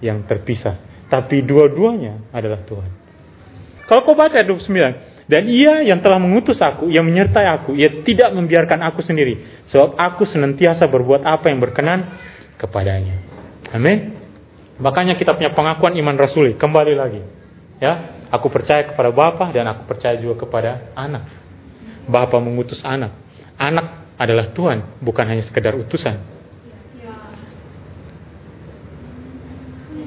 yang 0.00 0.24
terpisah. 0.24 1.04
Tapi 1.06 1.44
dua-duanya 1.44 2.32
adalah 2.32 2.64
Tuhan. 2.64 2.90
Kalau 3.86 4.02
kau 4.02 4.18
baca 4.18 4.34
29, 4.42 5.30
dan 5.30 5.42
ia 5.46 5.82
yang 5.82 6.02
telah 6.02 6.18
mengutus 6.18 6.58
aku, 6.58 6.90
ia 6.90 7.02
menyertai 7.02 7.46
aku, 7.46 7.74
ia 7.78 8.02
tidak 8.02 8.34
membiarkan 8.34 8.82
aku 8.82 9.02
sendiri. 9.02 9.62
Sebab 9.70 9.94
aku 9.94 10.26
senantiasa 10.26 10.86
berbuat 10.90 11.22
apa 11.22 11.50
yang 11.50 11.62
berkenan 11.62 12.18
kepadanya. 12.56 13.20
Amin. 13.72 14.16
Makanya 14.76 15.16
kita 15.16 15.32
punya 15.36 15.52
pengakuan 15.56 15.96
iman 15.96 16.16
rasuli. 16.16 16.56
Kembali 16.56 16.94
lagi. 16.96 17.22
Ya, 17.76 18.16
Aku 18.26 18.50
percaya 18.50 18.82
kepada 18.90 19.14
Bapa 19.14 19.54
dan 19.54 19.70
aku 19.70 19.86
percaya 19.86 20.18
juga 20.18 20.42
kepada 20.42 20.90
anak. 20.98 21.30
Bapa 22.10 22.42
mengutus 22.42 22.82
anak. 22.82 23.14
Anak 23.54 24.18
adalah 24.18 24.50
Tuhan, 24.50 24.98
bukan 24.98 25.24
hanya 25.30 25.42
sekedar 25.46 25.78
utusan. 25.78 26.34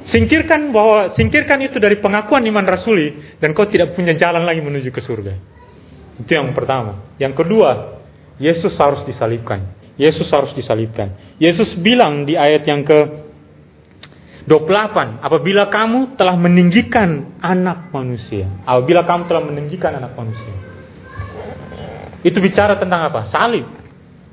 Singkirkan 0.09 0.73
bahwa 0.73 1.13
singkirkan 1.13 1.61
itu 1.69 1.77
dari 1.77 2.01
pengakuan 2.01 2.41
iman 2.41 2.65
rasuli 2.65 3.37
dan 3.37 3.53
kau 3.53 3.69
tidak 3.69 3.93
punya 3.93 4.17
jalan 4.17 4.41
lagi 4.41 4.57
menuju 4.57 4.89
ke 4.89 5.05
surga. 5.05 5.37
Itu 6.17 6.33
yang 6.33 6.51
pertama. 6.57 7.13
Yang 7.21 7.45
kedua, 7.45 8.01
Yesus 8.41 8.73
harus 8.81 9.05
disalibkan. 9.05 9.78
Yesus 9.99 10.31
harus 10.31 10.55
disalibkan. 10.55 11.35
Yesus 11.43 11.75
bilang 11.75 12.23
di 12.23 12.39
ayat 12.39 12.63
yang 12.63 12.87
ke 12.87 12.99
28, 14.47 15.19
apabila 15.19 15.67
kamu 15.67 16.15
telah 16.15 16.39
meninggikan 16.39 17.37
anak 17.43 17.91
manusia. 17.91 18.47
Apabila 18.63 19.03
kamu 19.03 19.27
telah 19.27 19.43
meninggikan 19.43 19.99
anak 19.99 20.15
manusia. 20.15 20.55
Itu 22.23 22.39
bicara 22.39 22.79
tentang 22.79 23.11
apa? 23.11 23.27
Salib. 23.29 23.67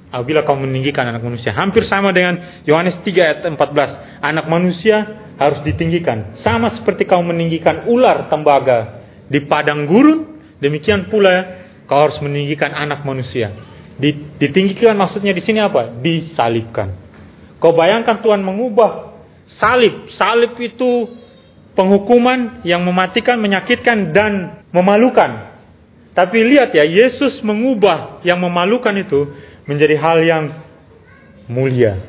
Apabila 0.08 0.46
kamu 0.46 0.70
meninggikan 0.70 1.04
anak 1.10 1.20
manusia. 1.20 1.50
Hampir 1.52 1.84
sama 1.84 2.14
dengan 2.14 2.62
Yohanes 2.62 3.02
3 3.02 3.12
ayat 3.12 3.38
14. 3.44 4.22
Anak 4.22 4.46
manusia 4.46 4.96
harus 5.36 5.60
ditinggikan. 5.66 6.40
Sama 6.40 6.72
seperti 6.72 7.04
kamu 7.04 7.36
meninggikan 7.36 7.84
ular 7.90 8.30
tembaga 8.32 9.04
di 9.28 9.44
padang 9.44 9.84
gurun. 9.84 10.38
Demikian 10.62 11.12
pula 11.12 11.66
kau 11.84 12.00
harus 12.00 12.16
meninggikan 12.24 12.72
anak 12.72 13.04
manusia. 13.04 13.52
Ditinggikan 14.36 14.92
maksudnya 14.92 15.32
di 15.32 15.40
sini 15.40 15.60
apa? 15.60 15.88
Disalibkan. 15.88 16.92
Kau 17.56 17.72
bayangkan 17.72 18.20
Tuhan 18.20 18.44
mengubah 18.44 19.16
salib. 19.56 20.12
Salib 20.12 20.52
itu 20.60 21.08
penghukuman 21.72 22.60
yang 22.68 22.84
mematikan, 22.84 23.40
menyakitkan, 23.40 24.12
dan 24.12 24.64
memalukan. 24.72 25.56
Tapi 26.12 26.38
lihat 26.44 26.72
ya, 26.76 26.84
Yesus 26.84 27.40
mengubah 27.40 28.24
yang 28.24 28.40
memalukan 28.40 28.92
itu 28.96 29.32
menjadi 29.64 29.96
hal 30.00 30.18
yang 30.24 30.44
mulia. 31.48 32.00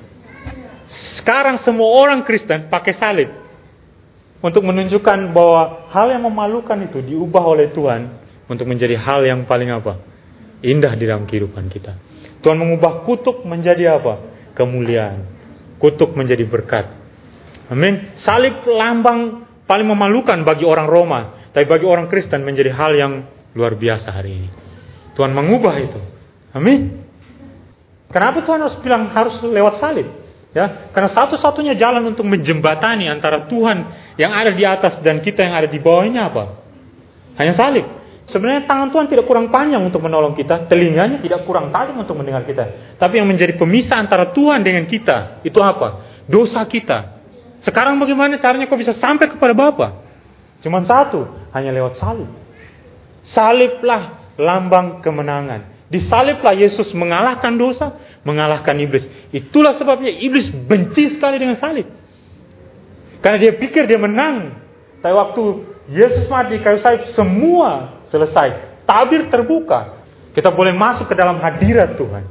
Sekarang 1.20 1.60
semua 1.64 1.92
orang 1.92 2.24
Kristen 2.24 2.72
pakai 2.72 2.96
salib 2.96 3.30
untuk 4.40 4.64
menunjukkan 4.64 5.36
bahwa 5.36 5.92
hal 5.92 6.08
yang 6.16 6.24
memalukan 6.24 6.78
itu 6.88 7.04
diubah 7.04 7.44
oleh 7.44 7.68
Tuhan 7.76 8.16
untuk 8.48 8.64
menjadi 8.64 8.96
hal 8.96 9.28
yang 9.28 9.44
paling 9.44 9.68
apa? 9.72 10.00
Indah 10.62 10.94
di 10.98 11.06
dalam 11.06 11.30
kehidupan 11.30 11.70
kita. 11.70 11.94
Tuhan 12.42 12.58
mengubah 12.58 13.06
kutuk 13.06 13.44
menjadi 13.46 13.98
apa? 13.98 14.14
Kemuliaan. 14.54 15.26
Kutuk 15.78 16.14
menjadi 16.18 16.46
berkat. 16.46 16.86
Amin. 17.70 18.18
Salib 18.24 18.66
lambang 18.66 19.46
paling 19.68 19.86
memalukan 19.86 20.42
bagi 20.48 20.64
orang 20.64 20.88
Roma, 20.88 21.52
tapi 21.52 21.68
bagi 21.68 21.84
orang 21.84 22.08
Kristen 22.08 22.42
menjadi 22.48 22.72
hal 22.72 22.92
yang 22.96 23.14
luar 23.54 23.76
biasa 23.76 24.08
hari 24.10 24.32
ini. 24.42 24.50
Tuhan 25.18 25.34
mengubah 25.34 25.76
itu. 25.82 26.02
Amin. 26.56 27.04
Kenapa 28.08 28.46
Tuhan 28.46 28.64
harus 28.64 28.78
bilang 28.80 29.12
harus 29.12 29.36
lewat 29.44 29.84
salib? 29.84 30.08
Ya, 30.56 30.90
karena 30.96 31.12
satu-satunya 31.12 31.76
jalan 31.78 32.16
untuk 32.16 32.24
menjembatani 32.24 33.12
antara 33.12 33.46
Tuhan 33.46 33.78
yang 34.16 34.32
ada 34.32 34.56
di 34.56 34.64
atas 34.64 35.04
dan 35.04 35.20
kita 35.22 35.44
yang 35.44 35.54
ada 35.54 35.70
di 35.70 35.78
bawahnya 35.78 36.34
apa? 36.34 36.44
Hanya 37.38 37.54
salib. 37.54 37.86
Sebenarnya 38.28 38.68
tangan 38.68 38.92
Tuhan 38.92 39.08
tidak 39.08 39.24
kurang 39.24 39.48
panjang 39.56 39.80
untuk 39.88 40.04
menolong 40.04 40.36
kita, 40.36 40.68
telinganya 40.68 41.24
tidak 41.24 41.48
kurang 41.48 41.72
tajam 41.72 41.96
untuk 41.96 42.20
mendengar 42.20 42.44
kita. 42.44 42.96
Tapi 43.00 43.24
yang 43.24 43.28
menjadi 43.28 43.56
pemisah 43.56 44.04
antara 44.04 44.36
Tuhan 44.36 44.68
dengan 44.68 44.84
kita, 44.84 45.40
itu 45.48 45.56
apa? 45.64 46.04
Dosa 46.28 46.68
kita. 46.68 47.24
Sekarang 47.64 47.96
bagaimana 47.96 48.36
caranya 48.36 48.68
kau 48.68 48.76
bisa 48.76 48.92
sampai 49.00 49.32
kepada 49.32 49.56
Bapa? 49.56 50.04
Cuman 50.60 50.84
satu, 50.84 51.24
hanya 51.56 51.72
lewat 51.72 52.04
salib. 52.04 52.28
Saliblah 53.32 54.36
lambang 54.36 55.00
kemenangan. 55.00 55.88
Disaliblah 55.88 56.52
Yesus 56.52 56.92
mengalahkan 56.92 57.56
dosa, 57.56 57.96
mengalahkan 58.28 58.76
iblis. 58.76 59.08
Itulah 59.32 59.80
sebabnya 59.80 60.12
iblis 60.12 60.52
benci 60.52 61.16
sekali 61.16 61.40
dengan 61.40 61.56
salib. 61.56 61.88
Karena 63.24 63.40
dia 63.40 63.56
pikir 63.56 63.88
dia 63.88 63.96
menang. 63.96 64.60
Tapi 65.00 65.14
waktu 65.16 65.44
Yesus 65.96 66.28
mati 66.28 66.60
di 66.60 66.60
kayu 66.60 66.84
salib, 66.84 67.08
semua 67.16 67.97
selesai. 68.12 68.82
Tabir 68.88 69.28
terbuka. 69.28 70.04
Kita 70.32 70.54
boleh 70.54 70.72
masuk 70.72 71.10
ke 71.10 71.16
dalam 71.18 71.42
hadirat 71.42 71.98
Tuhan. 71.98 72.24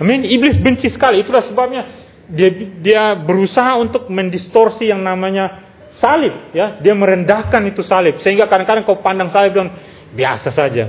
Amin. 0.00 0.24
Iblis 0.24 0.56
benci 0.58 0.88
sekali. 0.88 1.20
Itulah 1.20 1.44
sebabnya 1.44 1.82
dia 2.28 2.50
dia 2.80 3.02
berusaha 3.18 3.76
untuk 3.76 4.08
mendistorsi 4.08 4.88
yang 4.88 5.04
namanya 5.04 5.68
salib. 6.00 6.54
Ya, 6.56 6.80
dia 6.80 6.94
merendahkan 6.96 7.60
itu 7.68 7.84
salib 7.84 8.22
sehingga 8.24 8.48
kadang-kadang 8.48 8.88
kau 8.88 8.98
pandang 9.04 9.28
salib 9.34 9.52
bilang 9.52 9.70
biasa 10.14 10.48
saja. 10.54 10.88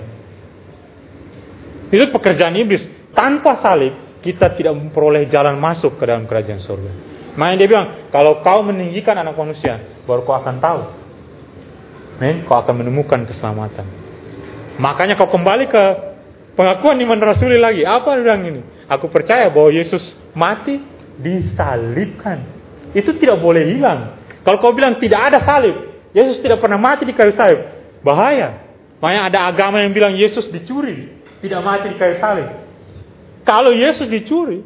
Itu 1.89 2.05
pekerjaan 2.13 2.55
iblis. 2.55 2.85
Tanpa 3.11 3.59
salib 3.59 4.21
kita 4.21 4.53
tidak 4.55 4.77
memperoleh 4.77 5.27
jalan 5.27 5.57
masuk 5.57 5.97
ke 5.97 6.03
dalam 6.05 6.29
kerajaan 6.29 6.61
surga. 6.61 6.91
Makanya 7.39 7.57
dia 7.57 7.67
bilang, 7.71 7.87
kalau 8.11 8.43
kau 8.43 8.61
meninggikan 8.67 9.15
anak 9.15 9.33
manusia, 9.37 10.03
baru 10.03 10.27
kau 10.27 10.35
akan 10.35 10.55
tahu 10.59 10.81
Men, 12.19 12.43
kau 12.43 12.59
akan 12.59 12.83
menemukan 12.83 13.23
keselamatan. 13.25 13.87
Makanya 14.79 15.15
kau 15.15 15.31
kembali 15.31 15.65
ke 15.71 15.83
pengakuan 16.55 16.99
iman 16.99 17.19
rasuli 17.23 17.55
lagi. 17.55 17.87
Apa 17.87 18.19
bilang 18.19 18.43
ini? 18.43 18.61
Aku 18.91 19.07
percaya 19.07 19.47
bahwa 19.47 19.71
Yesus 19.71 20.15
mati 20.35 20.79
disalibkan. 21.19 22.43
Itu 22.91 23.15
tidak 23.19 23.39
boleh 23.39 23.75
hilang. 23.75 24.19
Kalau 24.43 24.57
kau 24.59 24.75
bilang 24.75 24.97
tidak 24.99 25.31
ada 25.31 25.39
salib, 25.43 25.75
Yesus 26.15 26.41
tidak 26.41 26.63
pernah 26.63 26.79
mati 26.79 27.05
di 27.05 27.13
kayu 27.13 27.35
salib, 27.35 27.59
bahaya. 28.01 28.65
Makanya 28.99 29.21
ada 29.31 29.39
agama 29.47 29.79
yang 29.83 29.93
bilang 29.93 30.17
Yesus 30.17 30.49
dicuri, 30.51 31.11
tidak 31.39 31.61
mati 31.63 31.93
di 31.93 31.97
kayu 31.99 32.17
salib. 32.17 32.47
Kalau 33.45 33.71
Yesus 33.71 34.09
dicuri, 34.09 34.65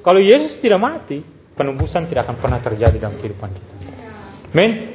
kalau 0.00 0.20
Yesus 0.20 0.58
tidak 0.60 0.80
mati, 0.80 1.22
penebusan 1.54 2.08
tidak 2.08 2.28
akan 2.28 2.36
pernah 2.40 2.60
terjadi 2.60 2.96
dalam 2.96 3.20
kehidupan 3.20 3.50
kita. 3.52 3.74
Men, 4.50 4.89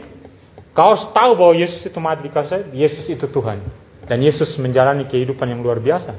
Kau 0.76 0.92
tahu 1.16 1.32
bahwa 1.40 1.56
Yesus 1.56 1.88
itu 1.88 2.00
mati 2.04 2.28
di 2.28 2.32
kayu 2.36 2.68
Yesus 2.76 3.08
itu 3.08 3.26
Tuhan. 3.32 3.64
Dan 4.06 4.20
Yesus 4.22 4.52
menjalani 4.60 5.08
kehidupan 5.08 5.48
yang 5.48 5.64
luar 5.64 5.80
biasa. 5.80 6.14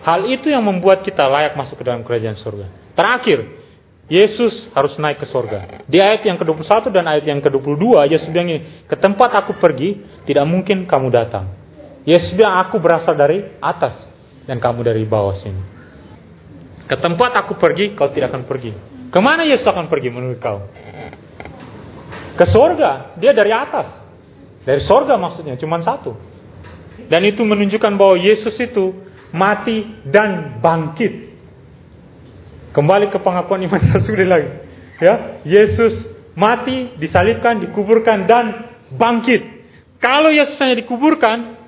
Hal 0.00 0.24
itu 0.30 0.48
yang 0.48 0.64
membuat 0.64 1.04
kita 1.04 1.26
layak 1.26 1.58
masuk 1.58 1.76
ke 1.76 1.84
dalam 1.84 2.06
kerajaan 2.06 2.38
surga. 2.38 2.96
Terakhir, 2.96 3.60
Yesus 4.08 4.72
harus 4.72 4.96
naik 4.96 5.20
ke 5.20 5.26
surga. 5.28 5.84
Di 5.84 6.00
ayat 6.00 6.24
yang 6.24 6.40
ke-21 6.40 6.88
dan 6.90 7.04
ayat 7.06 7.24
yang 7.28 7.38
ke-22, 7.44 8.08
Yesus 8.08 8.26
bilang 8.32 8.48
ini, 8.48 8.60
ke 8.88 8.96
tempat 8.96 9.30
aku 9.36 9.60
pergi, 9.60 10.00
tidak 10.24 10.48
mungkin 10.48 10.88
kamu 10.88 11.12
datang. 11.12 11.52
Yesus 12.08 12.32
bilang, 12.32 12.58
aku 12.64 12.80
berasal 12.80 13.12
dari 13.12 13.44
atas, 13.60 14.08
dan 14.48 14.56
kamu 14.58 14.82
dari 14.82 15.04
bawah 15.04 15.36
sini. 15.38 15.62
Ke 16.88 16.98
tempat 16.98 17.36
aku 17.38 17.54
pergi, 17.60 17.94
kau 17.94 18.10
tidak 18.10 18.34
akan 18.34 18.48
pergi. 18.48 18.72
Ke 19.14 19.18
mana 19.22 19.46
Yesus 19.46 19.62
akan 19.62 19.86
pergi 19.86 20.10
menurut 20.10 20.42
kau? 20.42 20.64
Ke 22.40 22.48
sorga, 22.48 23.20
dia 23.20 23.36
dari 23.36 23.52
atas. 23.52 23.84
Dari 24.64 24.80
sorga 24.88 25.20
maksudnya, 25.20 25.60
cuma 25.60 25.76
satu. 25.84 26.16
Dan 27.04 27.28
itu 27.28 27.44
menunjukkan 27.44 28.00
bahwa 28.00 28.16
Yesus 28.16 28.56
itu 28.56 28.96
mati 29.28 29.84
dan 30.08 30.56
bangkit. 30.64 31.36
Kembali 32.72 33.12
ke 33.12 33.20
pengakuan 33.20 33.60
iman 33.68 33.80
Rasul 33.92 34.24
lagi. 34.24 34.56
Ya, 35.04 35.44
Yesus 35.44 35.92
mati, 36.32 36.96
disalibkan, 36.96 37.60
dikuburkan 37.60 38.24
dan 38.24 38.72
bangkit. 38.96 39.60
Kalau 40.00 40.32
Yesus 40.32 40.56
hanya 40.64 40.80
dikuburkan, 40.80 41.60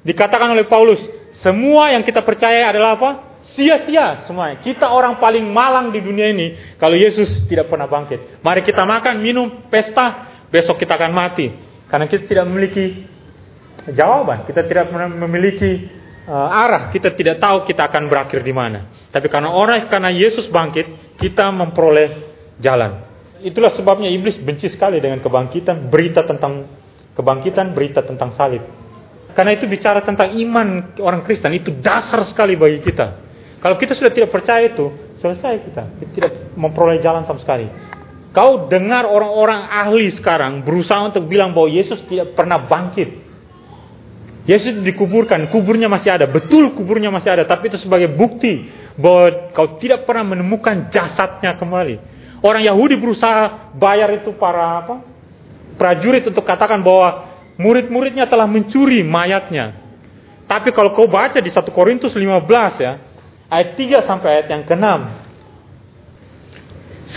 dikatakan 0.00 0.56
oleh 0.56 0.64
Paulus, 0.64 1.00
semua 1.44 1.92
yang 1.92 2.08
kita 2.08 2.24
percaya 2.24 2.72
adalah 2.72 2.96
apa? 2.96 3.10
Sia-sia 3.58 4.24
semuanya. 4.30 4.62
Kita 4.62 4.90
orang 4.94 5.18
paling 5.18 5.42
malang 5.50 5.90
di 5.90 5.98
dunia 5.98 6.30
ini 6.30 6.78
kalau 6.78 6.94
Yesus 6.94 7.50
tidak 7.50 7.66
pernah 7.66 7.90
bangkit. 7.90 8.42
Mari 8.46 8.62
kita 8.62 8.86
makan, 8.86 9.18
minum, 9.18 9.66
pesta, 9.66 10.30
besok 10.50 10.78
kita 10.78 10.94
akan 10.94 11.10
mati. 11.10 11.50
Karena 11.90 12.06
kita 12.06 12.30
tidak 12.30 12.46
memiliki 12.46 13.10
jawaban, 13.90 14.46
kita 14.46 14.62
tidak 14.62 14.94
memiliki 14.94 15.90
uh, 16.30 16.48
arah, 16.62 16.94
kita 16.94 17.10
tidak 17.18 17.42
tahu 17.42 17.66
kita 17.66 17.90
akan 17.90 18.06
berakhir 18.06 18.46
di 18.46 18.54
mana. 18.54 19.10
Tapi 19.10 19.26
karena 19.26 19.50
orang 19.50 19.90
karena 19.90 20.14
Yesus 20.14 20.46
bangkit, 20.46 21.18
kita 21.18 21.50
memperoleh 21.50 22.30
jalan. 22.62 23.10
Itulah 23.40 23.72
sebabnya 23.74 24.06
iblis 24.12 24.38
benci 24.38 24.70
sekali 24.70 25.00
dengan 25.02 25.18
kebangkitan, 25.18 25.90
berita 25.90 26.22
tentang 26.22 26.70
kebangkitan, 27.16 27.72
berita 27.74 28.04
tentang 28.06 28.36
salib. 28.38 28.62
Karena 29.34 29.56
itu 29.56 29.66
bicara 29.66 30.02
tentang 30.02 30.34
iman 30.36 30.98
orang 31.00 31.22
Kristen 31.24 31.54
itu 31.54 31.74
dasar 31.80 32.22
sekali 32.26 32.58
bagi 32.58 32.82
kita. 32.82 33.29
Kalau 33.60 33.76
kita 33.76 33.92
sudah 33.92 34.08
tidak 34.08 34.32
percaya 34.32 34.72
itu, 34.72 34.88
selesai 35.20 35.68
kita. 35.68 35.82
Kita 36.00 36.10
tidak 36.16 36.32
memperoleh 36.56 36.98
jalan 37.04 37.28
sama 37.28 37.40
sekali. 37.44 37.68
Kau 38.32 38.70
dengar 38.70 39.04
orang-orang 39.04 39.68
ahli 39.68 40.08
sekarang 40.14 40.62
berusaha 40.62 41.12
untuk 41.12 41.26
bilang 41.26 41.52
bahwa 41.52 41.68
Yesus 41.68 42.00
tidak 42.08 42.32
pernah 42.32 42.62
bangkit. 42.62 43.28
Yesus 44.48 44.80
dikuburkan, 44.80 45.52
kuburnya 45.52 45.92
masih 45.92 46.16
ada. 46.16 46.24
Betul 46.24 46.72
kuburnya 46.72 47.12
masih 47.12 47.36
ada, 47.36 47.44
tapi 47.44 47.68
itu 47.68 47.76
sebagai 47.76 48.08
bukti 48.08 48.70
bahwa 48.96 49.52
kau 49.52 49.76
tidak 49.76 50.08
pernah 50.08 50.32
menemukan 50.34 50.88
jasadnya 50.88 51.60
kembali. 51.60 52.00
Orang 52.40 52.64
Yahudi 52.64 52.96
berusaha 52.96 53.76
bayar 53.76 54.08
itu 54.16 54.32
para 54.40 54.80
apa? 54.80 54.96
prajurit 55.80 56.28
untuk 56.28 56.44
katakan 56.44 56.84
bahwa 56.84 57.32
murid-muridnya 57.56 58.28
telah 58.28 58.44
mencuri 58.44 59.00
mayatnya. 59.00 59.80
Tapi 60.44 60.76
kalau 60.76 60.92
kau 60.92 61.08
baca 61.08 61.40
di 61.40 61.48
1 61.48 61.56
Korintus 61.72 62.12
15 62.12 62.84
ya, 62.84 63.09
ayat 63.50 63.74
3 63.74 64.06
sampai 64.08 64.28
ayat 64.38 64.46
yang 64.48 64.62
ke-6. 64.64 64.86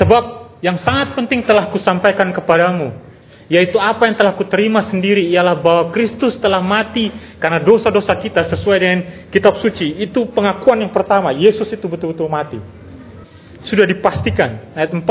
Sebab 0.02 0.24
yang 0.66 0.82
sangat 0.82 1.14
penting 1.14 1.46
telah 1.46 1.70
kusampaikan 1.70 2.34
kepadamu, 2.34 2.98
yaitu 3.46 3.78
apa 3.78 4.10
yang 4.10 4.18
telah 4.18 4.34
kuterima 4.34 4.90
sendiri 4.90 5.30
ialah 5.30 5.62
bahwa 5.62 5.94
Kristus 5.94 6.42
telah 6.42 6.66
mati 6.66 7.14
karena 7.38 7.62
dosa-dosa 7.62 8.18
kita 8.18 8.50
sesuai 8.50 8.78
dengan 8.82 9.30
kitab 9.30 9.62
suci. 9.62 10.02
Itu 10.02 10.34
pengakuan 10.34 10.82
yang 10.82 10.90
pertama, 10.90 11.30
Yesus 11.30 11.70
itu 11.70 11.86
betul-betul 11.86 12.26
mati. 12.26 12.58
Sudah 13.70 13.86
dipastikan 13.86 14.74
ayat 14.74 14.92
4 14.92 15.06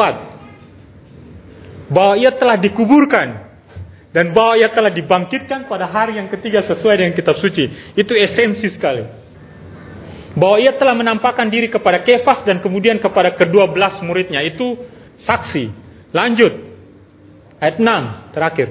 bahwa 1.92 2.16
ia 2.18 2.32
telah 2.34 2.56
dikuburkan 2.58 3.52
dan 4.12 4.32
bahwa 4.36 4.60
ia 4.60 4.68
telah 4.72 4.92
dibangkitkan 4.92 5.68
pada 5.68 5.88
hari 5.88 6.20
yang 6.20 6.28
ketiga 6.28 6.60
sesuai 6.64 7.00
dengan 7.00 7.12
kitab 7.16 7.36
suci. 7.40 7.94
Itu 7.96 8.12
esensi 8.12 8.68
sekali. 8.72 9.21
Bahwa 10.32 10.56
ia 10.56 10.72
telah 10.80 10.96
menampakkan 10.96 11.52
diri 11.52 11.68
kepada 11.68 12.00
Kefas 12.00 12.44
dan 12.48 12.64
kemudian 12.64 12.96
kepada 12.96 13.36
kedua 13.36 13.68
belas 13.68 14.00
muridnya. 14.00 14.40
Itu 14.40 14.80
saksi. 15.20 15.68
Lanjut. 16.12 16.72
Ayat 17.62 17.78
6 17.78 18.34
terakhir. 18.34 18.68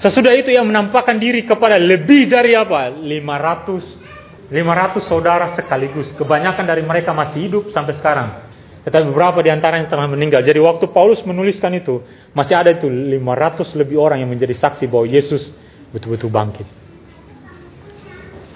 Sesudah 0.00 0.32
itu 0.32 0.48
ia 0.48 0.64
menampakkan 0.64 1.20
diri 1.20 1.44
kepada 1.44 1.76
lebih 1.76 2.32
dari 2.32 2.56
apa? 2.56 2.88
500 2.88 4.50
500 4.50 5.06
saudara 5.06 5.54
sekaligus. 5.54 6.10
Kebanyakan 6.18 6.64
dari 6.66 6.82
mereka 6.82 7.14
masih 7.14 7.46
hidup 7.46 7.64
sampai 7.70 7.94
sekarang. 8.00 8.50
Tetapi 8.82 9.12
beberapa 9.12 9.38
di 9.44 9.50
antaranya 9.52 9.86
telah 9.86 10.10
meninggal. 10.10 10.42
Jadi 10.42 10.58
waktu 10.58 10.90
Paulus 10.90 11.22
menuliskan 11.22 11.70
itu, 11.76 12.02
masih 12.34 12.58
ada 12.58 12.74
itu 12.74 12.90
500 12.90 13.78
lebih 13.78 14.00
orang 14.00 14.24
yang 14.24 14.30
menjadi 14.32 14.56
saksi 14.58 14.90
bahwa 14.90 15.06
Yesus 15.06 15.52
betul-betul 15.94 16.32
bangkit. 16.32 16.79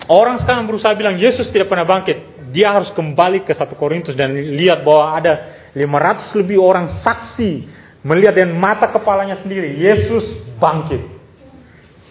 Orang 0.09 0.45
sekarang 0.45 0.69
berusaha 0.69 0.93
bilang 0.93 1.17
Yesus 1.17 1.49
tidak 1.49 1.73
pernah 1.73 1.89
bangkit. 1.89 2.49
Dia 2.53 2.77
harus 2.77 2.93
kembali 2.93 3.43
ke 3.43 3.53
satu 3.57 3.75
Korintus 3.75 4.15
dan 4.15 4.37
lihat 4.37 4.85
bahwa 4.85 5.17
ada 5.17 5.33
500 5.75 6.39
lebih 6.39 6.61
orang 6.61 7.03
saksi 7.03 7.51
melihat 8.05 8.37
dengan 8.37 8.61
mata 8.61 8.93
kepalanya 8.93 9.41
sendiri 9.41 9.81
Yesus 9.81 10.23
bangkit. 10.61 11.03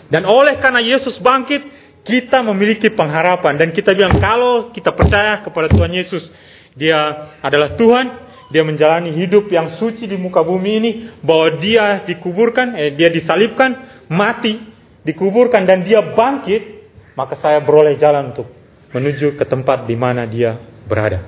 Dan 0.10 0.26
oleh 0.26 0.60
karena 0.60 0.82
Yesus 0.82 1.16
bangkit, 1.22 1.62
kita 2.04 2.44
memiliki 2.44 2.92
pengharapan 2.92 3.56
dan 3.56 3.72
kita 3.72 3.96
bilang 3.96 4.20
kalau 4.20 4.76
kita 4.76 4.92
percaya 4.92 5.40
kepada 5.40 5.72
Tuhan 5.72 5.94
Yesus, 5.96 6.28
dia 6.76 7.32
adalah 7.40 7.80
Tuhan, 7.80 8.06
dia 8.52 8.62
menjalani 8.68 9.16
hidup 9.16 9.48
yang 9.48 9.80
suci 9.80 10.04
di 10.04 10.20
muka 10.20 10.44
bumi 10.44 10.72
ini, 10.84 10.92
bahwa 11.24 11.62
dia 11.64 12.04
dikuburkan, 12.04 12.76
eh, 12.76 12.92
dia 13.00 13.08
disalibkan, 13.08 14.04
mati, 14.12 14.60
dikuburkan 15.08 15.64
dan 15.64 15.88
dia 15.88 16.04
bangkit, 16.12 16.83
maka 17.14 17.38
saya 17.38 17.62
beroleh 17.62 17.98
jalan 17.98 18.34
untuk 18.34 18.50
menuju 18.94 19.38
ke 19.38 19.46
tempat 19.46 19.86
di 19.90 19.96
mana 19.98 20.26
dia 20.30 20.58
berada. 20.86 21.26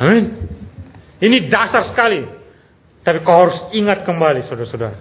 Amin. 0.00 0.24
Ini 1.20 1.52
dasar 1.52 1.86
sekali. 1.90 2.24
Tapi 3.00 3.24
kau 3.24 3.32
harus 3.32 3.58
ingat 3.72 4.04
kembali, 4.04 4.44
saudara-saudara. 4.44 4.98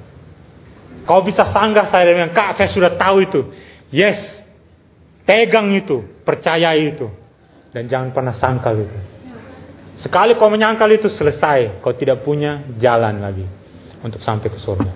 Kau 1.04 1.24
bisa 1.24 1.48
sanggah 1.52 1.92
saya 1.92 2.06
dengan 2.12 2.32
kak, 2.32 2.60
saya 2.60 2.70
sudah 2.72 2.96
tahu 2.96 3.24
itu. 3.24 3.42
Yes, 3.90 4.20
pegang 5.26 5.74
itu, 5.76 6.06
percaya 6.24 6.76
itu. 6.78 7.10
Dan 7.74 7.90
jangan 7.90 8.10
pernah 8.16 8.36
sangkal 8.36 8.76
itu. 8.78 8.98
Sekali 10.00 10.40
kau 10.40 10.48
menyangkal 10.48 10.88
itu 10.96 11.12
selesai. 11.12 11.84
Kau 11.84 11.92
tidak 11.96 12.24
punya 12.24 12.64
jalan 12.80 13.20
lagi 13.20 13.44
untuk 14.00 14.24
sampai 14.24 14.48
ke 14.48 14.60
surga. 14.60 14.92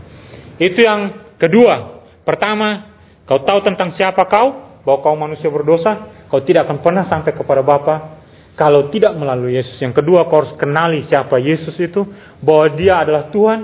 Itu 0.62 0.80
yang 0.80 1.36
kedua. 1.36 2.06
Pertama, 2.24 2.93
kau 3.24 3.40
tahu 3.44 3.60
tentang 3.64 3.96
siapa 3.96 4.26
kau, 4.28 4.80
bahwa 4.84 5.00
kau 5.00 5.16
manusia 5.16 5.48
berdosa, 5.48 6.26
kau 6.28 6.44
tidak 6.44 6.68
akan 6.68 6.84
pernah 6.84 7.06
sampai 7.08 7.32
kepada 7.32 7.64
Bapa 7.64 8.20
kalau 8.54 8.92
tidak 8.94 9.16
melalui 9.18 9.58
Yesus. 9.58 9.80
Yang 9.80 10.04
kedua, 10.04 10.28
kau 10.30 10.44
harus 10.44 10.54
kenali 10.60 11.08
siapa 11.08 11.40
Yesus 11.40 11.74
itu, 11.80 12.04
bahwa 12.44 12.68
dia 12.76 13.02
adalah 13.02 13.32
Tuhan, 13.32 13.60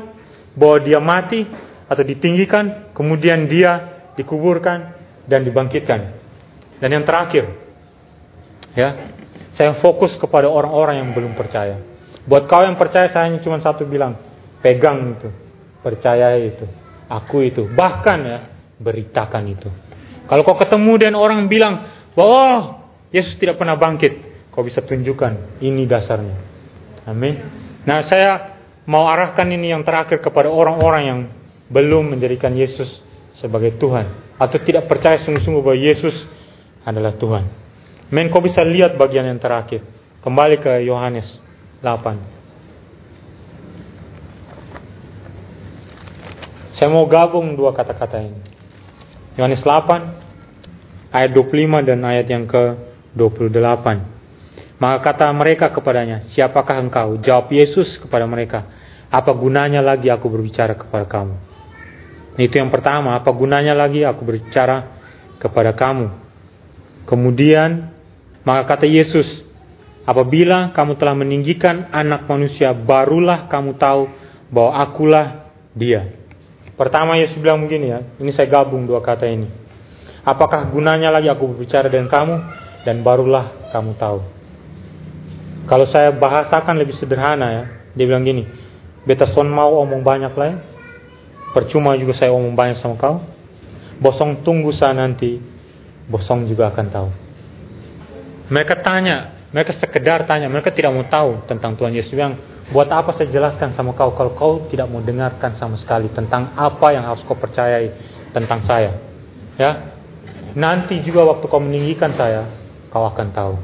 bahwa 0.56 0.78
dia 0.82 1.00
mati 1.04 1.46
atau 1.86 2.04
ditinggikan, 2.06 2.96
kemudian 2.96 3.46
dia 3.46 4.02
dikuburkan 4.18 4.96
dan 5.30 5.46
dibangkitkan. 5.46 6.18
Dan 6.80 6.90
yang 6.96 7.04
terakhir, 7.04 7.70
Ya, 8.78 9.12
saya 9.58 9.82
fokus 9.82 10.14
kepada 10.16 10.46
orang-orang 10.46 11.02
yang 11.02 11.10
belum 11.18 11.34
percaya. 11.34 11.82
Buat 12.30 12.46
kau 12.46 12.62
yang 12.62 12.78
percaya, 12.78 13.10
saya 13.10 13.28
hanya 13.32 13.42
cuma 13.42 13.58
satu 13.58 13.88
bilang, 13.90 14.16
pegang 14.62 15.18
itu, 15.18 15.30
percaya 15.82 16.38
itu, 16.38 16.70
aku 17.10 17.50
itu, 17.50 17.66
bahkan 17.74 18.20
ya, 18.22 18.40
beritakan 18.80 19.44
itu. 19.52 19.70
Kalau 20.26 20.42
kau 20.48 20.56
ketemu 20.56 20.94
dan 20.98 21.14
orang 21.20 21.52
bilang, 21.52 21.92
bahwa 22.16 22.34
oh, 22.34 22.60
Yesus 23.14 23.36
tidak 23.38 23.60
pernah 23.60 23.76
bangkit, 23.76 24.48
kau 24.50 24.66
bisa 24.66 24.82
tunjukkan 24.82 25.62
ini 25.62 25.86
dasarnya. 25.86 26.38
Amin. 27.06 27.38
Nah, 27.84 28.06
saya 28.06 28.60
mau 28.90 29.08
arahkan 29.08 29.48
ini 29.50 29.72
yang 29.74 29.84
terakhir 29.86 30.22
kepada 30.24 30.50
orang-orang 30.50 31.04
yang 31.06 31.28
belum 31.70 32.10
menjadikan 32.18 32.58
Yesus 32.58 32.90
sebagai 33.38 33.78
Tuhan 33.78 34.10
atau 34.36 34.58
tidak 34.62 34.88
percaya 34.90 35.22
sungguh-sungguh 35.22 35.62
bahwa 35.62 35.78
Yesus 35.78 36.26
adalah 36.84 37.14
Tuhan. 37.16 37.46
Men 38.10 38.34
kau 38.34 38.42
bisa 38.42 38.66
lihat 38.66 38.98
bagian 38.98 39.30
yang 39.30 39.38
terakhir. 39.38 39.86
Kembali 40.20 40.60
ke 40.60 40.84
Yohanes 40.84 41.40
8. 41.86 42.18
Saya 46.76 46.90
mau 46.90 47.06
gabung 47.06 47.56
dua 47.60 47.76
kata-kata 47.76 48.24
ini. 48.24 48.40
Yohanes 49.40 49.64
8 49.64 51.16
ayat 51.16 51.32
25 51.32 51.88
dan 51.88 52.04
ayat 52.04 52.28
yang 52.28 52.44
ke-28. 52.44 53.88
Maka 54.84 54.98
kata 55.00 55.32
mereka 55.32 55.72
kepadanya, 55.72 56.28
"Siapakah 56.28 56.76
engkau?" 56.84 57.16
Jawab 57.24 57.48
Yesus 57.48 57.96
kepada 58.04 58.28
mereka, 58.28 58.68
"Apa 59.08 59.32
gunanya 59.32 59.80
lagi 59.80 60.12
aku 60.12 60.28
berbicara 60.28 60.76
kepada 60.76 61.08
kamu?" 61.08 61.40
Itu 62.36 62.60
yang 62.60 62.68
pertama, 62.68 63.16
apa 63.16 63.32
gunanya 63.32 63.72
lagi 63.76 64.04
aku 64.04 64.28
berbicara 64.28 65.00
kepada 65.40 65.72
kamu? 65.72 66.12
Kemudian 67.08 67.96
maka 68.44 68.76
kata 68.76 68.92
Yesus, 68.92 69.28
apabila 70.04 70.76
kamu 70.76 71.00
telah 71.00 71.16
meninggikan 71.16 71.88
anak 71.96 72.28
manusia, 72.28 72.76
barulah 72.76 73.48
kamu 73.48 73.76
tahu 73.80 74.12
bahwa 74.52 74.72
akulah 74.84 75.28
dia. 75.76 76.19
Pertama 76.80 77.20
Yesus 77.20 77.36
bilang 77.44 77.60
begini 77.60 77.92
ya, 77.92 78.00
ini 78.24 78.32
saya 78.32 78.48
gabung 78.48 78.88
dua 78.88 79.04
kata 79.04 79.28
ini. 79.28 79.52
Apakah 80.24 80.72
gunanya 80.72 81.12
lagi 81.12 81.28
aku 81.28 81.52
berbicara 81.52 81.92
dengan 81.92 82.08
kamu 82.08 82.36
dan 82.88 83.04
barulah 83.04 83.68
kamu 83.76 84.00
tahu. 84.00 84.24
Kalau 85.68 85.86
saya 85.92 86.16
bahasakan 86.16 86.80
lebih 86.80 86.96
sederhana 86.96 87.48
ya, 87.52 87.64
dia 88.00 88.06
bilang 88.08 88.24
gini, 88.24 88.48
beta 89.04 89.28
son 89.36 89.52
mau 89.52 89.76
omong 89.84 90.08
banyak 90.08 90.32
lah 90.32 90.48
ya. 90.48 90.58
Percuma 91.52 92.00
juga 92.00 92.16
saya 92.16 92.32
omong 92.32 92.56
banyak 92.56 92.80
sama 92.80 92.96
kau. 92.96 93.28
Bosong 94.00 94.40
tunggu 94.48 94.72
saya 94.72 94.96
nanti, 94.96 95.36
bosong 96.08 96.48
juga 96.48 96.72
akan 96.72 96.86
tahu. 96.88 97.10
Mereka 98.56 98.80
tanya, 98.80 99.36
mereka 99.52 99.76
sekedar 99.76 100.24
tanya, 100.24 100.48
mereka 100.48 100.72
tidak 100.72 100.96
mau 100.96 101.04
tahu 101.04 101.44
tentang 101.44 101.76
Tuhan 101.76 101.92
Yesus. 101.92 102.16
Yang 102.16 102.40
buat 102.70 102.90
apa 102.90 103.18
saya 103.18 103.34
jelaskan 103.34 103.74
sama 103.74 103.98
kau 103.98 104.14
kalau 104.14 104.34
kau 104.38 104.54
tidak 104.70 104.86
mau 104.86 105.02
dengarkan 105.02 105.58
sama 105.58 105.78
sekali 105.82 106.06
tentang 106.14 106.54
apa 106.54 106.94
yang 106.94 107.06
harus 107.06 107.26
kau 107.26 107.38
percayai 107.38 107.94
tentang 108.30 108.62
saya. 108.66 108.92
Ya, 109.58 109.98
nanti 110.54 111.02
juga 111.02 111.26
waktu 111.26 111.46
kau 111.50 111.60
meninggikan 111.60 112.14
saya, 112.14 112.48
kau 112.94 113.04
akan 113.10 113.28
tahu. 113.34 113.56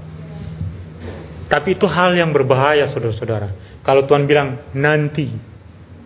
Tapi 1.46 1.78
itu 1.78 1.86
hal 1.86 2.18
yang 2.18 2.34
berbahaya, 2.34 2.90
saudara-saudara. 2.90 3.80
Kalau 3.86 4.10
Tuhan 4.10 4.26
bilang 4.26 4.74
nanti, 4.74 5.30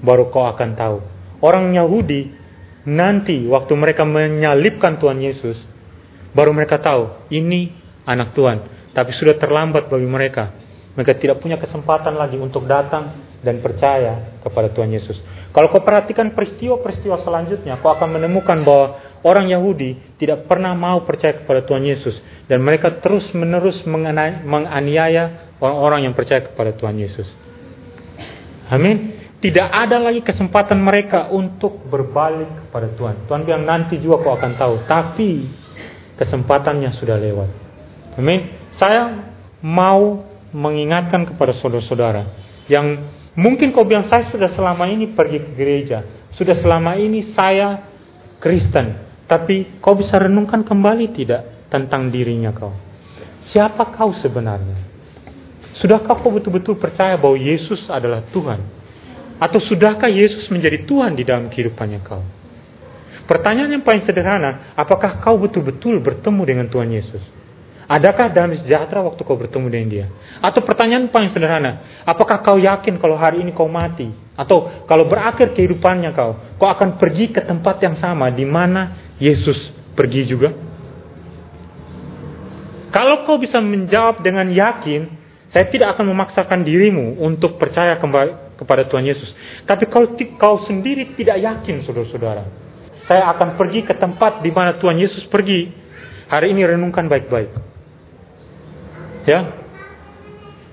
baru 0.03 0.27
kau 0.27 0.43
akan 0.43 0.69
tahu. 0.75 0.97
Orang 1.39 1.71
Yahudi 1.71 2.35
nanti 2.83 3.47
waktu 3.47 3.71
mereka 3.79 4.03
menyalibkan 4.03 4.99
Tuhan 4.99 5.23
Yesus, 5.23 5.55
baru 6.35 6.51
mereka 6.51 6.83
tahu 6.83 7.31
ini 7.31 7.71
anak 8.03 8.35
Tuhan. 8.35 8.91
Tapi 8.91 9.11
sudah 9.15 9.39
terlambat 9.39 9.87
bagi 9.87 10.09
mereka. 10.09 10.51
Mereka 10.97 11.21
tidak 11.21 11.37
punya 11.39 11.55
kesempatan 11.61 12.17
lagi 12.17 12.35
untuk 12.35 12.65
datang 12.65 13.29
dan 13.39 13.63
percaya 13.63 14.39
kepada 14.43 14.67
Tuhan 14.73 14.91
Yesus. 14.91 15.15
Kalau 15.55 15.71
kau 15.71 15.81
perhatikan 15.81 16.35
peristiwa-peristiwa 16.35 17.23
selanjutnya, 17.23 17.79
kau 17.79 17.93
akan 17.93 18.19
menemukan 18.19 18.61
bahwa 18.67 18.99
orang 19.23 19.47
Yahudi 19.49 20.17
tidak 20.19 20.45
pernah 20.45 20.75
mau 20.75 21.07
percaya 21.07 21.39
kepada 21.39 21.63
Tuhan 21.63 21.87
Yesus. 21.87 22.19
Dan 22.51 22.61
mereka 22.65 22.99
terus-menerus 22.99 23.85
menganiaya 23.87 25.55
orang-orang 25.63 26.09
yang 26.09 26.13
percaya 26.17 26.43
kepada 26.43 26.75
Tuhan 26.75 26.99
Yesus. 26.99 27.27
Amin. 28.69 29.17
Tidak 29.39 29.67
ada 29.71 30.03
lagi 30.03 30.19
kesempatan 30.19 30.83
mereka 30.83 31.31
untuk 31.31 31.87
berbalik 31.87 32.67
kepada 32.67 32.91
Tuhan. 32.91 33.23
Tuhan 33.23 33.41
bilang 33.47 33.63
nanti 33.63 33.95
juga 33.97 34.19
kau 34.19 34.35
akan 34.35 34.51
tahu. 34.59 34.83
Tapi 34.83 35.47
kesempatannya 36.19 36.91
sudah 36.99 37.15
lewat. 37.15 37.49
Amin. 38.19 38.51
Saya 38.75 39.31
mau 39.63 40.27
mengingatkan 40.53 41.29
kepada 41.29 41.53
saudara-saudara 41.57 42.23
yang 42.69 43.09
mungkin 43.33 43.73
kau 43.73 43.85
bilang 43.85 44.05
saya 44.09 44.29
sudah 44.29 44.53
selama 44.53 44.89
ini 44.89 45.13
pergi 45.13 45.41
ke 45.41 45.51
gereja, 45.57 46.05
sudah 46.37 46.53
selama 46.57 46.97
ini 46.97 47.33
saya 47.33 47.89
Kristen, 48.37 49.09
tapi 49.25 49.81
kau 49.83 49.97
bisa 49.97 50.17
renungkan 50.17 50.61
kembali 50.63 51.11
tidak 51.11 51.69
tentang 51.69 52.09
dirinya 52.09 52.53
kau? 52.53 52.73
Siapa 53.49 53.93
kau 53.97 54.13
sebenarnya? 54.17 54.89
Sudahkah 55.79 56.19
kau 56.19 56.33
betul-betul 56.33 56.75
percaya 56.77 57.15
bahwa 57.15 57.39
Yesus 57.39 57.87
adalah 57.89 58.25
Tuhan? 58.29 58.61
Atau 59.39 59.63
sudahkah 59.63 60.11
Yesus 60.11 60.51
menjadi 60.51 60.83
Tuhan 60.83 61.15
di 61.15 61.23
dalam 61.23 61.47
kehidupannya 61.47 61.99
kau? 62.03 62.21
Pertanyaan 63.23 63.79
yang 63.79 63.85
paling 63.85 64.03
sederhana, 64.03 64.73
apakah 64.75 65.21
kau 65.21 65.37
betul-betul 65.39 66.01
bertemu 66.01 66.41
dengan 66.43 66.65
Tuhan 66.67 66.89
Yesus? 66.91 67.23
Adakah 67.89 68.29
damai 68.29 68.61
sejahtera 68.61 69.01
waktu 69.01 69.25
kau 69.25 69.33
bertemu 69.33 69.65
dengan 69.65 69.89
dia? 69.89 70.05
Atau 70.45 70.61
pertanyaan 70.61 71.09
paling 71.09 71.33
sederhana, 71.33 72.05
apakah 72.05 72.37
kau 72.45 72.61
yakin 72.61 73.01
kalau 73.01 73.17
hari 73.17 73.41
ini 73.41 73.49
kau 73.49 73.65
mati? 73.65 74.13
Atau 74.37 74.85
kalau 74.85 75.09
berakhir 75.09 75.57
kehidupannya 75.57 76.13
kau, 76.13 76.37
kau 76.61 76.69
akan 76.69 77.01
pergi 77.01 77.33
ke 77.33 77.41
tempat 77.41 77.81
yang 77.81 77.97
sama 77.97 78.29
di 78.29 78.45
mana 78.45 79.09
Yesus 79.17 79.73
pergi 79.97 80.21
juga? 80.29 80.53
Kalau 82.93 83.25
kau 83.25 83.41
bisa 83.41 83.57
menjawab 83.57 84.21
dengan 84.21 84.45
yakin, 84.53 85.09
saya 85.49 85.65
tidak 85.73 85.97
akan 85.97 86.13
memaksakan 86.13 86.61
dirimu 86.61 87.17
untuk 87.25 87.57
percaya 87.57 87.97
kembali 87.97 88.53
kepada 88.53 88.85
Tuhan 88.85 89.09
Yesus. 89.09 89.33
Tapi 89.65 89.89
kalau 89.89 90.13
kau 90.37 90.61
sendiri 90.61 91.17
tidak 91.17 91.41
yakin, 91.41 91.81
saudara-saudara, 91.81 92.45
saya 93.09 93.33
akan 93.33 93.57
pergi 93.57 93.81
ke 93.81 93.97
tempat 93.97 94.45
di 94.45 94.53
mana 94.53 94.77
Tuhan 94.77 95.01
Yesus 95.01 95.25
pergi. 95.25 95.73
Hari 96.29 96.53
ini 96.53 96.61
renungkan 96.69 97.09
baik-baik. 97.09 97.68
Ya. 99.29 99.39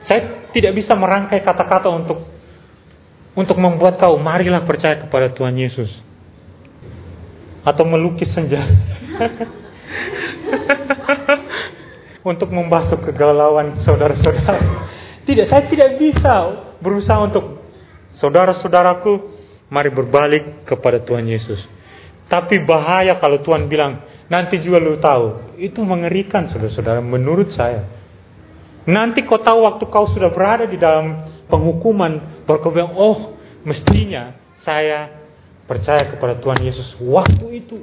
Saya 0.08 0.48
tidak 0.56 0.72
bisa 0.80 0.96
merangkai 0.96 1.44
kata-kata 1.44 1.92
untuk 1.92 2.24
untuk 3.36 3.60
membuat 3.60 4.00
kau 4.00 4.16
marilah 4.16 4.64
percaya 4.64 4.96
kepada 4.96 5.28
Tuhan 5.36 5.52
Yesus. 5.60 5.92
Atau 7.60 7.84
melukis 7.84 8.32
senja. 8.32 8.64
untuk 12.26 12.50
membasuh 12.50 12.98
kegalauan 13.04 13.84
saudara-saudara. 13.86 14.58
Tidak, 15.22 15.46
saya 15.46 15.68
tidak 15.70 16.00
bisa 16.00 16.34
berusaha 16.82 17.22
untuk 17.22 17.62
saudara-saudaraku 18.18 19.36
mari 19.70 19.90
berbalik 19.94 20.66
kepada 20.66 21.02
Tuhan 21.02 21.26
Yesus. 21.26 21.62
Tapi 22.26 22.66
bahaya 22.66 23.14
kalau 23.22 23.38
Tuhan 23.42 23.70
bilang 23.70 24.02
nanti 24.26 24.58
juga 24.58 24.82
lu 24.82 24.98
tahu. 24.98 25.54
Itu 25.62 25.86
mengerikan 25.86 26.50
saudara-saudara 26.50 26.98
menurut 26.98 27.54
saya. 27.54 27.95
Nanti 28.86 29.26
kau 29.26 29.42
tahu 29.42 29.66
waktu 29.66 29.84
kau 29.90 30.06
sudah 30.14 30.30
berada 30.30 30.64
di 30.64 30.78
dalam 30.78 31.26
penghukuman, 31.50 32.46
bilang, 32.46 32.94
oh 32.94 33.34
mestinya 33.66 34.38
saya 34.62 35.26
percaya 35.66 36.14
kepada 36.14 36.38
Tuhan 36.38 36.62
Yesus 36.62 36.94
waktu 37.02 37.66
itu. 37.66 37.82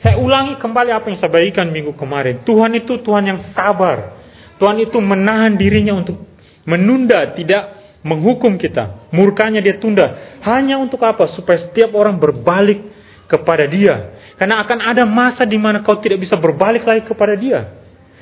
Saya 0.00 0.16
ulangi 0.16 0.56
kembali 0.56 0.92
apa 0.92 1.12
yang 1.12 1.18
saya 1.20 1.32
bagikan 1.32 1.68
minggu 1.68 1.92
kemarin. 1.96 2.40
Tuhan 2.44 2.72
itu 2.76 3.00
Tuhan 3.00 3.24
yang 3.24 3.40
sabar. 3.52 4.16
Tuhan 4.56 4.76
itu 4.80 4.96
menahan 5.00 5.56
dirinya 5.56 5.96
untuk 5.96 6.20
menunda, 6.64 7.32
tidak 7.36 7.80
menghukum 8.04 8.56
kita. 8.56 9.08
Murkanya 9.12 9.60
dia 9.60 9.76
tunda. 9.76 10.36
Hanya 10.44 10.80
untuk 10.80 11.00
apa? 11.04 11.28
Supaya 11.36 11.68
setiap 11.68 11.92
orang 11.96 12.16
berbalik 12.16 12.80
kepada 13.28 13.68
dia. 13.68 14.16
Karena 14.40 14.64
akan 14.64 14.78
ada 14.80 15.04
masa 15.04 15.44
di 15.44 15.60
mana 15.60 15.84
kau 15.84 16.00
tidak 16.00 16.24
bisa 16.24 16.36
berbalik 16.36 16.84
lagi 16.84 17.04
kepada 17.04 17.36
dia. 17.36 17.79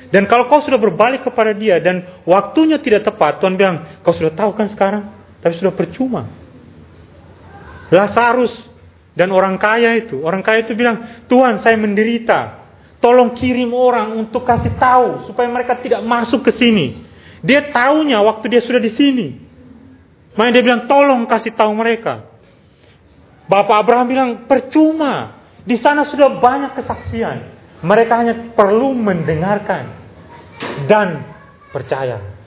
Dan 0.09 0.25
kalau 0.25 0.49
kau 0.49 0.57
sudah 0.65 0.81
berbalik 0.81 1.21
kepada 1.21 1.53
dia 1.53 1.77
dan 1.77 2.21
waktunya 2.25 2.81
tidak 2.81 3.05
tepat, 3.05 3.37
Tuhan 3.37 3.53
bilang, 3.53 4.01
kau 4.01 4.09
sudah 4.09 4.33
tahu 4.33 4.57
kan 4.57 4.65
sekarang, 4.73 5.13
tapi 5.37 5.53
sudah 5.61 5.73
percuma. 5.77 6.25
Lazarus 7.93 8.53
dan 9.13 9.29
orang 9.29 9.61
kaya 9.61 10.01
itu, 10.01 10.17
orang 10.25 10.41
kaya 10.41 10.65
itu 10.65 10.73
bilang, 10.73 11.25
Tuhan 11.29 11.61
saya 11.61 11.77
menderita, 11.77 12.65
tolong 12.97 13.37
kirim 13.37 13.69
orang 13.69 14.17
untuk 14.17 14.41
kasih 14.49 14.73
tahu 14.81 15.29
supaya 15.29 15.45
mereka 15.45 15.77
tidak 15.77 16.01
masuk 16.01 16.41
ke 16.41 16.57
sini. 16.57 17.05
Dia 17.45 17.69
tahunya 17.69 18.17
waktu 18.25 18.49
dia 18.49 18.65
sudah 18.65 18.81
di 18.81 18.91
sini. 18.97 19.27
Makanya 20.33 20.53
dia 20.57 20.63
bilang, 20.65 20.81
tolong 20.89 21.21
kasih 21.29 21.53
tahu 21.53 21.71
mereka. 21.77 22.25
Bapak 23.45 23.85
Abraham 23.85 24.07
bilang, 24.09 24.29
percuma. 24.49 25.37
Di 25.69 25.77
sana 25.77 26.09
sudah 26.09 26.41
banyak 26.41 26.81
kesaksian. 26.81 27.37
Mereka 27.79 28.13
hanya 28.13 28.35
perlu 28.57 28.91
mendengarkan 28.91 29.98
dan 30.87 31.23
percaya. 31.71 32.39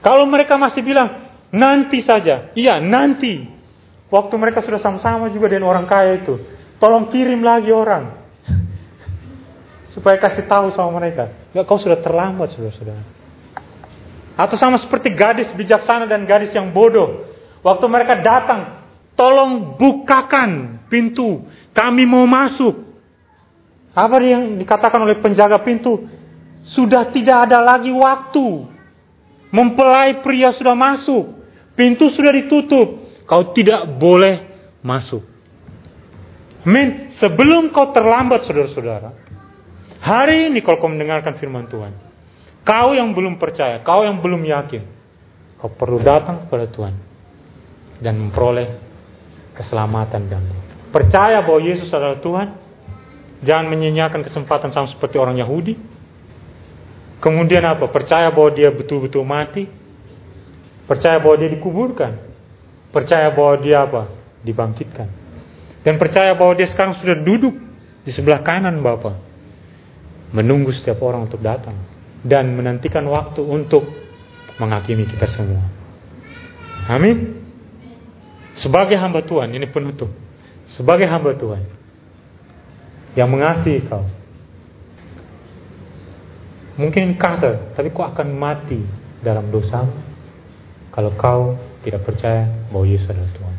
Kalau 0.00 0.24
mereka 0.30 0.54
masih 0.54 0.86
bilang, 0.86 1.26
nanti 1.50 2.02
saja. 2.06 2.54
Iya, 2.54 2.78
nanti. 2.78 3.48
Waktu 4.06 4.34
mereka 4.38 4.62
sudah 4.62 4.78
sama-sama 4.78 5.26
juga 5.34 5.50
dengan 5.50 5.66
orang 5.66 5.86
kaya 5.90 6.22
itu. 6.22 6.38
Tolong 6.78 7.10
kirim 7.10 7.42
lagi 7.42 7.74
orang. 7.74 8.14
Supaya 9.94 10.20
kasih 10.22 10.46
tahu 10.46 10.70
sama 10.78 11.02
mereka. 11.02 11.50
Enggak, 11.50 11.64
kau 11.66 11.80
sudah 11.82 11.98
terlambat, 11.98 12.54
saudara-saudara. 12.54 13.02
Atau 14.36 14.60
sama 14.60 14.76
seperti 14.76 15.10
gadis 15.16 15.48
bijaksana 15.56 16.04
dan 16.06 16.28
gadis 16.28 16.52
yang 16.52 16.70
bodoh. 16.70 17.24
Waktu 17.64 17.84
mereka 17.88 18.20
datang, 18.20 18.84
tolong 19.16 19.74
bukakan 19.80 20.84
pintu. 20.92 21.48
Kami 21.72 22.04
mau 22.06 22.28
masuk. 22.28 22.84
Apa 23.96 24.20
yang 24.20 24.60
dikatakan 24.60 25.00
oleh 25.02 25.18
penjaga 25.18 25.56
pintu? 25.64 26.04
Sudah 26.74 27.14
tidak 27.14 27.46
ada 27.50 27.62
lagi 27.62 27.94
waktu. 27.94 28.66
Mempelai 29.54 30.18
pria 30.26 30.50
sudah 30.50 30.74
masuk. 30.74 31.38
Pintu 31.78 32.10
sudah 32.10 32.32
ditutup. 32.34 33.06
Kau 33.28 33.54
tidak 33.54 33.86
boleh 34.00 34.50
masuk. 34.82 35.22
Men, 36.66 37.14
sebelum 37.22 37.70
kau 37.70 37.94
terlambat 37.94 38.42
saudara-saudara. 38.50 39.14
Hari 40.02 40.50
ini 40.50 40.58
kalau 40.66 40.82
kau 40.82 40.90
mendengarkan 40.90 41.38
firman 41.38 41.70
Tuhan. 41.70 41.94
Kau 42.66 42.90
yang 42.98 43.14
belum 43.14 43.38
percaya, 43.38 43.86
kau 43.86 44.02
yang 44.02 44.18
belum 44.18 44.42
yakin. 44.42 44.82
Kau 45.62 45.70
perlu 45.70 46.02
datang 46.02 46.42
kepada 46.46 46.66
Tuhan. 46.66 46.94
Dan 48.02 48.18
memperoleh 48.18 48.82
keselamatan 49.54 50.28
dan 50.28 50.42
percaya 50.90 51.40
bahwa 51.46 51.62
Yesus 51.62 51.88
adalah 51.94 52.18
Tuhan. 52.18 52.48
Jangan 53.46 53.66
menyanyiakan 53.70 54.26
kesempatan 54.26 54.74
sama 54.74 54.90
seperti 54.90 55.22
orang 55.22 55.38
Yahudi 55.38 55.95
Kemudian 57.26 57.66
apa? 57.66 57.90
Percaya 57.90 58.30
bahwa 58.30 58.54
dia 58.54 58.70
betul-betul 58.70 59.26
mati. 59.26 59.66
Percaya 60.86 61.18
bahwa 61.18 61.34
dia 61.42 61.50
dikuburkan. 61.50 62.22
Percaya 62.94 63.34
bahwa 63.34 63.58
dia 63.58 63.82
apa? 63.82 64.14
Dibangkitkan. 64.46 65.10
Dan 65.82 65.98
percaya 65.98 66.38
bahwa 66.38 66.54
dia 66.54 66.70
sekarang 66.70 66.94
sudah 67.02 67.18
duduk 67.18 67.58
di 68.06 68.14
sebelah 68.14 68.46
kanan 68.46 68.78
Bapa. 68.78 69.18
Menunggu 70.30 70.70
setiap 70.70 71.02
orang 71.02 71.26
untuk 71.26 71.42
datang. 71.42 71.74
Dan 72.22 72.54
menantikan 72.54 73.02
waktu 73.10 73.42
untuk 73.42 73.90
menghakimi 74.62 75.10
kita 75.10 75.26
semua. 75.26 75.66
Amin. 76.86 77.42
Sebagai 78.54 78.94
hamba 79.02 79.26
Tuhan, 79.26 79.50
ini 79.50 79.66
penutup. 79.66 80.14
Sebagai 80.78 81.10
hamba 81.10 81.34
Tuhan. 81.34 81.66
Yang 83.18 83.28
mengasihi 83.34 83.82
kau 83.90 84.06
Mungkin 86.76 87.16
kasar, 87.16 87.72
tapi 87.72 87.88
kau 87.88 88.04
akan 88.04 88.36
mati 88.36 88.84
dalam 89.24 89.48
dosa 89.48 89.88
kalau 90.92 91.12
kau 91.16 91.42
tidak 91.84 92.04
percaya 92.04 92.68
bahwa 92.68 92.84
Yesus 92.84 93.08
adalah 93.08 93.32
Tuhan. 93.32 93.56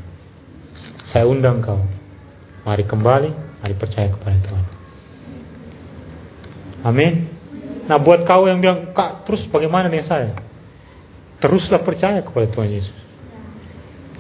Saya 1.09 1.26
undang 1.26 1.61
kau, 1.65 1.82
mari 2.65 2.86
kembali, 2.86 3.30
mari 3.61 3.74
percaya 3.78 4.09
kepada 4.13 4.38
Tuhan. 4.41 4.65
Amin. 6.86 7.13
Nah 7.89 7.97
buat 7.97 8.28
kau 8.28 8.45
yang 8.45 8.61
bilang, 8.61 8.93
kak 8.93 9.26
terus 9.26 9.45
bagaimana 9.49 9.89
dengan 9.89 10.05
saya? 10.05 10.32
Teruslah 11.41 11.82
percaya 11.82 12.22
kepada 12.22 12.49
Tuhan 12.49 12.70
Yesus. 12.70 12.99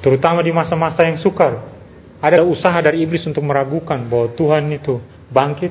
Terutama 0.01 0.45
di 0.45 0.53
masa-masa 0.53 1.05
yang 1.05 1.17
sukar. 1.21 1.75
Ada 2.17 2.41
usaha 2.41 2.73
dari 2.81 3.05
iblis 3.05 3.21
untuk 3.29 3.45
meragukan 3.45 4.01
bahwa 4.09 4.33
Tuhan 4.33 4.73
itu 4.73 4.97
bangkit, 5.29 5.69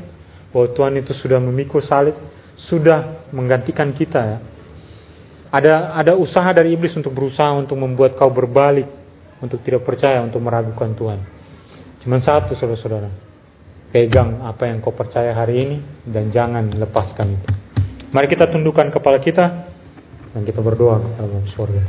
bahwa 0.55 0.71
Tuhan 0.79 0.95
itu 1.03 1.11
sudah 1.19 1.43
memikul 1.43 1.83
salib, 1.83 2.15
sudah 2.57 3.29
menggantikan 3.31 3.93
kita 3.93 4.21
ya. 4.21 4.39
Ada 5.53 5.75
ada 5.95 6.13
usaha 6.19 6.49
dari 6.51 6.75
iblis 6.75 6.93
untuk 6.99 7.15
berusaha 7.15 7.55
untuk 7.55 7.79
membuat 7.79 8.19
kau 8.19 8.29
berbalik, 8.29 8.89
untuk 9.39 9.63
tidak 9.63 9.87
percaya, 9.87 10.21
untuk 10.25 10.43
meragukan 10.43 10.91
Tuhan. 10.97 11.21
Cuma 12.03 12.19
satu 12.19 12.59
saudara-saudara, 12.59 13.09
pegang 13.95 14.43
apa 14.43 14.69
yang 14.69 14.83
kau 14.83 14.93
percaya 14.93 15.33
hari 15.33 15.55
ini 15.63 15.77
dan 16.05 16.35
jangan 16.35 16.67
lepaskan 16.75 17.41
itu. 17.41 17.49
Mari 18.11 18.27
kita 18.33 18.51
tundukkan 18.51 18.91
kepala 18.91 19.19
kita 19.23 19.45
dan 20.35 20.43
kita 20.45 20.61
berdoa 20.61 21.01
kepada 21.01 21.39
surga. 21.55 21.83